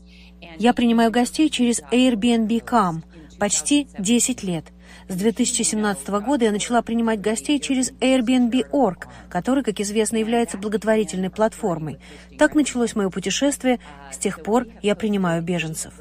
Я 0.57 0.74
принимаю 0.74 1.12
гостей 1.12 1.49
через 1.49 1.82
Airbnb.com 1.91 3.03
почти 3.39 3.88
10 3.97 4.43
лет. 4.43 4.66
С 5.07 5.16
2017 5.16 6.07
года 6.10 6.45
я 6.45 6.51
начала 6.51 6.82
принимать 6.82 7.22
гостей 7.22 7.60
через 7.60 7.91
Airbnb.org, 7.93 9.07
который, 9.30 9.64
как 9.64 9.80
известно, 9.80 10.18
является 10.18 10.57
благотворительной 10.57 11.30
платформой. 11.30 11.99
Так 12.38 12.55
началось 12.55 12.95
мое 12.95 13.10
путешествие, 13.10 13.80
с 14.12 14.18
тех 14.18 14.43
пор 14.43 14.68
я 14.82 14.95
принимаю 14.95 15.41
беженцев. 15.41 15.93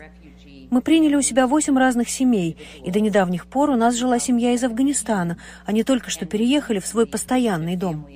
Мы 0.70 0.82
приняли 0.82 1.14
у 1.14 1.22
себя 1.22 1.46
восемь 1.46 1.78
разных 1.78 2.10
семей, 2.10 2.58
и 2.84 2.90
до 2.90 3.00
недавних 3.00 3.46
пор 3.46 3.70
у 3.70 3.76
нас 3.76 3.94
жила 3.94 4.18
семья 4.18 4.52
из 4.52 4.62
Афганистана. 4.64 5.38
Они 5.64 5.82
только 5.82 6.10
что 6.10 6.26
переехали 6.26 6.78
в 6.78 6.86
свой 6.86 7.06
постоянный 7.06 7.76
дом. 7.76 8.06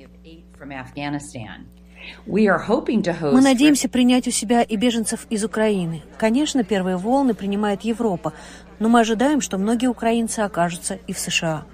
Мы 2.25 3.41
надеемся 3.41 3.89
принять 3.89 4.27
у 4.27 4.31
себя 4.31 4.61
и 4.61 4.75
беженцев 4.75 5.25
из 5.29 5.43
Украины. 5.43 6.01
Конечно, 6.17 6.63
первые 6.63 6.97
волны 6.97 7.33
принимает 7.33 7.81
Европа, 7.81 8.33
но 8.79 8.89
мы 8.89 9.01
ожидаем, 9.01 9.41
что 9.41 9.57
многие 9.57 9.87
украинцы 9.87 10.39
окажутся 10.39 10.99
и 11.07 11.13
в 11.13 11.19
США. 11.19 11.65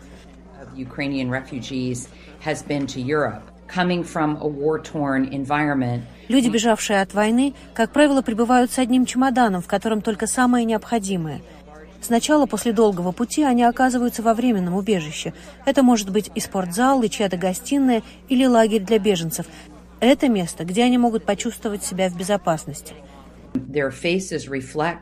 Люди, 6.28 6.50
бежавшие 6.50 7.02
от 7.02 7.14
войны, 7.14 7.54
как 7.74 7.92
правило, 7.92 8.22
прибывают 8.22 8.72
с 8.72 8.80
одним 8.80 9.06
чемоданом, 9.06 9.62
в 9.62 9.68
котором 9.68 10.02
только 10.02 10.26
самое 10.28 10.66
необходимое. 10.66 11.42
Сначала, 12.02 12.46
после 12.46 12.72
долгого 12.72 13.12
пути, 13.12 13.44
они 13.44 13.64
оказываются 13.64 14.24
во 14.24 14.34
временном 14.34 14.76
убежище. 14.76 15.34
Это 15.66 15.84
может 15.84 16.10
быть 16.12 16.32
и 16.34 16.40
спортзал, 16.40 17.04
и 17.04 17.10
чья-то 17.10 17.38
гостиная, 17.38 18.04
или 18.30 18.46
лагерь 18.46 18.82
для 18.82 19.00
беженцев. 19.00 19.46
Это 20.00 20.30
место, 20.30 20.64
где 20.64 20.84
они 20.84 20.98
могут 20.98 21.26
почувствовать 21.26 21.84
себя 21.84 22.10
в 22.10 22.18
безопасности. 22.18 22.94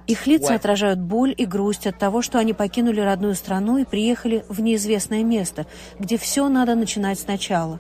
Их 0.07 0.25
лица 0.25 0.55
отражают 0.55 0.99
боль 0.99 1.33
и 1.37 1.45
грусть 1.45 1.85
от 1.85 1.97
того, 1.97 2.21
что 2.21 2.39
они 2.39 2.53
покинули 2.53 3.01
родную 3.01 3.35
страну 3.35 3.77
и 3.77 3.85
приехали 3.85 4.45
в 4.49 4.61
неизвестное 4.61 5.23
место, 5.23 5.67
где 5.99 6.17
все 6.17 6.47
надо 6.49 6.75
начинать 6.75 7.19
сначала. 7.19 7.79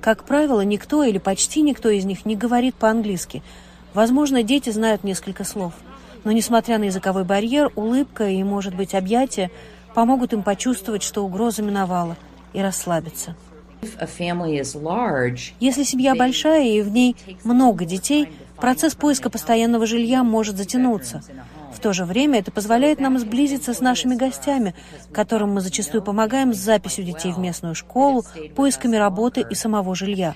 Как 0.00 0.24
правило, 0.24 0.62
никто 0.62 1.02
или 1.04 1.18
почти 1.18 1.60
никто 1.60 1.90
из 1.90 2.04
них 2.04 2.24
не 2.24 2.36
говорит 2.36 2.74
по-английски. 2.76 3.42
Возможно, 3.92 4.42
дети 4.42 4.70
знают 4.70 5.04
несколько 5.04 5.44
слов. 5.44 5.74
Но, 6.24 6.32
несмотря 6.32 6.78
на 6.78 6.84
языковой 6.84 7.24
барьер, 7.24 7.70
улыбка 7.74 8.28
и, 8.28 8.42
может 8.42 8.74
быть, 8.74 8.94
объятия 8.94 9.50
помогут 9.94 10.32
им 10.32 10.42
почувствовать, 10.42 11.02
что 11.02 11.24
угроза 11.24 11.62
миновала, 11.62 12.16
и 12.52 12.60
расслабиться. 12.60 13.36
Если 15.60 15.82
семья 15.84 16.14
большая 16.14 16.66
и 16.66 16.82
в 16.82 16.90
ней 16.90 17.16
много 17.44 17.84
детей, 17.84 18.28
процесс 18.56 18.94
поиска 18.94 19.30
постоянного 19.30 19.86
жилья 19.86 20.22
может 20.22 20.56
затянуться. 20.56 21.22
В 21.74 21.80
то 21.80 21.92
же 21.94 22.04
время 22.04 22.40
это 22.40 22.50
позволяет 22.50 23.00
нам 23.00 23.18
сблизиться 23.18 23.72
с 23.72 23.80
нашими 23.80 24.14
гостями, 24.16 24.74
которым 25.12 25.54
мы 25.54 25.62
зачастую 25.62 26.02
помогаем 26.02 26.52
с 26.52 26.58
записью 26.58 27.04
детей 27.04 27.32
в 27.32 27.38
местную 27.38 27.74
школу, 27.74 28.24
поисками 28.54 28.96
работы 28.96 29.46
и 29.48 29.54
самого 29.54 29.94
жилья. 29.94 30.34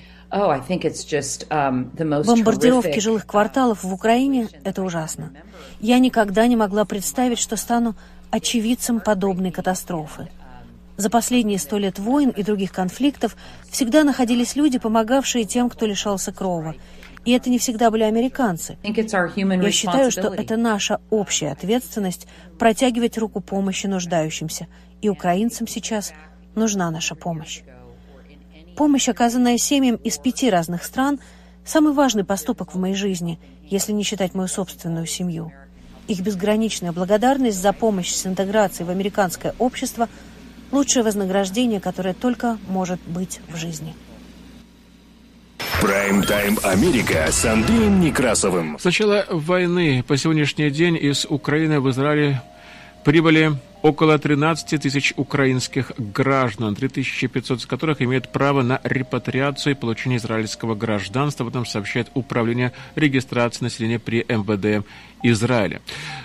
Бомбардировки 2.25 2.99
жилых 2.99 3.27
кварталов 3.27 3.83
в 3.83 3.93
Украине— 3.93 4.47
это 4.63 4.81
ужасно. 4.81 5.33
Я 5.79 5.99
никогда 5.99 6.47
не 6.47 6.55
могла 6.55 6.83
представить, 6.85 7.37
что 7.37 7.57
стану 7.57 7.95
очевидцем 8.31 8.99
подобной 8.99 9.51
катастрофы. 9.51 10.29
За 10.97 11.09
последние 11.09 11.59
сто 11.59 11.77
лет 11.77 11.99
войн 11.99 12.29
и 12.29 12.41
других 12.41 12.71
конфликтов 12.71 13.35
всегда 13.69 14.03
находились 14.03 14.55
люди, 14.55 14.79
помогавшие 14.79 15.43
тем, 15.43 15.69
кто 15.69 15.85
лишался 15.85 16.31
крова. 16.31 16.75
И 17.25 17.31
это 17.31 17.49
не 17.49 17.57
всегда 17.57 17.91
были 17.91 18.03
американцы. 18.03 18.77
Я 18.83 19.71
считаю, 19.71 20.11
что 20.11 20.33
это 20.33 20.57
наша 20.57 21.01
общая 21.09 21.51
ответственность 21.51 22.27
протягивать 22.57 23.17
руку 23.17 23.41
помощи 23.41 23.87
нуждающимся. 23.87 24.67
И 25.01 25.09
украинцам 25.09 25.67
сейчас 25.67 26.13
нужна 26.53 26.91
наша 26.91 27.15
помощь. 27.15 27.61
Помощь, 28.77 29.09
оказанная 29.09 29.57
семьям 29.57 29.95
из 29.95 30.17
пяти 30.17 30.49
разных 30.49 30.83
стран, 30.83 31.19
самый 31.65 31.93
важный 31.93 32.23
поступок 32.23 32.73
в 32.73 32.77
моей 32.77 32.95
жизни, 32.95 33.39
если 33.63 33.91
не 33.91 34.03
считать 34.03 34.33
мою 34.33 34.47
собственную 34.47 35.07
семью. 35.07 35.51
Их 36.07 36.21
безграничная 36.21 36.91
благодарность 36.91 37.59
за 37.59 37.73
помощь 37.73 38.13
с 38.13 38.25
интеграцией 38.27 38.87
в 38.87 38.91
американское 38.91 39.55
общество– 39.59 40.07
лучшее 40.75 41.03
вознаграждение, 41.03 41.79
которое 41.79 42.13
только 42.13 42.57
может 42.67 42.99
быть 43.07 43.39
в 43.47 43.55
жизни. 43.55 43.95
Прайм-тайм 45.81 46.59
Америка 46.63 47.27
с 47.31 47.45
Андреем 47.45 48.01
Некрасовым. 48.01 48.77
С 48.77 48.83
начала 48.83 49.25
войны 49.29 50.03
по 50.03 50.17
сегодняшний 50.17 50.69
день 50.69 50.97
из 50.97 51.25
Украины 51.29 51.79
в 51.79 51.89
Израиле 51.89 52.41
прибыли 53.03 53.53
около 53.81 54.17
13 54.17 54.81
тысяч 54.81 55.13
украинских 55.15 55.91
граждан, 55.97 56.75
3500 56.75 57.59
из 57.59 57.65
которых 57.67 58.01
имеют 58.01 58.29
право 58.29 58.63
на 58.63 58.81
репатриацию 58.83 59.73
и 59.73 59.79
получение 59.79 60.17
израильского 60.17 60.73
гражданства. 60.73 61.45
Об 61.45 61.49
этом 61.51 61.65
сообщает 61.67 62.07
Управление 62.15 62.71
регистрации 62.95 63.65
населения 63.65 63.99
при 63.99 64.25
МВД 64.27 64.85
Израиля. 65.21 65.81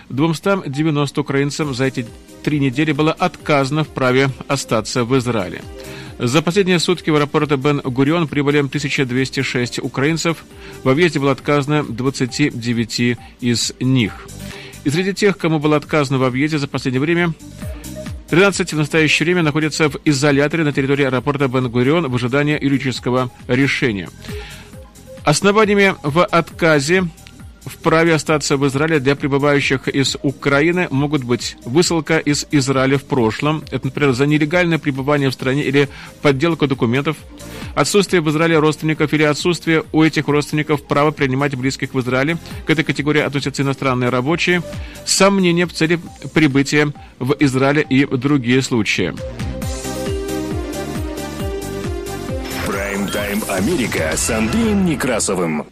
290 0.08 1.20
украинцам 1.20 1.74
за 1.74 1.84
эти 1.84 2.06
три 2.42 2.60
недели 2.60 2.92
было 2.92 3.12
отказано 3.12 3.84
в 3.84 3.88
праве 3.88 4.30
остаться 4.48 5.04
в 5.04 5.16
Израиле. 5.18 5.62
За 6.18 6.42
последние 6.42 6.78
сутки 6.78 7.08
в 7.08 7.14
аэропорт 7.14 7.50
Бен-Гурион 7.52 8.28
прибыли 8.28 8.58
1206 8.58 9.78
украинцев. 9.78 10.44
Во 10.84 10.92
въезде 10.92 11.18
было 11.18 11.32
отказано 11.32 11.82
29 11.82 13.18
из 13.40 13.72
них. 13.80 14.28
И 14.84 14.90
среди 14.90 15.14
тех, 15.14 15.38
кому 15.38 15.58
было 15.58 15.76
отказано 15.76 16.18
во 16.18 16.28
въезде 16.28 16.58
за 16.58 16.68
последнее 16.68 17.00
время, 17.00 17.32
13 18.28 18.74
в 18.74 18.76
настоящее 18.76 19.24
время 19.24 19.42
находятся 19.42 19.88
в 19.88 19.96
изоляторе 20.04 20.62
на 20.62 20.72
территории 20.72 21.06
аэропорта 21.06 21.48
Бен-Гурион 21.48 22.08
в 22.08 22.14
ожидании 22.14 22.62
юридического 22.62 23.30
решения. 23.48 24.08
Основаниями 25.24 25.94
в 26.02 26.24
отказе 26.24 27.08
в 27.64 27.76
праве 27.78 28.14
остаться 28.14 28.56
в 28.56 28.66
Израиле 28.66 29.00
для 29.00 29.16
прибывающих 29.16 29.88
из 29.88 30.16
Украины 30.22 30.88
могут 30.90 31.24
быть 31.24 31.56
высылка 31.64 32.18
из 32.18 32.46
Израиля 32.50 32.98
в 32.98 33.04
прошлом, 33.04 33.62
это, 33.70 33.86
например, 33.86 34.12
за 34.12 34.26
нелегальное 34.26 34.78
пребывание 34.78 35.30
в 35.30 35.34
стране 35.34 35.64
или 35.64 35.88
подделку 36.22 36.66
документов, 36.66 37.16
отсутствие 37.74 38.22
в 38.22 38.30
Израиле 38.30 38.58
родственников 38.58 39.12
или 39.12 39.22
отсутствие 39.22 39.84
у 39.92 40.02
этих 40.02 40.28
родственников 40.28 40.82
права 40.82 41.10
принимать 41.10 41.54
близких 41.54 41.94
в 41.94 42.00
Израиле, 42.00 42.38
к 42.66 42.70
этой 42.70 42.84
категории 42.84 43.20
относятся 43.20 43.62
иностранные 43.62 44.10
рабочие, 44.10 44.62
сомнения 45.04 45.66
в 45.66 45.72
цели 45.72 46.00
прибытия 46.32 46.92
в 47.18 47.36
Израиле 47.40 47.82
и 47.82 48.06
другие 48.06 48.62
случаи. 48.62 49.14
Прайм-тайм 52.66 53.42
Америка 53.48 54.12
с 54.16 54.30
Андреем 54.30 54.86
Некрасовым. 54.86 55.66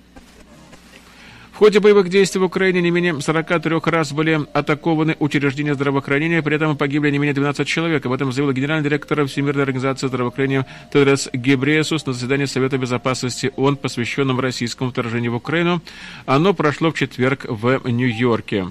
Ходе 1.59 1.81
боевых 1.81 2.09
действий 2.09 2.41
в 2.41 2.45
Украине 2.45 2.81
не 2.81 2.93
менее 2.93 3.21
43 3.21 3.81
раз 3.87 4.13
были 4.13 4.47
атакованы 4.53 5.17
учреждения 5.19 5.75
здравоохранения, 5.75 6.41
при 6.41 6.55
этом 6.55 6.77
погибли 6.77 7.11
не 7.11 7.19
менее 7.19 7.35
12 7.35 7.67
человек. 7.67 8.07
Об 8.07 8.13
этом 8.13 8.31
заявил 8.31 8.53
генеральный 8.53 8.85
директор 8.85 9.27
Всемирной 9.27 9.65
организации 9.65 10.07
здравоохранения 10.07 10.67
Тедрес 10.93 11.29
Гебресус 11.33 12.07
на 12.07 12.13
заседании 12.13 12.45
Совета 12.45 12.79
безопасности 12.79 13.51
ООН, 13.57 13.79
посвященном 13.79 14.39
российскому 14.39 14.93
вторжению 14.93 15.33
в 15.33 15.35
Украину. 15.35 15.83
Оно 16.27 16.55
прошло 16.55 16.93
в 16.93 16.95
четверг 16.95 17.45
в 17.49 17.81
Нью-Йорке 17.91 18.69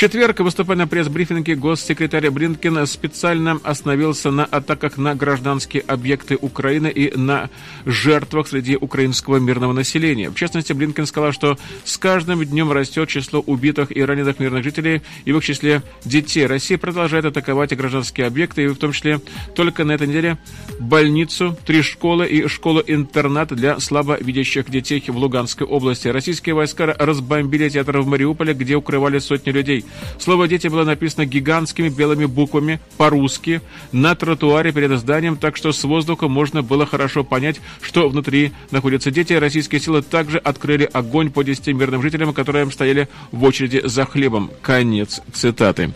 четверг, 0.00 0.40
выступая 0.40 0.78
на 0.78 0.86
пресс-брифинге, 0.86 1.56
госсекретарь 1.56 2.30
Бринкен 2.30 2.86
специально 2.86 3.60
остановился 3.62 4.30
на 4.30 4.46
атаках 4.46 4.96
на 4.96 5.14
гражданские 5.14 5.82
объекты 5.82 6.38
Украины 6.40 6.86
и 6.86 7.14
на 7.18 7.50
жертвах 7.84 8.48
среди 8.48 8.76
украинского 8.76 9.36
мирного 9.36 9.74
населения. 9.74 10.30
В 10.30 10.36
частности, 10.36 10.72
Блинкен 10.72 11.04
сказал, 11.04 11.32
что 11.32 11.58
с 11.84 11.98
каждым 11.98 12.42
днем 12.42 12.72
растет 12.72 13.10
число 13.10 13.40
убитых 13.40 13.94
и 13.94 14.02
раненых 14.02 14.38
мирных 14.38 14.64
жителей, 14.64 15.02
и 15.26 15.32
в 15.32 15.36
их 15.36 15.44
числе 15.44 15.82
детей. 16.02 16.46
Россия 16.46 16.78
продолжает 16.78 17.26
атаковать 17.26 17.76
гражданские 17.76 18.26
объекты, 18.26 18.62
и 18.62 18.68
в 18.68 18.76
том 18.76 18.92
числе 18.92 19.20
только 19.54 19.84
на 19.84 19.92
этой 19.92 20.06
неделе 20.06 20.38
больницу, 20.78 21.58
три 21.66 21.82
школы 21.82 22.26
и 22.26 22.48
школу-интернат 22.48 23.54
для 23.54 23.78
слабовидящих 23.78 24.70
детей 24.70 25.04
в 25.06 25.16
Луганской 25.18 25.66
области. 25.66 26.08
Российские 26.08 26.54
войска 26.54 26.86
разбомбили 26.98 27.68
театр 27.68 27.98
в 27.98 28.06
Мариуполе, 28.06 28.54
где 28.54 28.76
укрывали 28.76 29.18
сотни 29.18 29.50
людей. 29.50 29.84
Слово 30.18 30.48
«дети» 30.48 30.68
было 30.68 30.84
написано 30.84 31.24
гигантскими 31.24 31.88
белыми 31.88 32.26
буквами 32.26 32.80
по-русски 32.96 33.60
на 33.92 34.14
тротуаре 34.14 34.72
перед 34.72 34.98
зданием, 34.98 35.36
так 35.36 35.56
что 35.56 35.72
с 35.72 35.82
воздуха 35.84 36.28
можно 36.28 36.62
было 36.62 36.86
хорошо 36.86 37.24
понять, 37.24 37.60
что 37.80 38.08
внутри 38.08 38.52
находятся 38.70 39.10
дети. 39.10 39.32
Российские 39.32 39.80
силы 39.80 40.02
также 40.02 40.38
открыли 40.38 40.88
огонь 40.92 41.30
по 41.30 41.42
10 41.42 41.68
мирным 41.68 42.02
жителям, 42.02 42.32
которые 42.32 42.70
стояли 42.70 43.08
в 43.32 43.44
очереди 43.44 43.80
за 43.84 44.04
хлебом. 44.04 44.50
Конец 44.62 45.20
цитаты. 45.32 45.92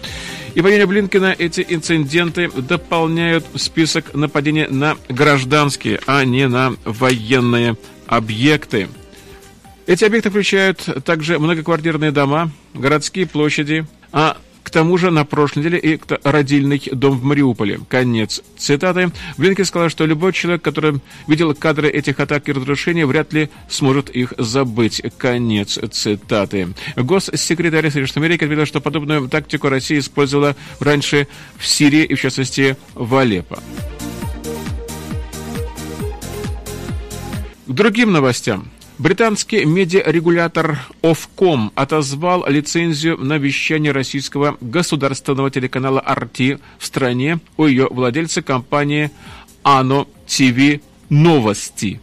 И 0.54 0.60
по 0.60 0.68
мнению 0.68 0.86
Блинкина, 0.86 1.34
эти 1.36 1.66
инциденты 1.68 2.48
дополняют 2.50 3.44
список 3.56 4.14
нападений 4.14 4.66
на 4.68 4.96
гражданские, 5.08 6.00
а 6.06 6.24
не 6.24 6.46
на 6.46 6.74
военные 6.84 7.76
объекты. 8.06 8.88
Эти 9.86 10.04
объекты 10.04 10.30
включают 10.30 11.04
также 11.04 11.38
многоквартирные 11.38 12.10
дома, 12.10 12.50
городские 12.72 13.26
площади, 13.26 13.86
а 14.12 14.38
к 14.62 14.70
тому 14.70 14.96
же 14.96 15.10
на 15.10 15.26
прошлой 15.26 15.58
неделе 15.58 15.78
и 15.78 16.00
родильный 16.22 16.82
дом 16.90 17.18
в 17.18 17.24
Мариуполе. 17.24 17.80
Конец 17.88 18.42
цитаты. 18.56 19.12
Блинкин 19.36 19.66
сказал, 19.66 19.90
что 19.90 20.06
любой 20.06 20.32
человек, 20.32 20.62
который 20.62 21.00
видел 21.26 21.54
кадры 21.54 21.90
этих 21.90 22.18
атак 22.18 22.48
и 22.48 22.52
разрушений, 22.52 23.04
вряд 23.04 23.34
ли 23.34 23.50
сможет 23.68 24.08
их 24.08 24.32
забыть. 24.38 25.02
Конец 25.18 25.78
цитаты. 25.92 26.68
Госсекретарь 26.96 27.90
Соединенных 27.90 28.16
Америки 28.16 28.44
ответил, 28.44 28.64
что 28.64 28.80
подобную 28.80 29.28
тактику 29.28 29.68
Россия 29.68 29.98
использовала 29.98 30.56
раньше 30.80 31.28
в 31.58 31.66
Сирии 31.66 32.04
и, 32.04 32.14
в 32.14 32.20
частности, 32.20 32.78
в 32.94 33.14
Алеппо. 33.16 33.62
К 37.66 37.70
другим 37.70 38.12
новостям. 38.12 38.70
Британский 38.96 39.64
медиарегулятор 39.64 40.78
Ofcom 41.02 41.72
отозвал 41.74 42.46
лицензию 42.48 43.18
на 43.18 43.38
вещание 43.38 43.90
российского 43.90 44.56
государственного 44.60 45.50
телеканала 45.50 46.02
RT 46.06 46.60
в 46.78 46.86
стране 46.86 47.40
у 47.56 47.66
ее 47.66 47.88
владельца 47.90 48.40
компании 48.40 49.10
АНО 49.64 50.06
ТВ 50.28 50.80
Новости. 51.08 52.00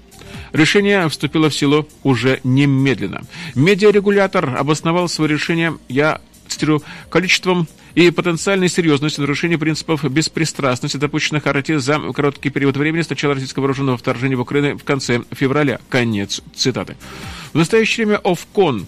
Решение 0.51 1.07
вступило 1.07 1.49
в 1.49 1.55
силу 1.55 1.87
уже 2.03 2.41
немедленно. 2.43 3.21
Медиарегулятор 3.55 4.57
обосновал 4.57 5.07
свое 5.07 5.31
решение, 5.31 5.77
я 5.87 6.19
цитирую, 6.49 6.83
количеством 7.09 7.69
и 7.95 8.11
потенциальной 8.11 8.69
серьезностью 8.69 9.21
нарушения 9.21 9.57
принципов 9.57 10.03
беспристрастности, 10.03 10.97
допущенных 10.97 11.47
Арти 11.47 11.77
за 11.77 11.99
короткий 12.13 12.49
период 12.49 12.77
времени 12.77 13.01
с 13.01 13.09
начала 13.09 13.33
российского 13.33 13.63
вооруженного 13.63 13.97
вторжения 13.97 14.35
в 14.35 14.41
Украину 14.41 14.77
в 14.77 14.83
конце 14.83 15.21
февраля. 15.31 15.79
Конец 15.89 16.41
цитаты. 16.55 16.95
В 17.53 17.57
настоящее 17.57 18.07
время 18.07 18.21
ОФКОН 18.23 18.87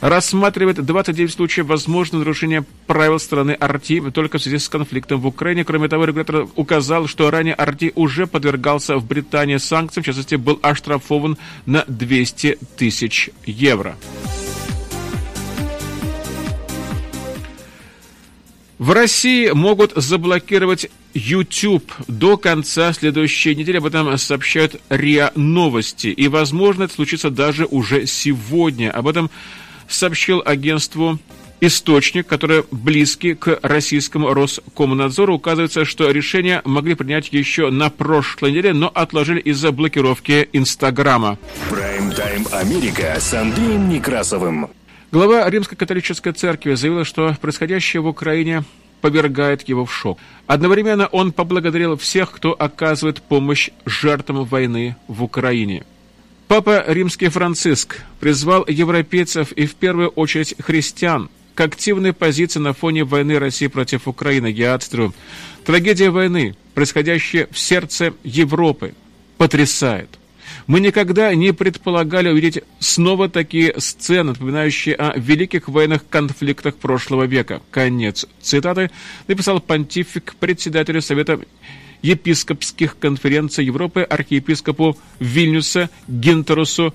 рассматривает 0.00 0.84
29 0.84 1.32
случаев 1.32 1.66
возможного 1.66 2.22
нарушения 2.22 2.64
правил 2.86 3.18
страны 3.18 3.52
Арти 3.52 4.00
только 4.10 4.38
в 4.38 4.42
связи 4.42 4.58
с 4.58 4.68
конфликтом 4.68 5.20
в 5.20 5.26
Украине. 5.26 5.64
Кроме 5.64 5.88
того, 5.88 6.04
регулятор 6.04 6.46
указал, 6.56 7.06
что 7.06 7.30
ранее 7.30 7.54
Арти 7.54 7.92
уже 7.94 8.26
подвергался 8.26 8.96
в 8.96 9.06
Британии 9.06 9.56
санкциям, 9.56 10.04
в 10.04 10.06
частности, 10.06 10.36
был 10.36 10.58
оштрафован 10.62 11.36
на 11.66 11.84
200 11.88 12.58
тысяч 12.76 13.30
евро. 13.44 13.96
В 18.78 18.92
России 18.92 19.50
могут 19.50 19.92
заблокировать 19.96 20.88
YouTube 21.12 21.92
до 22.06 22.36
конца 22.36 22.92
следующей 22.92 23.56
недели. 23.56 23.78
Об 23.78 23.86
этом 23.86 24.16
сообщают 24.18 24.80
РИА 24.88 25.32
Новости. 25.34 26.06
И, 26.08 26.28
возможно, 26.28 26.84
это 26.84 26.94
случится 26.94 27.30
даже 27.30 27.66
уже 27.66 28.06
сегодня. 28.06 28.92
Об 28.92 29.08
этом 29.08 29.30
сообщил 29.88 30.42
агентству 30.44 31.18
источник, 31.60 32.28
который 32.28 32.64
близкий 32.70 33.34
к 33.34 33.58
российскому 33.62 34.32
Роскомнадзору. 34.32 35.34
Указывается, 35.34 35.84
что 35.84 36.10
решение 36.12 36.62
могли 36.64 36.94
принять 36.94 37.32
еще 37.32 37.70
на 37.70 37.90
прошлой 37.90 38.52
неделе, 38.52 38.74
но 38.74 38.88
отложили 38.94 39.40
из-за 39.40 39.72
блокировки 39.72 40.48
Инстаграма. 40.52 41.36
Прайм-тайм 41.68 42.46
Америка 42.52 43.16
с 43.18 43.34
Андреем 43.34 43.88
Некрасовым. 43.88 44.70
Глава 45.10 45.48
Римской 45.48 45.78
католической 45.78 46.32
церкви 46.32 46.74
заявила, 46.74 47.02
что 47.02 47.34
происходящее 47.40 48.02
в 48.02 48.06
Украине 48.06 48.64
повергает 49.00 49.66
его 49.66 49.86
в 49.86 49.94
шок. 49.94 50.18
Одновременно 50.46 51.06
он 51.06 51.32
поблагодарил 51.32 51.96
всех, 51.96 52.30
кто 52.30 52.52
оказывает 52.52 53.22
помощь 53.22 53.70
жертвам 53.86 54.44
войны 54.44 54.96
в 55.06 55.22
Украине. 55.24 55.84
Папа 56.46 56.84
Римский 56.86 57.28
Франциск 57.28 58.02
призвал 58.20 58.66
европейцев 58.68 59.52
и 59.52 59.66
в 59.66 59.76
первую 59.76 60.08
очередь 60.08 60.54
христиан 60.60 61.30
к 61.54 61.60
активной 61.62 62.12
позиции 62.12 62.60
на 62.60 62.74
фоне 62.74 63.04
войны 63.04 63.38
России 63.38 63.66
против 63.66 64.08
Украины. 64.08 64.48
Я 64.48 64.78
цитирую. 64.78 65.14
Трагедия 65.64 66.10
войны, 66.10 66.54
происходящая 66.74 67.48
в 67.50 67.58
сердце 67.58 68.12
Европы, 68.24 68.94
потрясает. 69.38 70.17
Мы 70.68 70.80
никогда 70.80 71.34
не 71.34 71.54
предполагали 71.54 72.28
увидеть 72.28 72.62
снова 72.78 73.30
такие 73.30 73.74
сцены, 73.78 74.32
напоминающие 74.32 74.94
о 74.96 75.18
великих 75.18 75.66
военных 75.66 76.06
конфликтах 76.06 76.76
прошлого 76.76 77.24
века. 77.24 77.62
Конец 77.70 78.26
цитаты 78.42 78.90
написал 79.28 79.60
понтифик 79.60 80.34
председателю 80.38 81.00
Совета 81.00 81.40
епископских 82.02 82.98
конференций 82.98 83.64
Европы 83.64 84.02
архиепископу 84.02 84.98
Вильнюса 85.20 85.88
Гинтерусу 86.06 86.92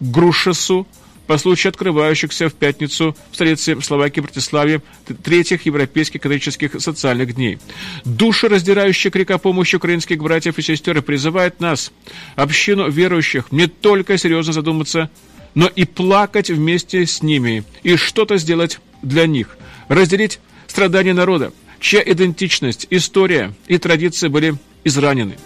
Грушесу 0.00 0.88
по 1.26 1.38
случаю 1.38 1.70
открывающихся 1.70 2.48
в 2.48 2.54
пятницу 2.54 3.16
в 3.30 3.34
столице 3.34 3.80
Словакии 3.80 4.20
Братиславе 4.20 4.82
третьих 5.22 5.66
европейских 5.66 6.20
католических 6.20 6.80
социальных 6.80 7.34
дней. 7.34 7.58
Душераздирающий 8.04 9.10
крик 9.10 9.30
о 9.30 9.38
помощи 9.38 9.76
украинских 9.76 10.22
братьев 10.22 10.58
и 10.58 10.62
сестер 10.62 11.00
призывает 11.02 11.60
нас, 11.60 11.92
общину 12.36 12.90
верующих, 12.90 13.52
не 13.52 13.66
только 13.66 14.18
серьезно 14.18 14.52
задуматься, 14.52 15.10
но 15.54 15.66
и 15.66 15.84
плакать 15.84 16.50
вместе 16.50 17.06
с 17.06 17.22
ними 17.22 17.64
и 17.82 17.96
что-то 17.96 18.36
сделать 18.36 18.80
для 19.02 19.26
них, 19.26 19.56
разделить 19.88 20.40
страдания 20.66 21.14
народа, 21.14 21.52
чья 21.80 22.02
идентичность, 22.04 22.86
история 22.90 23.54
и 23.66 23.78
традиции 23.78 24.28
были 24.28 24.56
изранены. 24.84 25.36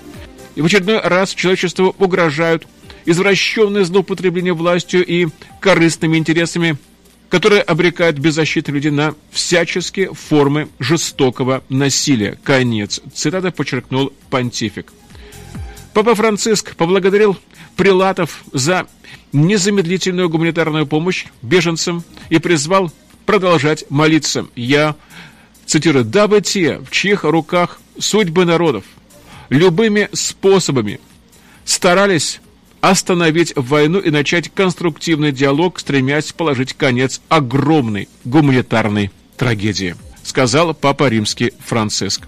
И 0.55 0.61
в 0.61 0.67
очередной 0.67 1.01
раз 1.01 1.35
человечеству 1.35 1.95
угрожают 1.99 2.67
извращенное 3.09 3.85
злоупотребление 3.85 4.53
властью 4.53 5.05
и 5.05 5.29
корыстными 5.61 6.19
интересами, 6.19 6.77
которые 7.31 7.63
обрекают 7.63 8.19
беззащитных 8.19 8.75
людей 8.75 8.91
на 8.91 9.15
всяческие 9.31 10.13
формы 10.13 10.69
жестокого 10.79 11.65
насилия. 11.71 12.39
Конец. 12.45 13.01
Цитата 13.15 13.51
подчеркнул 13.51 14.13
понтифик. 14.29 14.93
Папа 15.95 16.15
Франциск 16.15 16.77
поблагодарил 16.77 17.39
прилатов 17.77 18.45
за 18.53 18.87
незамедлительную 19.33 20.29
гуманитарную 20.29 20.87
помощь 20.87 21.25
беженцам 21.41 22.05
и 22.29 22.39
призвал 22.39 22.93
продолжать 23.25 23.85
молиться. 23.89 24.47
Я 24.55 24.97
цитирую, 25.65 26.05
«Дабы 26.05 26.43
те, 26.43 26.79
в 26.79 26.91
чьих 26.91 27.25
руках 27.25 27.81
судьбы 27.99 28.45
народов, 28.45 28.85
любыми 29.49 30.11
способами 30.13 31.01
старались 31.65 32.41
остановить 32.81 33.53
войну 33.57 33.99
и 33.99 34.11
начать 34.11 34.51
конструктивный 34.53 35.33
диалог, 35.33 35.79
стремясь 35.79 36.33
положить 36.33 36.75
конец 36.75 37.21
огромной 37.29 38.09
гуманитарной 38.25 39.11
трагедии, 39.37 39.97
сказал 40.23 40.75
Папа 40.75 41.09
Римский 41.09 41.53
Франциск. 41.65 42.27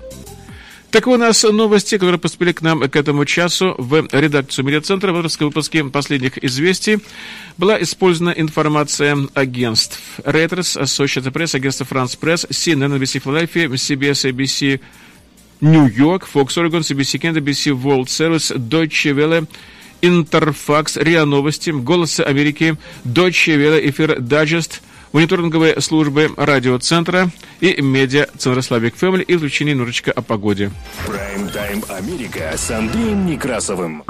Так 0.91 1.07
у 1.07 1.17
нас 1.17 1.45
новости, 1.45 1.95
которые 1.99 2.19
поступили 2.19 2.51
к 2.51 2.63
нам 2.63 2.81
к 2.81 2.97
этому 2.97 3.25
часу 3.25 3.77
в 3.79 4.09
редакцию 4.11 4.65
медиацентра. 4.65 5.13
В 5.13 5.17
авторском 5.17 5.47
выпуске 5.47 5.85
последних 5.85 6.43
известий 6.43 6.99
была 7.57 7.81
использована 7.81 8.31
информация 8.31 9.17
агентств 9.35 10.01
Reuters, 10.25 10.83
Associated 10.83 11.33
Press, 11.33 11.55
агентство 11.55 11.85
France 11.85 12.19
Press, 12.21 12.49
CNN, 12.51 12.99
NBC 12.99 13.23
Philadelphia, 13.23 13.69
CBS, 13.69 14.33
ABC 14.33 14.81
New 15.61 15.87
York, 15.87 16.27
Fox 16.27 16.57
Oregon, 16.57 16.81
CBC 16.81 17.21
Canada, 17.21 17.41
BBC 17.41 17.71
World 17.71 18.09
Service, 18.09 18.53
Deutsche 18.59 19.13
Welle, 19.13 19.47
Интерфакс, 20.03 20.97
РИА 20.97 21.25
Новости, 21.25 21.71
Голос 21.71 22.21
Америки, 22.21 22.77
Deutsche 23.05 23.57
Welle, 23.57 23.89
Эфир 23.89 24.21
Дайджест, 24.21 24.83
мониторинговые 25.13 25.81
службы 25.81 26.31
радиоцентра 26.37 27.31
и 27.61 27.81
медиа 27.81 28.27
Центра 28.39 28.63
Славик 28.63 28.97
Фэмили 28.97 29.23
и 29.23 29.37
включение 29.37 29.75
немножечко 29.75 30.13
о 30.13 30.23
погоде. 30.23 30.71
Прайм-тайм 31.07 31.85
Америка 31.89 32.53
с 32.57 32.71
Андреем 32.71 33.27
Некрасовым. 33.27 34.05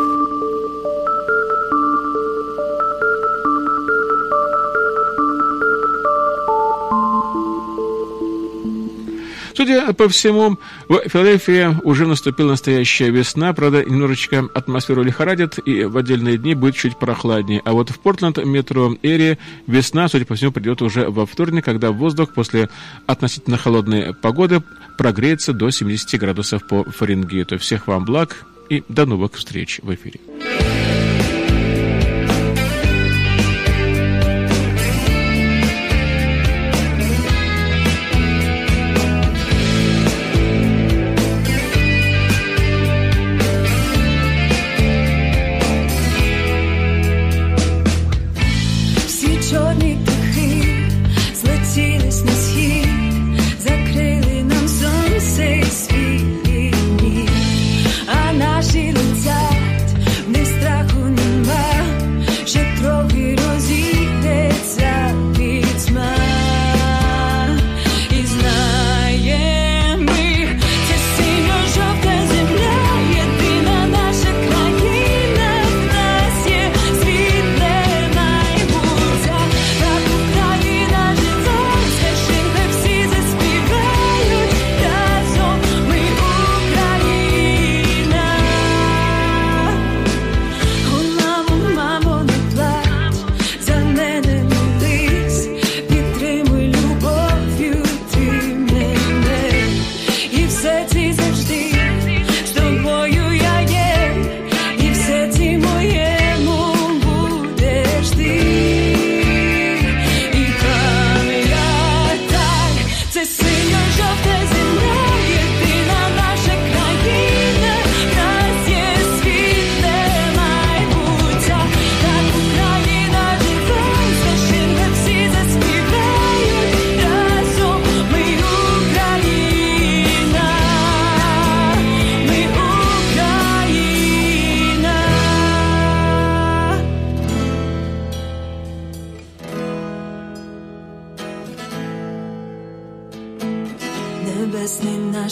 Судя 9.61 9.93
по 9.93 10.09
всему, 10.09 10.59
в 10.89 11.07
Филадельфии 11.07 11.77
уже 11.85 12.07
наступила 12.07 12.53
настоящая 12.53 13.11
весна. 13.11 13.53
Правда, 13.53 13.85
немножечко 13.85 14.49
атмосферу 14.55 15.03
лихорадит, 15.03 15.59
и 15.59 15.85
в 15.85 15.99
отдельные 15.99 16.39
дни 16.39 16.55
будет 16.55 16.77
чуть 16.77 16.99
прохладнее. 16.99 17.61
А 17.67 17.73
вот 17.73 17.91
в 17.91 17.99
Портленд 17.99 18.39
метро 18.43 18.97
Эри 19.03 19.39
весна, 19.67 20.09
судя 20.09 20.25
по 20.25 20.35
всему, 20.35 20.51
придет 20.51 20.81
уже 20.81 21.11
во 21.11 21.27
вторник, 21.27 21.67
когда 21.67 21.93
воздух 21.93 22.33
после 22.33 22.71
относительно 23.07 23.59
холодной 23.59 24.15
погоды 24.15 24.63
прогреется 24.97 25.53
до 25.53 25.69
70 25.69 26.19
градусов 26.19 26.67
по 26.67 26.85
Фаренгейту. 26.85 27.59
Всех 27.59 27.87
вам 27.87 28.07
благ 28.07 28.47
и 28.71 28.83
до 28.89 29.05
новых 29.05 29.35
встреч 29.35 29.81
в 29.83 29.95
эфире. 29.95 30.21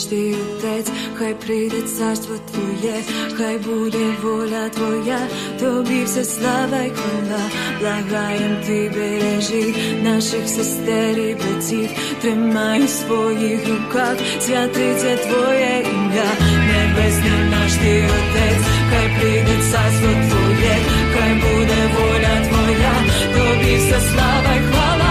Ти 0.04 0.34
Отець, 0.34 0.90
хай 1.14 1.34
прийде 1.34 1.82
царство 1.82 2.34
Твоє, 2.52 2.94
хай 3.36 3.58
буде 3.58 4.14
воля 4.22 4.68
Твоя, 4.68 5.18
Тобі 5.60 6.04
все 6.04 6.24
слава 6.24 6.78
й 6.82 6.90
хвала, 6.90 7.42
благаєм 7.80 8.56
Ти 8.66 8.92
бережи 8.94 9.74
наших 10.02 10.48
сестер 10.48 11.18
і 11.18 11.34
братів, 11.34 11.90
тримай 12.20 12.82
у 12.82 12.88
своїх 12.88 13.68
руках, 13.68 14.16
святиться 14.40 15.16
Твоє 15.16 15.84
ім'я, 15.92 16.30
Небесний 16.68 17.50
наш 17.50 17.72
Ти 17.72 18.04
Отець, 18.04 18.66
хай 18.90 19.20
прийде 19.20 19.62
царство 19.72 20.08
Твоє, 20.08 20.76
хай 21.14 21.34
буде 21.34 21.78
воля 21.94 22.48
Твоя, 22.48 22.94
Тобі 23.34 23.76
все 23.76 24.00
слава 24.00 24.54
й 24.54 24.72
хвала. 24.72 25.07